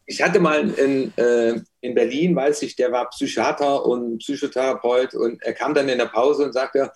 ich 0.07 0.21
hatte 0.21 0.39
mal 0.39 0.69
in, 0.69 1.17
äh, 1.17 1.59
in 1.81 1.95
Berlin, 1.95 2.35
weiß 2.35 2.61
ich, 2.61 2.75
der 2.75 2.91
war 2.91 3.09
Psychiater 3.09 3.85
und 3.85 4.19
Psychotherapeut 4.19 5.15
und 5.15 5.41
er 5.41 5.53
kam 5.53 5.73
dann 5.73 5.89
in 5.89 5.97
der 5.97 6.05
Pause 6.05 6.45
und 6.45 6.53
sagte, 6.53 6.91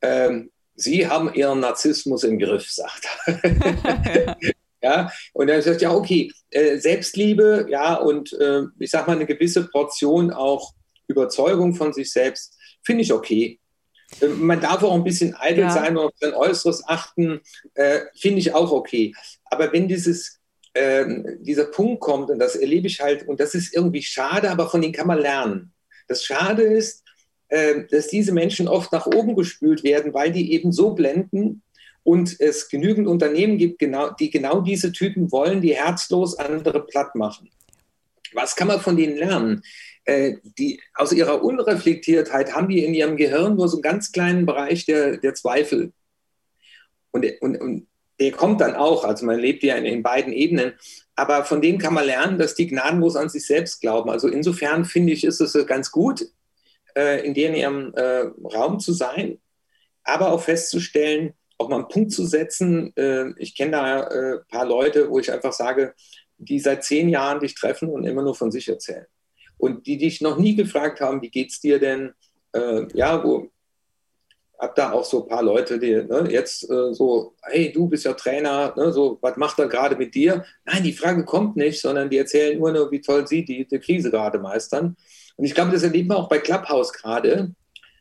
ähm, 0.00 0.50
Sie 0.76 1.06
haben 1.06 1.32
Ihren 1.32 1.60
Narzissmus 1.60 2.22
im 2.24 2.38
Griff, 2.38 2.70
sagt 2.70 3.08
er. 3.26 4.36
ja. 4.82 5.12
und 5.32 5.48
er 5.48 5.62
sagt, 5.62 5.80
ja, 5.80 5.92
okay, 5.92 6.30
äh, 6.50 6.76
Selbstliebe, 6.76 7.66
ja, 7.70 7.94
und 7.94 8.32
äh, 8.34 8.62
ich 8.78 8.90
sag 8.90 9.06
mal, 9.06 9.16
eine 9.16 9.26
gewisse 9.26 9.66
Portion 9.68 10.30
auch 10.30 10.74
Überzeugung 11.08 11.74
von 11.74 11.92
sich 11.94 12.12
selbst, 12.12 12.58
finde 12.84 13.02
ich 13.02 13.12
okay. 13.12 13.58
Man 14.38 14.60
darf 14.60 14.82
auch 14.82 14.94
ein 14.94 15.04
bisschen 15.04 15.34
eitel 15.34 15.64
ja. 15.64 15.70
sein 15.70 15.96
und 15.96 16.06
auf 16.06 16.12
sein 16.20 16.34
Äußeres 16.34 16.86
achten, 16.86 17.40
äh, 17.74 18.00
finde 18.14 18.38
ich 18.38 18.54
auch 18.54 18.70
okay. 18.70 19.14
Aber 19.46 19.72
wenn 19.72 19.88
dieses, 19.88 20.40
äh, 20.74 21.04
dieser 21.40 21.66
Punkt 21.66 22.00
kommt, 22.00 22.30
und 22.30 22.38
das 22.38 22.56
erlebe 22.56 22.86
ich 22.86 23.00
halt, 23.00 23.26
und 23.26 23.40
das 23.40 23.54
ist 23.54 23.74
irgendwie 23.74 24.02
schade, 24.02 24.50
aber 24.50 24.68
von 24.68 24.80
denen 24.80 24.92
kann 24.92 25.06
man 25.08 25.18
lernen. 25.18 25.72
Das 26.08 26.24
Schade 26.24 26.62
ist, 26.62 27.02
äh, 27.48 27.84
dass 27.90 28.08
diese 28.08 28.32
Menschen 28.32 28.68
oft 28.68 28.92
nach 28.92 29.06
oben 29.06 29.34
gespült 29.36 29.84
werden, 29.84 30.14
weil 30.14 30.32
die 30.32 30.52
eben 30.52 30.72
so 30.72 30.94
blenden 30.94 31.62
und 32.02 32.40
es 32.40 32.68
genügend 32.68 33.08
Unternehmen 33.08 33.58
gibt, 33.58 33.78
genau, 33.78 34.10
die 34.10 34.30
genau 34.30 34.60
diese 34.60 34.92
Typen 34.92 35.32
wollen, 35.32 35.60
die 35.60 35.74
herzlos 35.74 36.38
andere 36.38 36.86
platt 36.86 37.14
machen. 37.14 37.50
Was 38.32 38.54
kann 38.54 38.68
man 38.68 38.80
von 38.80 38.96
denen 38.96 39.16
lernen? 39.16 39.62
Äh, 40.06 40.36
die, 40.56 40.80
aus 40.94 41.12
ihrer 41.12 41.42
Unreflektiertheit 41.42 42.54
haben 42.54 42.68
die 42.68 42.84
in 42.84 42.94
ihrem 42.94 43.16
Gehirn 43.16 43.56
nur 43.56 43.68
so 43.68 43.78
einen 43.78 43.82
ganz 43.82 44.12
kleinen 44.12 44.46
Bereich 44.46 44.86
der, 44.86 45.16
der 45.16 45.34
Zweifel. 45.34 45.92
Und, 47.10 47.26
und, 47.40 47.60
und 47.60 47.88
der 48.20 48.30
kommt 48.30 48.60
dann 48.60 48.76
auch, 48.76 49.04
also 49.04 49.26
man 49.26 49.40
lebt 49.40 49.64
ja 49.64 49.74
in, 49.74 49.84
in 49.84 50.04
beiden 50.04 50.32
Ebenen, 50.32 50.74
aber 51.16 51.44
von 51.44 51.60
denen 51.60 51.78
kann 51.78 51.92
man 51.92 52.06
lernen, 52.06 52.38
dass 52.38 52.54
die 52.54 52.68
gnadenlos 52.68 53.16
an 53.16 53.28
sich 53.28 53.46
selbst 53.46 53.80
glauben. 53.80 54.08
Also 54.08 54.28
insofern 54.28 54.84
finde 54.84 55.12
ich, 55.12 55.24
ist 55.24 55.40
es 55.40 55.66
ganz 55.66 55.90
gut, 55.90 56.24
äh, 56.96 57.26
in 57.26 57.34
ihrem 57.34 57.92
äh, 57.94 58.30
Raum 58.44 58.78
zu 58.78 58.92
sein, 58.92 59.40
aber 60.04 60.30
auch 60.30 60.42
festzustellen, 60.42 61.34
auch 61.58 61.68
mal 61.68 61.78
einen 61.78 61.88
Punkt 61.88 62.12
zu 62.12 62.26
setzen. 62.26 62.96
Äh, 62.96 63.32
ich 63.38 63.56
kenne 63.56 63.72
da 63.72 64.06
ein 64.06 64.12
äh, 64.12 64.38
paar 64.48 64.66
Leute, 64.66 65.10
wo 65.10 65.18
ich 65.18 65.32
einfach 65.32 65.52
sage, 65.52 65.94
die 66.38 66.60
seit 66.60 66.84
zehn 66.84 67.08
Jahren 67.08 67.40
dich 67.40 67.56
treffen 67.56 67.88
und 67.88 68.04
immer 68.04 68.22
nur 68.22 68.36
von 68.36 68.52
sich 68.52 68.68
erzählen 68.68 69.06
und 69.58 69.86
die 69.86 69.98
dich 69.98 70.20
noch 70.20 70.38
nie 70.38 70.54
gefragt 70.54 71.00
haben, 71.00 71.22
wie 71.22 71.30
geht's 71.30 71.60
dir 71.60 71.78
denn? 71.78 72.12
Äh, 72.52 72.86
ja, 72.94 73.22
wo 73.22 73.50
hab 74.58 74.74
da 74.74 74.92
auch 74.92 75.04
so 75.04 75.22
ein 75.22 75.28
paar 75.28 75.42
Leute, 75.42 75.78
die 75.78 75.92
ne, 75.92 76.28
jetzt 76.30 76.70
äh, 76.70 76.94
so, 76.94 77.34
hey, 77.42 77.72
du 77.72 77.88
bist 77.88 78.04
ja 78.04 78.14
Trainer, 78.14 78.72
ne, 78.76 78.92
so, 78.92 79.18
was 79.20 79.36
macht 79.36 79.58
er 79.58 79.68
gerade 79.68 79.96
mit 79.96 80.14
dir? 80.14 80.44
Nein, 80.64 80.82
die 80.82 80.92
Frage 80.92 81.24
kommt 81.24 81.56
nicht, 81.56 81.80
sondern 81.80 82.08
die 82.08 82.18
erzählen 82.18 82.58
nur, 82.58 82.72
nur 82.72 82.90
wie 82.90 83.00
toll 83.00 83.26
sie 83.26 83.44
die, 83.44 83.66
die 83.66 83.78
Krise 83.78 84.10
gerade 84.10 84.38
meistern. 84.38 84.96
Und 85.36 85.44
ich 85.44 85.54
glaube, 85.54 85.72
das 85.72 85.82
erleben 85.82 86.08
wir 86.08 86.16
auch 86.16 86.28
bei 86.28 86.38
Clubhouse 86.38 86.92
gerade. 86.92 87.52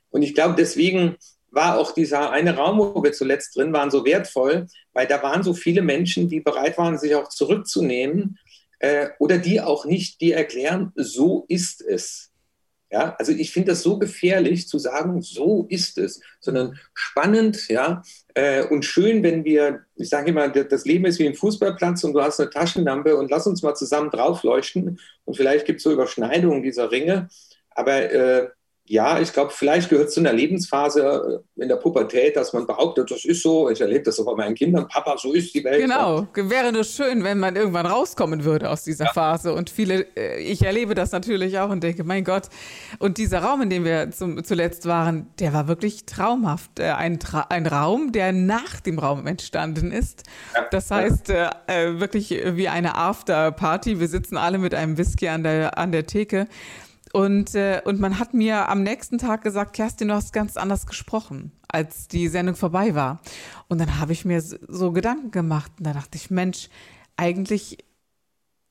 Und 0.09 0.21
ich 0.21 0.33
glaube, 0.33 0.55
deswegen 0.57 1.17
war 1.51 1.77
auch 1.77 1.93
dieser 1.93 2.31
eine 2.31 2.55
Raum, 2.55 2.79
wo 2.79 3.03
wir 3.03 3.13
zuletzt 3.13 3.55
drin 3.55 3.73
waren, 3.73 3.91
so 3.91 4.05
wertvoll, 4.05 4.67
weil 4.93 5.07
da 5.07 5.21
waren 5.23 5.43
so 5.43 5.53
viele 5.53 5.81
Menschen, 5.81 6.29
die 6.29 6.39
bereit 6.39 6.77
waren, 6.77 6.97
sich 6.97 7.15
auch 7.15 7.29
zurückzunehmen 7.29 8.37
äh, 8.85 9.09
oder 9.17 9.39
die 9.39 9.61
auch 9.61 9.85
nicht 9.85 10.21
die 10.21 10.31
erklären, 10.31 10.91
so 10.95 11.45
ist 11.47 11.81
es. 11.81 12.31
Ja, 12.91 13.15
also 13.17 13.31
ich 13.31 13.51
finde 13.51 13.71
das 13.71 13.81
so 13.81 13.97
gefährlich 13.97 14.67
zu 14.67 14.77
sagen, 14.77 15.23
so 15.23 15.65
ist 15.69 15.97
es, 15.97 16.21
sondern 16.39 16.77
spannend, 16.93 17.67
ja, 17.67 18.03
äh, 18.35 18.63
und 18.63 18.85
schön, 18.85 19.23
wenn 19.23 19.43
wir, 19.43 19.81
ich 19.95 20.09
sage 20.09 20.29
immer, 20.29 20.49
das 20.49 20.85
Leben 20.85 21.05
ist 21.05 21.17
wie 21.17 21.27
ein 21.27 21.33
Fußballplatz 21.33 22.03
und 22.03 22.13
du 22.13 22.21
hast 22.21 22.39
eine 22.39 22.51
Taschenlampe 22.51 23.17
und 23.17 23.31
lass 23.31 23.47
uns 23.47 23.63
mal 23.63 23.73
zusammen 23.73 24.11
draufleuchten 24.11 24.99
und 25.25 25.35
vielleicht 25.35 25.65
gibt 25.65 25.77
es 25.77 25.83
so 25.83 25.91
Überschneidungen 25.91 26.61
dieser 26.61 26.91
Ringe, 26.91 27.27
aber 27.71 28.11
äh, 28.11 28.49
ja, 28.87 29.19
ich 29.19 29.33
glaube, 29.33 29.51
vielleicht 29.51 29.89
gehört 29.89 30.09
es 30.09 30.13
zu 30.13 30.19
einer 30.19 30.31
Lebensphase 30.31 31.43
äh, 31.57 31.61
in 31.61 31.69
der 31.69 31.77
Pubertät, 31.77 32.35
dass 32.35 32.53
man 32.53 32.67
behauptet, 32.67 33.09
das 33.09 33.25
ist 33.25 33.41
so. 33.41 33.67
Ich 33.69 33.81
erlebe 33.81 34.03
das 34.03 34.19
auch 34.19 34.25
bei 34.25 34.35
meinen 34.35 34.53
Kindern. 34.53 34.87
Papa, 34.87 35.17
so 35.17 35.33
ist 35.33 35.55
die 35.55 35.63
Welt. 35.63 35.81
Genau. 35.81 36.27
Wäre 36.35 36.71
nur 36.71 36.83
schön, 36.83 37.23
wenn 37.23 37.39
man 37.39 37.55
irgendwann 37.55 37.87
rauskommen 37.87 38.43
würde 38.43 38.69
aus 38.69 38.83
dieser 38.83 39.05
ja. 39.05 39.13
Phase. 39.13 39.53
Und 39.53 39.71
viele, 39.71 40.05
äh, 40.15 40.39
ich 40.39 40.61
erlebe 40.61 40.93
das 40.93 41.11
natürlich 41.11 41.57
auch 41.57 41.71
und 41.71 41.83
denke, 41.83 42.03
mein 42.03 42.23
Gott. 42.23 42.43
Und 42.99 43.17
dieser 43.17 43.39
Raum, 43.39 43.63
in 43.63 43.71
dem 43.71 43.85
wir 43.85 44.11
zum, 44.11 44.43
zuletzt 44.43 44.85
waren, 44.85 45.31
der 45.39 45.51
war 45.53 45.67
wirklich 45.67 46.05
traumhaft. 46.05 46.79
Äh, 46.79 46.91
ein, 46.91 47.19
Tra 47.19 47.47
ein 47.49 47.65
Raum, 47.65 48.11
der 48.11 48.33
nach 48.33 48.81
dem 48.81 48.99
Raum 48.99 49.25
entstanden 49.25 49.91
ist. 49.91 50.23
Ja. 50.53 50.67
Das 50.69 50.91
heißt, 50.91 51.31
äh, 51.31 51.99
wirklich 51.99 52.29
wie 52.29 52.67
eine 52.67 52.95
After-Party. 52.95 53.99
Wir 53.99 54.07
sitzen 54.07 54.37
alle 54.37 54.59
mit 54.59 54.75
einem 54.75 54.99
Whisky 54.99 55.27
an 55.27 55.41
der, 55.41 55.79
an 55.79 55.91
der 55.91 56.05
Theke. 56.05 56.45
Und, 57.13 57.55
äh, 57.55 57.81
und 57.85 57.99
man 57.99 58.19
hat 58.19 58.33
mir 58.33 58.67
am 58.69 58.83
nächsten 58.83 59.17
Tag 59.17 59.43
gesagt, 59.43 59.75
Kerstin, 59.75 60.09
du 60.09 60.15
hast 60.15 60.33
ganz 60.33 60.57
anders 60.57 60.85
gesprochen, 60.85 61.51
als 61.67 62.07
die 62.07 62.27
Sendung 62.27 62.55
vorbei 62.55 62.95
war. 62.95 63.21
Und 63.67 63.79
dann 63.79 63.99
habe 63.99 64.11
ich 64.11 64.25
mir 64.25 64.41
so 64.41 64.91
Gedanken 64.91 65.31
gemacht 65.31 65.71
und 65.77 65.87
da 65.87 65.93
dachte 65.93 66.17
ich, 66.17 66.29
Mensch, 66.29 66.69
eigentlich 67.17 67.77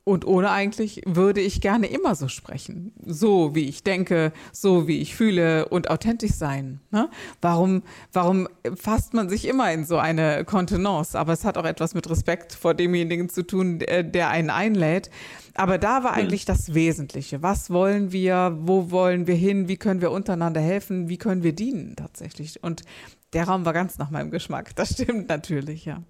und 0.05 0.26
ohne 0.26 0.50
eigentlich 0.50 1.00
würde 1.07 1.40
ich 1.40 1.62
gerne 1.62 1.86
immer 1.86 2.14
so 2.14 2.28
sprechen. 2.28 2.92
So 3.07 3.55
wie 3.55 3.66
ich 3.68 3.82
denke, 3.82 4.32
so 4.52 4.86
wie 4.86 5.00
ich 5.00 5.16
fühle 5.16 5.68
und 5.68 5.88
authentisch 5.88 6.32
sein. 6.32 6.80
Ne? 6.90 7.09
Warum, 7.40 7.82
warum 8.12 8.46
fasst 8.74 9.14
man 9.14 9.30
sich 9.30 9.48
immer 9.48 9.72
in 9.72 9.86
so 9.86 9.96
eine 9.96 10.44
Kontenance? 10.44 11.18
Aber 11.18 11.32
es 11.32 11.44
hat 11.44 11.57
auch 11.57 11.64
etwas 11.64 11.94
mit 11.94 12.09
Respekt 12.11 12.52
vor 12.52 12.74
demjenigen 12.74 13.30
zu 13.30 13.46
tun, 13.46 13.78
der 13.78 14.28
einen 14.28 14.50
einlädt. 14.50 15.09
Aber 15.55 15.78
da 15.78 16.05
war 16.05 16.12
eigentlich 16.12 16.44
das 16.44 16.74
Wesentliche. 16.74 17.42
Was 17.42 17.70
wollen 17.70 18.12
wir? 18.12 18.59
Wo 18.61 18.90
wollen 18.90 19.26
wir 19.26 19.36
hin? 19.36 19.68
Wie 19.68 19.78
können 19.78 20.02
wir 20.02 20.11
untereinander 20.11 20.61
helfen? 20.61 21.09
Wie 21.09 21.16
können 21.16 21.42
wir 21.42 21.55
dienen 21.55 21.96
tatsächlich? 21.96 22.62
Und 22.62 22.82
der 23.32 23.44
Raum 23.44 23.64
war 23.64 23.72
ganz 23.72 23.96
nach 23.96 24.11
meinem 24.11 24.30
Geschmack. 24.30 24.76
Das 24.76 24.90
stimmt 24.90 25.28
natürlich, 25.28 25.86
ja. 25.86 26.02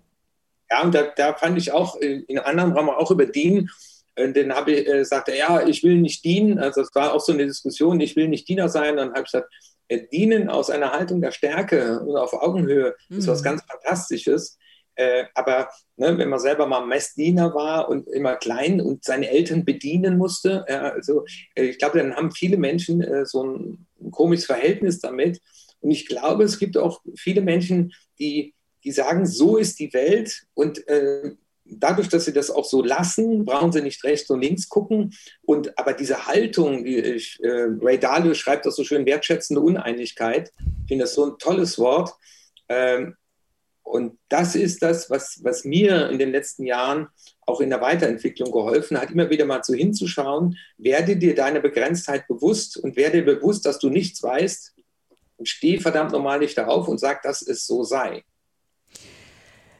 Ja, 0.70 0.82
und 0.82 0.94
da, 0.94 1.02
da 1.16 1.34
fand 1.34 1.58
ich 1.58 1.72
auch 1.72 1.96
in 1.96 2.24
einem 2.28 2.44
anderen 2.44 2.72
Raum 2.72 2.90
auch 2.90 3.10
über 3.10 3.26
Dienen. 3.26 3.70
Und 4.18 4.36
dann 4.36 4.54
habe 4.54 4.72
ich, 4.72 4.88
äh, 4.88 5.04
sagte 5.04 5.36
ja, 5.36 5.66
ich 5.66 5.82
will 5.82 5.96
nicht 5.96 6.24
dienen. 6.24 6.58
Also 6.58 6.82
es 6.82 6.94
war 6.94 7.12
auch 7.12 7.20
so 7.20 7.32
eine 7.32 7.46
Diskussion, 7.46 8.00
ich 8.00 8.16
will 8.16 8.28
nicht 8.28 8.48
Diener 8.48 8.68
sein. 8.68 8.96
Dann 8.96 9.10
habe 9.10 9.20
ich 9.20 9.32
gesagt, 9.32 9.52
äh, 9.88 10.06
dienen 10.12 10.48
aus 10.48 10.70
einer 10.70 10.92
Haltung 10.92 11.20
der 11.20 11.32
Stärke 11.32 12.00
und 12.00 12.16
auf 12.16 12.32
Augenhöhe 12.32 12.94
mhm. 13.08 13.18
ist 13.18 13.26
was 13.26 13.40
mhm. 13.40 13.44
ganz 13.44 13.62
Fantastisches. 13.68 14.58
Äh, 14.96 15.24
aber 15.34 15.68
ne, 15.96 16.16
wenn 16.16 16.28
man 16.28 16.38
selber 16.38 16.66
mal 16.66 16.86
Messdiener 16.86 17.52
war 17.54 17.88
und 17.88 18.08
immer 18.08 18.36
klein 18.36 18.80
und 18.80 19.04
seine 19.04 19.28
Eltern 19.28 19.64
bedienen 19.64 20.16
musste, 20.16 20.64
äh, 20.68 20.74
also 20.74 21.24
äh, 21.56 21.64
ich 21.64 21.78
glaube, 21.78 21.98
dann 21.98 22.14
haben 22.14 22.30
viele 22.30 22.56
Menschen 22.56 23.00
äh, 23.00 23.26
so 23.26 23.42
ein, 23.44 23.86
ein 24.00 24.10
komisches 24.12 24.46
Verhältnis 24.46 25.00
damit. 25.00 25.40
Und 25.80 25.90
ich 25.90 26.06
glaube, 26.06 26.44
es 26.44 26.58
gibt 26.58 26.76
auch 26.78 27.02
viele 27.16 27.40
Menschen, 27.40 27.92
die, 28.20 28.53
die 28.84 28.92
sagen, 28.92 29.26
so 29.26 29.56
ist 29.56 29.78
die 29.78 29.92
Welt 29.92 30.44
und 30.54 30.86
äh, 30.88 31.32
dadurch, 31.64 32.08
dass 32.08 32.26
sie 32.26 32.32
das 32.32 32.50
auch 32.50 32.64
so 32.64 32.82
lassen, 32.82 33.44
brauchen 33.44 33.72
sie 33.72 33.82
nicht 33.82 34.04
rechts 34.04 34.30
und 34.30 34.42
links 34.42 34.68
gucken. 34.68 35.14
Und 35.42 35.78
aber 35.78 35.94
diese 35.94 36.26
Haltung, 36.26 36.84
ich, 36.84 37.42
äh, 37.42 37.66
Ray 37.80 37.98
Dalio 37.98 38.34
schreibt 38.34 38.66
das 38.66 38.76
so 38.76 38.84
schön, 38.84 39.06
wertschätzende 39.06 39.60
Uneinigkeit, 39.60 40.52
ich 40.82 40.88
finde 40.88 41.04
das 41.04 41.14
so 41.14 41.24
ein 41.24 41.38
tolles 41.38 41.78
Wort. 41.78 42.12
Ähm, 42.68 43.16
und 43.82 44.18
das 44.28 44.56
ist 44.56 44.82
das, 44.82 45.10
was, 45.10 45.40
was 45.44 45.64
mir 45.64 46.08
in 46.10 46.18
den 46.18 46.32
letzten 46.32 46.64
Jahren 46.64 47.08
auch 47.42 47.60
in 47.60 47.68
der 47.68 47.82
Weiterentwicklung 47.82 48.50
geholfen 48.50 48.98
hat, 48.98 49.10
immer 49.10 49.28
wieder 49.28 49.44
mal 49.44 49.62
so 49.62 49.74
hinzuschauen, 49.74 50.56
werde 50.78 51.16
dir 51.16 51.34
deine 51.34 51.60
Begrenztheit 51.60 52.26
bewusst 52.26 52.78
und 52.78 52.96
werde 52.96 53.22
bewusst, 53.22 53.66
dass 53.66 53.78
du 53.78 53.90
nichts 53.90 54.22
weißt 54.22 54.74
und 55.36 55.48
steh 55.48 55.78
verdammt 55.78 56.12
normal 56.12 56.38
nicht 56.38 56.56
darauf 56.56 56.88
und 56.88 56.98
sag, 56.98 57.22
dass 57.22 57.42
es 57.42 57.66
so 57.66 57.84
sei. 57.84 58.24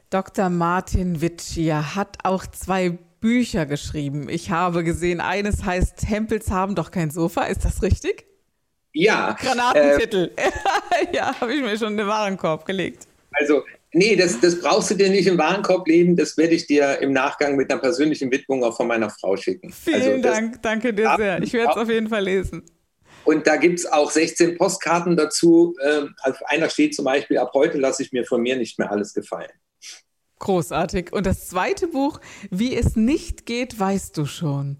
Dr. 0.09 0.49
Martin 0.49 1.21
Witschier 1.21 1.95
hat 1.95 2.17
auch 2.23 2.45
zwei 2.47 2.97
Bücher 3.19 3.65
geschrieben. 3.65 4.29
Ich 4.29 4.51
habe 4.51 4.83
gesehen, 4.83 5.19
eines 5.19 5.65
heißt 5.65 5.97
Tempels 5.97 6.51
haben 6.51 6.75
doch 6.75 6.91
kein 6.91 7.09
Sofa. 7.09 7.45
Ist 7.45 7.65
das 7.65 7.81
richtig? 7.81 8.25
Ja. 8.93 9.35
Granatenviertel. 9.39 10.31
Äh, 10.35 10.51
ja, 11.15 11.39
habe 11.39 11.53
ich 11.53 11.61
mir 11.61 11.77
schon 11.77 11.93
in 11.93 11.97
den 11.97 12.07
Warenkorb 12.07 12.65
gelegt. 12.65 13.07
Also, 13.31 13.63
nee, 13.91 14.15
das, 14.15 14.39
das 14.39 14.59
brauchst 14.61 14.91
du 14.91 14.95
dir 14.95 15.09
nicht 15.09 15.27
im 15.27 15.37
Warenkorb 15.37 15.87
legen. 15.87 16.15
Das 16.15 16.37
werde 16.37 16.53
ich 16.53 16.67
dir 16.67 16.99
im 16.99 17.11
Nachgang 17.11 17.55
mit 17.55 17.71
einer 17.71 17.81
persönlichen 17.81 18.31
Widmung 18.31 18.63
auch 18.63 18.77
von 18.77 18.87
meiner 18.87 19.09
Frau 19.09 19.35
schicken. 19.35 19.71
Vielen 19.71 20.01
also, 20.01 20.21
Dank, 20.21 20.61
danke 20.61 20.93
dir 20.93 21.13
sehr. 21.17 21.41
Ich 21.41 21.51
werde 21.53 21.71
es 21.71 21.77
auf 21.77 21.89
jeden 21.89 22.07
Fall 22.07 22.23
lesen. 22.23 22.63
Und 23.25 23.47
da 23.47 23.57
gibt 23.57 23.79
es 23.79 23.85
auch 23.87 24.11
16 24.11 24.57
Postkarten 24.57 25.17
dazu. 25.17 25.75
Ähm, 25.83 26.13
auf 26.23 26.37
einer 26.45 26.69
steht 26.69 26.95
zum 26.95 27.05
Beispiel, 27.05 27.39
ab 27.39 27.51
heute 27.53 27.79
lasse 27.79 28.03
ich 28.03 28.11
mir 28.11 28.23
von 28.23 28.41
mir 28.41 28.55
nicht 28.55 28.77
mehr 28.77 28.91
alles 28.91 29.13
gefallen. 29.13 29.49
Großartig. 30.39 31.13
Und 31.13 31.25
das 31.25 31.47
zweite 31.47 31.87
Buch, 31.87 32.19
Wie 32.49 32.75
es 32.75 32.95
nicht 32.95 33.45
geht, 33.45 33.79
weißt 33.79 34.17
du 34.17 34.25
schon. 34.25 34.77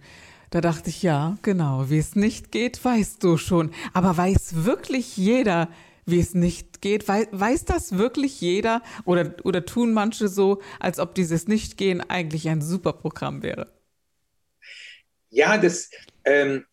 Da 0.52 0.62
dachte 0.62 0.90
ich, 0.90 1.04
ja, 1.04 1.38
genau, 1.42 1.90
wie 1.90 1.98
es 1.98 2.16
nicht 2.16 2.52
geht, 2.52 2.84
weißt 2.84 3.24
du 3.24 3.38
schon. 3.38 3.72
Aber 3.94 4.16
weiß 4.16 4.66
wirklich 4.66 5.18
jeder, 5.18 5.70
wie 6.06 6.20
es 6.20 6.34
nicht 6.34 6.82
geht? 6.82 7.08
Weiß, 7.08 7.28
weiß 7.32 7.66
das 7.66 7.98
wirklich 7.98 8.40
jeder? 8.42 8.82
Oder, 9.06 9.36
oder 9.44 9.66
tun 9.66 9.94
manche 9.94 10.28
so, 10.28 10.62
als 10.80 11.00
ob 11.00 11.16
dieses 11.16 11.48
Nichtgehen 11.48 12.02
eigentlich 12.02 12.48
ein 12.48 12.62
super 12.62 12.94
Programm 12.94 13.44
wäre? 13.44 13.72
Ja, 15.30 15.58
das, 15.58 15.90
ähm, 16.24 16.66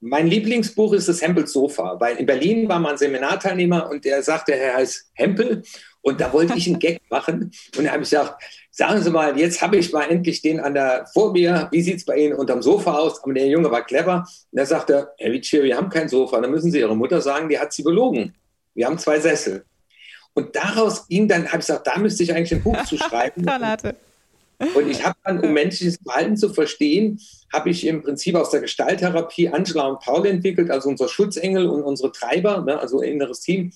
mein 0.00 0.26
Lieblingsbuch 0.26 0.94
ist 0.94 1.08
das 1.08 1.20
Hempels 1.20 1.52
Sofa, 1.52 2.00
weil 2.00 2.16
in 2.16 2.26
Berlin 2.26 2.68
war 2.68 2.78
mal 2.80 2.92
ein 2.92 2.98
Seminarteilnehmer 2.98 3.90
und 3.90 4.04
der 4.04 4.22
sagte, 4.22 4.54
er 4.54 4.76
heißt 4.76 5.10
Hempel 5.12 5.62
und 6.02 6.20
da 6.20 6.32
wollte 6.32 6.54
ich 6.56 6.66
einen 6.66 6.78
Gag 6.78 7.00
machen. 7.10 7.52
Und 7.76 7.84
da 7.84 7.90
habe 7.90 8.02
ich 8.02 8.10
gesagt, 8.10 8.42
sagen 8.70 9.02
Sie 9.02 9.10
mal, 9.10 9.38
jetzt 9.38 9.60
habe 9.60 9.76
ich 9.76 9.92
mal 9.92 10.04
endlich 10.04 10.40
den 10.40 10.60
an 10.60 10.74
der 10.74 11.06
vor 11.12 11.32
mir. 11.32 11.68
Wie 11.70 11.82
sieht 11.82 11.98
es 11.98 12.04
bei 12.04 12.16
Ihnen 12.16 12.34
unterm 12.34 12.62
Sofa 12.62 12.98
aus? 12.98 13.22
Aber 13.22 13.34
der 13.34 13.46
Junge 13.48 13.70
war 13.70 13.84
clever. 13.84 14.26
Und 14.50 14.58
er 14.58 14.66
sagte, 14.66 15.10
Herr 15.18 15.32
Witschier, 15.32 15.62
wir 15.62 15.76
haben 15.76 15.90
kein 15.90 16.08
Sofa. 16.08 16.40
Dann 16.40 16.50
müssen 16.50 16.70
Sie 16.70 16.78
Ihre 16.80 16.96
Mutter 16.96 17.20
sagen, 17.20 17.48
die 17.48 17.58
hat 17.58 17.72
Sie 17.72 17.82
belogen. 17.82 18.34
Wir 18.74 18.86
haben 18.86 18.98
zwei 18.98 19.20
Sessel. 19.20 19.64
Und 20.32 20.54
daraus 20.56 21.06
ging 21.08 21.28
dann, 21.28 21.46
habe 21.46 21.58
ich 21.58 21.66
gesagt, 21.66 21.86
da 21.86 21.98
müsste 21.98 22.22
ich 22.22 22.32
eigentlich 22.32 22.54
ein 22.54 22.62
Buch 22.62 22.82
zu 22.84 22.96
schreiben. 22.96 23.44
Und 24.74 24.90
ich 24.90 25.04
habe 25.04 25.16
dann, 25.24 25.40
um 25.40 25.54
menschliches 25.54 25.98
Verhalten 26.04 26.36
zu 26.36 26.52
verstehen, 26.52 27.18
habe 27.50 27.70
ich 27.70 27.86
im 27.86 28.02
Prinzip 28.02 28.34
aus 28.34 28.50
der 28.50 28.60
Gestalttherapie 28.60 29.48
Angela 29.48 29.86
und 29.86 30.00
Paul 30.00 30.26
entwickelt, 30.26 30.70
also 30.70 30.90
unser 30.90 31.08
Schutzengel 31.08 31.66
und 31.66 31.82
unsere 31.82 32.12
Treiber, 32.12 32.60
ne, 32.60 32.78
also 32.78 33.00
inneres 33.00 33.40
Team. 33.40 33.72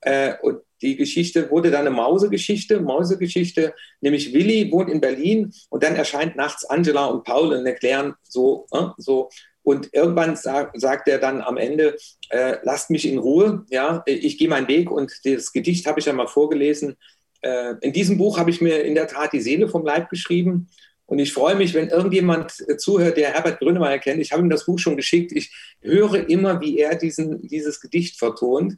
Äh, 0.00 0.34
und 0.40 0.60
die 0.82 0.96
Geschichte 0.96 1.50
wurde 1.50 1.70
dann 1.70 1.86
eine 1.86 1.90
Mausegeschichte, 1.90 2.80
Mausegeschichte, 2.80 3.74
nämlich 4.00 4.32
Willi 4.32 4.70
wohnt 4.70 4.90
in 4.90 5.00
Berlin 5.00 5.52
und 5.70 5.82
dann 5.82 5.96
erscheint 5.96 6.36
nachts 6.36 6.64
Angela 6.64 7.06
und 7.06 7.24
Paul 7.24 7.52
und 7.52 7.66
erklären 7.66 8.14
so, 8.22 8.66
äh, 8.72 8.86
so. 8.96 9.28
Und 9.62 9.92
irgendwann 9.92 10.34
sag, 10.34 10.72
sagt 10.80 11.08
er 11.08 11.18
dann 11.18 11.42
am 11.42 11.58
Ende, 11.58 11.96
äh, 12.30 12.56
lasst 12.62 12.88
mich 12.88 13.06
in 13.06 13.18
Ruhe, 13.18 13.66
ja, 13.68 14.02
ich 14.06 14.38
gehe 14.38 14.48
meinen 14.48 14.68
Weg 14.68 14.90
und 14.90 15.12
das 15.24 15.52
Gedicht 15.52 15.86
habe 15.86 16.00
ich 16.00 16.06
ja 16.06 16.12
mal 16.14 16.26
vorgelesen. 16.26 16.96
Äh, 17.42 17.74
in 17.82 17.92
diesem 17.92 18.16
Buch 18.16 18.38
habe 18.38 18.50
ich 18.50 18.60
mir 18.60 18.82
in 18.82 18.94
der 18.94 19.08
Tat 19.08 19.32
die 19.32 19.40
Seele 19.40 19.68
vom 19.68 19.84
Leib 19.84 20.08
geschrieben. 20.08 20.68
Und 21.06 21.18
ich 21.18 21.32
freue 21.32 21.54
mich, 21.54 21.74
wenn 21.74 21.88
irgendjemand 21.88 22.54
äh, 22.68 22.76
zuhört, 22.76 23.16
der 23.16 23.32
Herbert 23.32 23.58
Grönemeyer 23.58 23.98
kennt. 23.98 24.20
Ich 24.20 24.32
habe 24.32 24.42
ihm 24.42 24.50
das 24.50 24.66
Buch 24.66 24.78
schon 24.78 24.96
geschickt. 24.96 25.32
Ich 25.32 25.52
höre 25.80 26.28
immer, 26.28 26.60
wie 26.60 26.78
er 26.78 26.96
diesen, 26.96 27.46
dieses 27.48 27.80
Gedicht 27.80 28.18
vertont. 28.18 28.76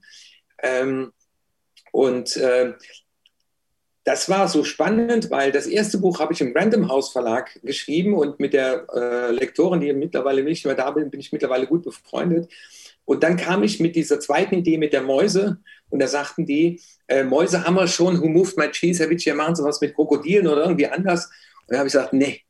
Ähm, 0.62 1.12
und 1.92 2.36
äh, 2.36 2.74
das 4.04 4.28
war 4.28 4.48
so 4.48 4.64
spannend, 4.64 5.30
weil 5.30 5.52
das 5.52 5.66
erste 5.66 5.98
Buch 5.98 6.20
habe 6.20 6.32
ich 6.32 6.40
im 6.40 6.56
Random 6.56 6.88
House 6.88 7.12
Verlag 7.12 7.60
geschrieben 7.62 8.14
und 8.14 8.40
mit 8.40 8.54
der 8.54 8.86
äh, 8.94 9.30
Lektorin, 9.30 9.80
die 9.80 9.92
mittlerweile 9.92 10.42
nicht 10.42 10.64
mehr 10.64 10.74
da 10.74 10.90
bin, 10.90 11.10
bin 11.10 11.20
ich 11.20 11.32
mittlerweile 11.32 11.66
gut 11.66 11.84
befreundet. 11.84 12.50
Und 13.04 13.22
dann 13.22 13.36
kam 13.36 13.62
ich 13.62 13.80
mit 13.80 13.96
dieser 13.96 14.20
zweiten 14.20 14.54
Idee 14.54 14.78
mit 14.78 14.92
der 14.92 15.02
Mäuse 15.02 15.58
und 15.90 15.98
da 15.98 16.06
sagten 16.06 16.46
die, 16.46 16.80
äh, 17.08 17.24
Mäuse 17.24 17.64
haben 17.64 17.74
wir 17.74 17.88
schon, 17.88 18.20
who 18.20 18.28
moved 18.28 18.56
my 18.56 18.70
cheese, 18.70 19.02
Herr 19.02 19.10
Witsch, 19.10 19.26
machen 19.34 19.56
Sie 19.56 19.64
was 19.64 19.80
mit 19.80 19.94
Krokodilen 19.94 20.46
oder 20.46 20.62
irgendwie 20.62 20.86
anders. 20.86 21.26
Und 21.26 21.72
dann 21.72 21.78
habe 21.78 21.88
ich 21.88 21.92
gesagt, 21.92 22.12
nee, 22.12 22.42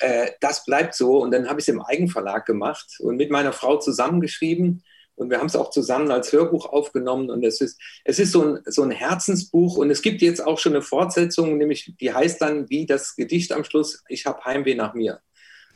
äh, 0.00 0.30
das 0.40 0.64
bleibt 0.64 0.94
so. 0.94 1.18
Und 1.18 1.32
dann 1.32 1.48
habe 1.48 1.60
ich 1.60 1.64
es 1.64 1.74
im 1.74 1.82
Eigenverlag 1.82 2.46
gemacht 2.46 2.98
und 3.00 3.16
mit 3.16 3.30
meiner 3.30 3.52
Frau 3.52 3.78
zusammengeschrieben. 3.78 4.82
Und 5.16 5.30
wir 5.30 5.38
haben 5.38 5.46
es 5.46 5.56
auch 5.56 5.70
zusammen 5.70 6.10
als 6.10 6.32
Hörbuch 6.32 6.66
aufgenommen. 6.66 7.30
Und 7.30 7.44
es 7.44 7.60
ist, 7.60 7.80
es 8.04 8.18
ist 8.18 8.32
so, 8.32 8.42
ein, 8.42 8.60
so 8.66 8.82
ein 8.82 8.90
Herzensbuch. 8.90 9.76
Und 9.78 9.90
es 9.90 10.02
gibt 10.02 10.22
jetzt 10.22 10.44
auch 10.44 10.58
schon 10.58 10.74
eine 10.74 10.82
Fortsetzung, 10.82 11.56
nämlich 11.56 11.94
die 12.00 12.12
heißt 12.12 12.40
dann 12.40 12.68
wie 12.68 12.86
das 12.86 13.16
Gedicht 13.16 13.52
am 13.52 13.64
Schluss, 13.64 14.04
ich 14.08 14.26
habe 14.26 14.44
Heimweh 14.44 14.74
nach 14.74 14.94
mir. 14.94 15.20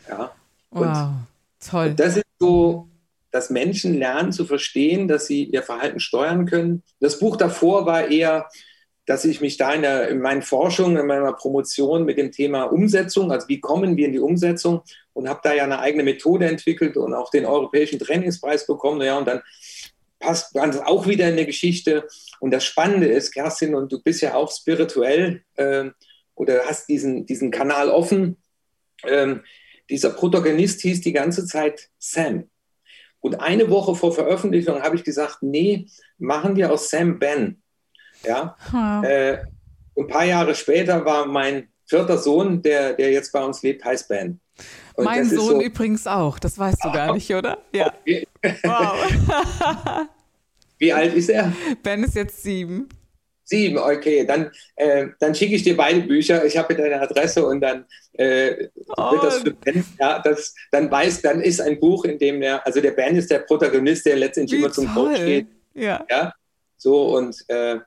Ja. 0.08 0.32
Und, 0.68 0.88
wow, 0.88 1.08
toll. 1.68 1.88
Und 1.88 2.00
das 2.00 2.18
ist 2.18 2.26
so, 2.38 2.88
dass 3.30 3.50
Menschen 3.50 3.98
lernen 3.98 4.32
zu 4.32 4.44
verstehen, 4.44 5.08
dass 5.08 5.26
sie 5.26 5.44
ihr 5.44 5.62
Verhalten 5.62 6.00
steuern 6.00 6.46
können. 6.46 6.82
Das 6.98 7.18
Buch 7.18 7.36
davor 7.36 7.86
war 7.86 8.08
eher, 8.08 8.48
dass 9.10 9.24
ich 9.24 9.40
mich 9.40 9.56
da 9.56 9.74
in, 9.74 9.82
der, 9.82 10.08
in 10.08 10.20
meinen 10.20 10.40
Forschungen, 10.40 10.96
in 10.96 11.06
meiner 11.08 11.32
Promotion 11.32 12.04
mit 12.04 12.16
dem 12.16 12.30
Thema 12.30 12.62
Umsetzung, 12.62 13.32
also 13.32 13.48
wie 13.48 13.58
kommen 13.58 13.96
wir 13.96 14.06
in 14.06 14.12
die 14.12 14.20
Umsetzung 14.20 14.82
und 15.14 15.28
habe 15.28 15.40
da 15.42 15.52
ja 15.52 15.64
eine 15.64 15.80
eigene 15.80 16.04
Methode 16.04 16.46
entwickelt 16.46 16.96
und 16.96 17.12
auch 17.12 17.28
den 17.28 17.44
Europäischen 17.44 17.98
Trainingspreis 17.98 18.68
bekommen. 18.68 19.00
Ja, 19.00 19.18
und 19.18 19.26
dann 19.26 19.42
passt 20.20 20.54
ganz 20.54 20.76
auch 20.76 21.08
wieder 21.08 21.28
in 21.28 21.34
der 21.34 21.46
Geschichte. 21.46 22.06
Und 22.38 22.52
das 22.52 22.64
Spannende 22.64 23.08
ist, 23.08 23.32
Kerstin, 23.32 23.74
und 23.74 23.90
du 23.90 24.00
bist 24.00 24.20
ja 24.20 24.36
auch 24.36 24.52
spirituell 24.52 25.42
äh, 25.56 25.90
oder 26.36 26.66
hast 26.66 26.88
diesen, 26.88 27.26
diesen 27.26 27.50
Kanal 27.50 27.88
offen. 27.88 28.36
Ähm, 29.02 29.42
dieser 29.90 30.10
Protagonist 30.10 30.82
hieß 30.82 31.00
die 31.00 31.12
ganze 31.12 31.46
Zeit 31.46 31.88
Sam. 31.98 32.48
Und 33.18 33.40
eine 33.40 33.70
Woche 33.70 33.96
vor 33.96 34.14
Veröffentlichung 34.14 34.82
habe 34.82 34.94
ich 34.94 35.02
gesagt, 35.02 35.38
nee, 35.42 35.88
machen 36.16 36.54
wir 36.54 36.70
aus 36.70 36.90
Sam 36.90 37.18
Ben. 37.18 37.60
Ja. 38.24 38.56
Hm. 38.70 39.04
Äh, 39.04 39.38
ein 39.96 40.06
paar 40.06 40.24
Jahre 40.24 40.54
später 40.54 41.04
war 41.04 41.26
mein 41.26 41.68
vierter 41.86 42.18
Sohn, 42.18 42.62
der, 42.62 42.94
der 42.94 43.10
jetzt 43.10 43.32
bei 43.32 43.42
uns 43.44 43.62
lebt, 43.62 43.84
heißt 43.84 44.08
Ben. 44.08 44.40
Und 44.94 45.04
mein 45.04 45.28
Sohn 45.28 45.60
so, 45.60 45.62
übrigens 45.62 46.06
auch, 46.06 46.38
das 46.38 46.58
weißt 46.58 46.84
du 46.84 46.92
gar 46.92 47.14
nicht, 47.14 47.32
oder? 47.34 47.58
Ja. 47.74 47.92
Okay. 48.00 48.26
Wow. 48.62 50.06
Wie 50.78 50.92
alt 50.92 51.14
ist 51.14 51.28
er? 51.28 51.52
Ben 51.82 52.04
ist 52.04 52.14
jetzt 52.14 52.42
sieben. 52.42 52.88
Sieben, 53.44 53.78
okay. 53.78 54.24
Dann, 54.24 54.50
äh, 54.76 55.08
dann 55.18 55.34
schicke 55.34 55.56
ich 55.56 55.64
dir 55.64 55.76
beide 55.76 56.00
Bücher. 56.02 56.44
Ich 56.44 56.56
habe 56.56 56.74
deine 56.74 57.00
Adresse 57.00 57.44
und 57.44 57.60
dann 57.60 57.84
äh, 58.12 58.68
oh. 58.96 59.12
wird 59.12 59.24
das 59.24 59.38
für 59.38 59.52
Ben, 59.52 59.84
ja, 59.98 60.20
das, 60.20 60.54
dann 60.70 60.90
weiß, 60.90 61.22
dann 61.22 61.40
ist 61.40 61.60
ein 61.60 61.80
Buch, 61.80 62.04
in 62.04 62.18
dem 62.18 62.40
der, 62.40 62.64
also 62.64 62.80
der 62.80 62.92
Ben 62.92 63.16
ist 63.16 63.30
der 63.30 63.40
Protagonist, 63.40 64.06
der 64.06 64.16
letztendlich 64.16 64.60
Wie 64.60 64.64
immer 64.64 64.72
zum 64.72 64.86
toll. 64.94 65.08
Coach 65.08 65.24
geht. 65.24 65.46
Ja. 65.74 66.06
ja. 66.08 66.32
So 66.76 67.16
und 67.16 67.36
äh, 67.48 67.78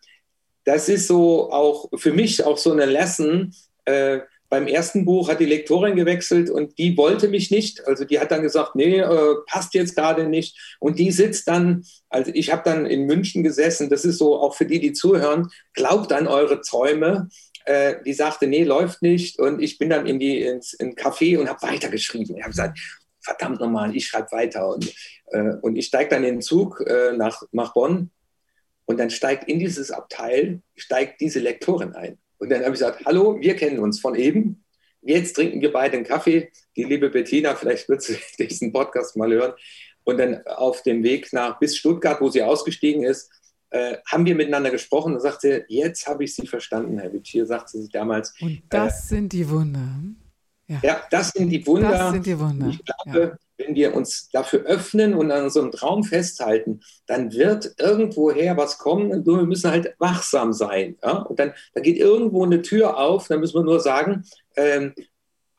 das 0.66 0.90
ist 0.90 1.08
so 1.08 1.52
auch 1.52 1.90
für 1.96 2.14
mich 2.14 2.44
auch 2.44 2.58
so 2.58 2.72
eine 2.72 2.86
Lesson. 2.86 3.54
Äh, 3.86 4.20
beim 4.50 4.68
ersten 4.68 5.04
Buch 5.04 5.30
hat 5.30 5.40
die 5.40 5.46
Lektorin 5.46 5.96
gewechselt 5.96 6.52
und 6.52 6.78
die 6.78 6.96
wollte 6.96 7.28
mich 7.28 7.50
nicht. 7.50 7.88
Also 7.88 8.06
die 8.06 8.20
hat 8.20 8.30
dann 8.30 8.44
gesagt, 8.44 8.76
nee, 8.76 9.00
äh, 9.00 9.36
passt 9.48 9.74
jetzt 9.74 9.96
gerade 9.96 10.28
nicht. 10.28 10.78
Und 10.80 11.00
die 11.00 11.12
sitzt 11.12 11.48
dann, 11.48 11.84
also 12.10 12.30
ich 12.32 12.52
habe 12.52 12.62
dann 12.64 12.86
in 12.86 13.08
München 13.08 13.42
gesessen, 13.42 13.90
das 13.90 14.06
ist 14.06 14.20
so 14.20 14.38
auch 14.38 14.54
für 14.54 14.68
die, 14.68 14.80
die 14.80 14.94
zuhören, 14.94 15.50
glaubt 15.74 16.14
an 16.14 16.28
eure 16.28 16.62
Träume. 16.62 17.30
Äh, 17.66 17.96
die 18.06 18.14
sagte, 18.14 18.46
nee, 18.46 18.64
läuft 18.64 19.02
nicht. 19.02 19.40
Und 19.40 19.60
ich 19.60 19.80
bin 19.80 19.90
dann 19.90 20.06
in 20.06 20.20
die 20.20 20.44
ins 20.44 20.74
in 20.74 20.94
Café 20.96 21.40
und 21.40 21.50
habe 21.50 21.68
weitergeschrieben. 21.68 22.38
Ich 22.38 22.44
habe 22.44 22.52
gesagt, 22.52 22.78
verdammt 23.22 23.60
nochmal, 23.60 23.96
ich 23.96 24.06
schreibe 24.06 24.32
weiter. 24.34 24.70
Und, 24.70 24.94
äh, 25.32 25.56
und 25.64 25.78
ich 25.78 25.88
steige 25.88 26.12
dann 26.12 26.24
in 26.24 26.36
den 26.36 26.42
Zug 26.42 26.80
äh, 26.86 27.14
nach, 27.18 27.42
nach 27.52 27.74
Bonn 27.74 28.12
und 28.86 29.00
dann 29.00 29.10
steigt 29.10 29.48
in 29.48 29.60
dieses 29.60 29.92
Abteil, 29.92 30.62
steigt 30.76 31.22
diese 31.22 31.40
Lektorin 31.40 31.94
ein. 31.94 32.18
Und 32.38 32.50
dann 32.50 32.60
habe 32.60 32.70
ich 32.70 32.80
gesagt, 32.80 33.06
hallo, 33.06 33.40
wir 33.40 33.56
kennen 33.56 33.80
uns 33.80 34.00
von 34.00 34.16
eben. 34.16 34.64
Jetzt 35.02 35.34
trinken 35.34 35.62
wir 35.62 35.72
beide 35.72 35.98
einen 35.98 36.06
Kaffee. 36.06 36.52
Die 36.76 36.84
liebe 36.84 37.10
Bettina, 37.10 37.56
vielleicht 37.56 37.88
wird 37.88 38.02
sie 38.02 38.18
diesen 38.40 38.74
Podcast 38.74 39.16
mal 39.16 39.32
hören. 39.32 39.54
Und 40.04 40.18
dann 40.18 40.46
auf 40.48 40.84
dem 40.84 41.04
Weg 41.04 41.32
nach 41.32 41.60
bis 41.60 41.78
Stuttgart, 41.78 42.20
wo 42.20 42.30
sie 42.30 42.44
ausgestiegen 42.44 43.04
ist, 43.04 43.32
äh, 43.70 43.98
haben 44.06 44.26
wir 44.26 44.36
miteinander 44.36 44.70
gesprochen 44.70 45.16
und 45.16 45.22
sagte, 45.22 45.66
jetzt 45.68 46.06
habe 46.06 46.26
ich 46.26 46.36
Sie 46.36 46.46
verstanden, 46.46 47.00
Herr 47.00 47.12
Wittier, 47.12 47.46
sagte 47.46 47.82
sie 47.82 47.90
damals. 47.90 48.34
Und 48.40 48.62
das 48.70 49.06
äh, 49.06 49.16
sind 49.16 49.34
die 49.34 49.50
Wunder. 49.50 50.00
Ja. 50.68 50.80
ja. 50.84 51.02
das 51.10 51.30
sind 51.30 51.50
die 51.50 51.66
Wunder. 51.66 51.90
Das 51.90 52.12
sind 52.12 52.26
die 52.26 52.40
Wunder. 52.40 52.68
Ich 52.68 52.82
glaube, 52.84 53.20
ja. 53.20 53.38
Wenn 53.58 53.76
wir 53.76 53.96
uns 53.96 54.30
dafür 54.30 54.62
öffnen 54.62 55.14
und 55.14 55.32
an 55.32 55.50
so 55.50 55.62
einem 55.62 55.72
Traum 55.72 56.04
festhalten, 56.04 56.82
dann 57.06 57.32
wird 57.34 57.76
irgendwoher 57.78 58.58
was 58.58 58.78
kommen. 58.78 59.24
Nur 59.24 59.40
wir 59.40 59.46
müssen 59.46 59.70
halt 59.70 59.94
wachsam 60.00 60.54
sein. 60.54 60.98
Ja? 61.04 61.18
Und 61.20 61.40
dann, 61.40 61.54
dann 61.74 61.84
geht 61.84 61.98
irgendwo 61.98 62.44
eine 62.44 62.62
Tür 62.62 62.98
auf. 62.98 63.28
Dann 63.28 63.40
müssen 63.40 63.56
wir 63.56 63.64
nur 63.64 63.80
sagen, 63.80 64.24
ähm, 64.56 64.94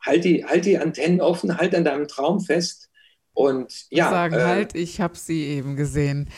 halt, 0.01 0.25
die, 0.25 0.45
halt 0.45 0.65
die 0.65 0.79
Antennen 0.79 1.21
offen, 1.21 1.57
halt 1.59 1.75
an 1.75 1.85
deinem 1.85 2.09
Traum 2.09 2.41
fest. 2.41 2.91
Und 3.33 3.87
ja. 3.91 4.11
Sagen 4.11 4.35
äh, 4.37 4.45
halt, 4.45 4.75
ich 4.77 5.01
habe 5.01 5.17
sie 5.17 5.45
eben 5.47 5.75
gesehen. 5.75 6.31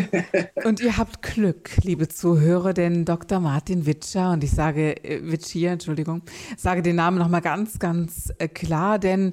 und 0.64 0.80
ihr 0.80 0.98
habt 0.98 1.22
Glück, 1.22 1.70
liebe 1.82 2.08
Zuhörer, 2.08 2.74
denn 2.74 3.06
Dr. 3.06 3.40
Martin 3.40 3.86
Witscher, 3.86 4.32
und 4.32 4.44
ich 4.44 4.50
sage 4.50 5.02
äh, 5.04 5.20
Witschier, 5.22 5.70
Entschuldigung, 5.70 6.22
sage 6.58 6.82
den 6.82 6.96
Namen 6.96 7.18
nochmal 7.18 7.40
ganz, 7.40 7.78
ganz 7.78 8.32
äh, 8.38 8.48
klar, 8.48 8.98
denn 8.98 9.32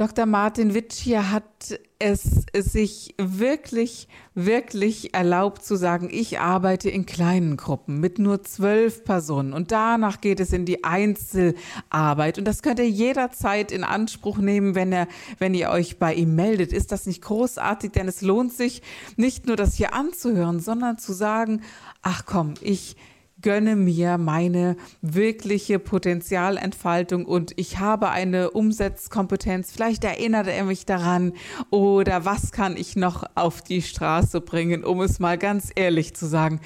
Dr. 0.00 0.24
Martin 0.24 0.72
Witschier 0.72 1.30
hat 1.30 1.78
es 1.98 2.46
sich 2.54 3.14
wirklich, 3.18 4.08
wirklich 4.34 5.12
erlaubt 5.12 5.62
zu 5.62 5.76
sagen, 5.76 6.08
ich 6.10 6.40
arbeite 6.40 6.88
in 6.88 7.04
kleinen 7.04 7.58
Gruppen 7.58 8.00
mit 8.00 8.18
nur 8.18 8.42
zwölf 8.42 9.04
Personen 9.04 9.52
und 9.52 9.72
danach 9.72 10.22
geht 10.22 10.40
es 10.40 10.54
in 10.54 10.64
die 10.64 10.84
Einzelarbeit 10.84 12.38
und 12.38 12.46
das 12.46 12.62
könnt 12.62 12.78
ihr 12.78 12.88
jederzeit 12.88 13.70
in 13.70 13.84
Anspruch 13.84 14.38
nehmen, 14.38 14.74
wenn 14.74 14.90
er, 14.90 15.06
wenn 15.38 15.52
ihr 15.52 15.68
euch 15.68 15.98
bei 15.98 16.14
ihm 16.14 16.34
meldet. 16.34 16.72
Ist 16.72 16.92
das 16.92 17.04
nicht 17.04 17.20
großartig? 17.20 17.92
Denn 17.92 18.08
es 18.08 18.22
lohnt 18.22 18.54
sich 18.54 18.80
nicht 19.16 19.44
nur 19.44 19.56
das 19.56 19.74
hier 19.74 19.92
anzuhören, 19.92 20.60
sondern 20.60 20.96
zu 20.96 21.12
sagen, 21.12 21.60
ach 22.00 22.24
komm, 22.24 22.54
ich 22.62 22.96
gönne 23.42 23.76
mir 23.76 24.18
meine 24.18 24.76
wirkliche 25.02 25.78
Potenzialentfaltung 25.78 27.24
und 27.24 27.52
ich 27.56 27.78
habe 27.78 28.10
eine 28.10 28.50
Umsetzkompetenz. 28.50 29.72
Vielleicht 29.72 30.04
erinnert 30.04 30.46
er 30.46 30.64
mich 30.64 30.86
daran 30.86 31.32
oder 31.70 32.24
was 32.24 32.52
kann 32.52 32.76
ich 32.76 32.96
noch 32.96 33.24
auf 33.34 33.62
die 33.62 33.82
Straße 33.82 34.40
bringen, 34.40 34.84
um 34.84 35.00
es 35.00 35.18
mal 35.18 35.38
ganz 35.38 35.70
ehrlich 35.74 36.14
zu 36.14 36.26
sagen. 36.26 36.60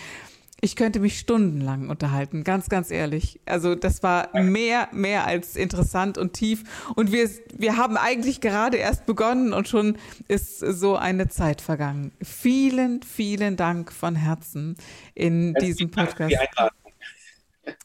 Ich 0.64 0.76
könnte 0.76 0.98
mich 0.98 1.18
stundenlang 1.18 1.90
unterhalten, 1.90 2.42
ganz, 2.42 2.70
ganz 2.70 2.90
ehrlich. 2.90 3.38
Also 3.44 3.74
das 3.74 4.02
war 4.02 4.30
mehr, 4.32 4.88
mehr 4.92 5.26
als 5.26 5.56
interessant 5.56 6.16
und 6.16 6.32
tief. 6.32 6.64
Und 6.96 7.12
wir, 7.12 7.28
wir 7.52 7.76
haben 7.76 7.98
eigentlich 7.98 8.40
gerade 8.40 8.78
erst 8.78 9.04
begonnen 9.04 9.52
und 9.52 9.68
schon 9.68 9.98
ist 10.26 10.60
so 10.60 10.96
eine 10.96 11.28
Zeit 11.28 11.60
vergangen. 11.60 12.12
Vielen, 12.22 13.02
vielen 13.02 13.58
Dank 13.58 13.92
von 13.92 14.16
Herzen 14.16 14.76
in 15.14 15.52
diesem 15.52 15.90
Podcast. 15.90 16.34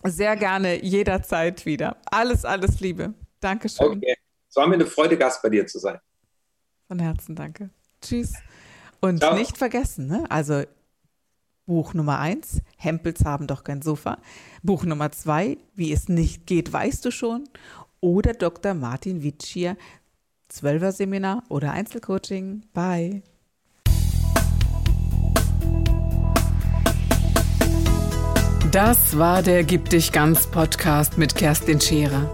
Sehr 0.05 0.37
gerne, 0.37 0.81
jederzeit 0.81 1.65
wieder. 1.65 1.97
Alles, 2.05 2.45
alles 2.45 2.79
Liebe. 2.79 3.13
Dankeschön. 3.41 3.97
Okay. 3.97 4.15
Es 4.47 4.55
war 4.55 4.67
mir 4.67 4.75
eine 4.75 4.85
Freude, 4.85 5.17
Gast 5.17 5.41
bei 5.41 5.49
dir 5.49 5.67
zu 5.67 5.79
sein. 5.79 5.99
Von 6.87 6.99
Herzen 6.99 7.35
danke. 7.35 7.71
Tschüss. 8.01 8.35
Und 9.01 9.19
Ciao. 9.19 9.35
nicht 9.35 9.57
vergessen, 9.57 10.07
ne? 10.07 10.23
also 10.29 10.63
Buch 11.69 11.93
Nummer 11.93 12.17
eins, 12.17 12.63
Hempels 12.77 13.25
haben 13.25 13.45
doch 13.45 13.63
kein 13.63 13.83
Sofa. 13.83 14.17
Buch 14.63 14.85
Nummer 14.85 15.11
zwei, 15.11 15.59
Wie 15.75 15.93
es 15.93 16.09
nicht 16.09 16.47
geht, 16.47 16.73
weißt 16.73 17.05
du 17.05 17.11
schon. 17.11 17.43
Oder 18.01 18.33
Dr. 18.33 18.73
Martin 18.73 19.21
Witschier, 19.21 19.77
Zwölfer 20.47 20.91
Seminar 20.91 21.43
oder 21.47 21.71
Einzelcoaching. 21.71 22.63
Bye. 22.73 23.21
Das 28.71 29.19
war 29.19 29.43
der 29.43 29.63
Gib 29.63 29.91
dich 29.91 30.11
ganz 30.11 30.47
Podcast 30.47 31.19
mit 31.19 31.35
Kerstin 31.35 31.79
Scherer. 31.79 32.33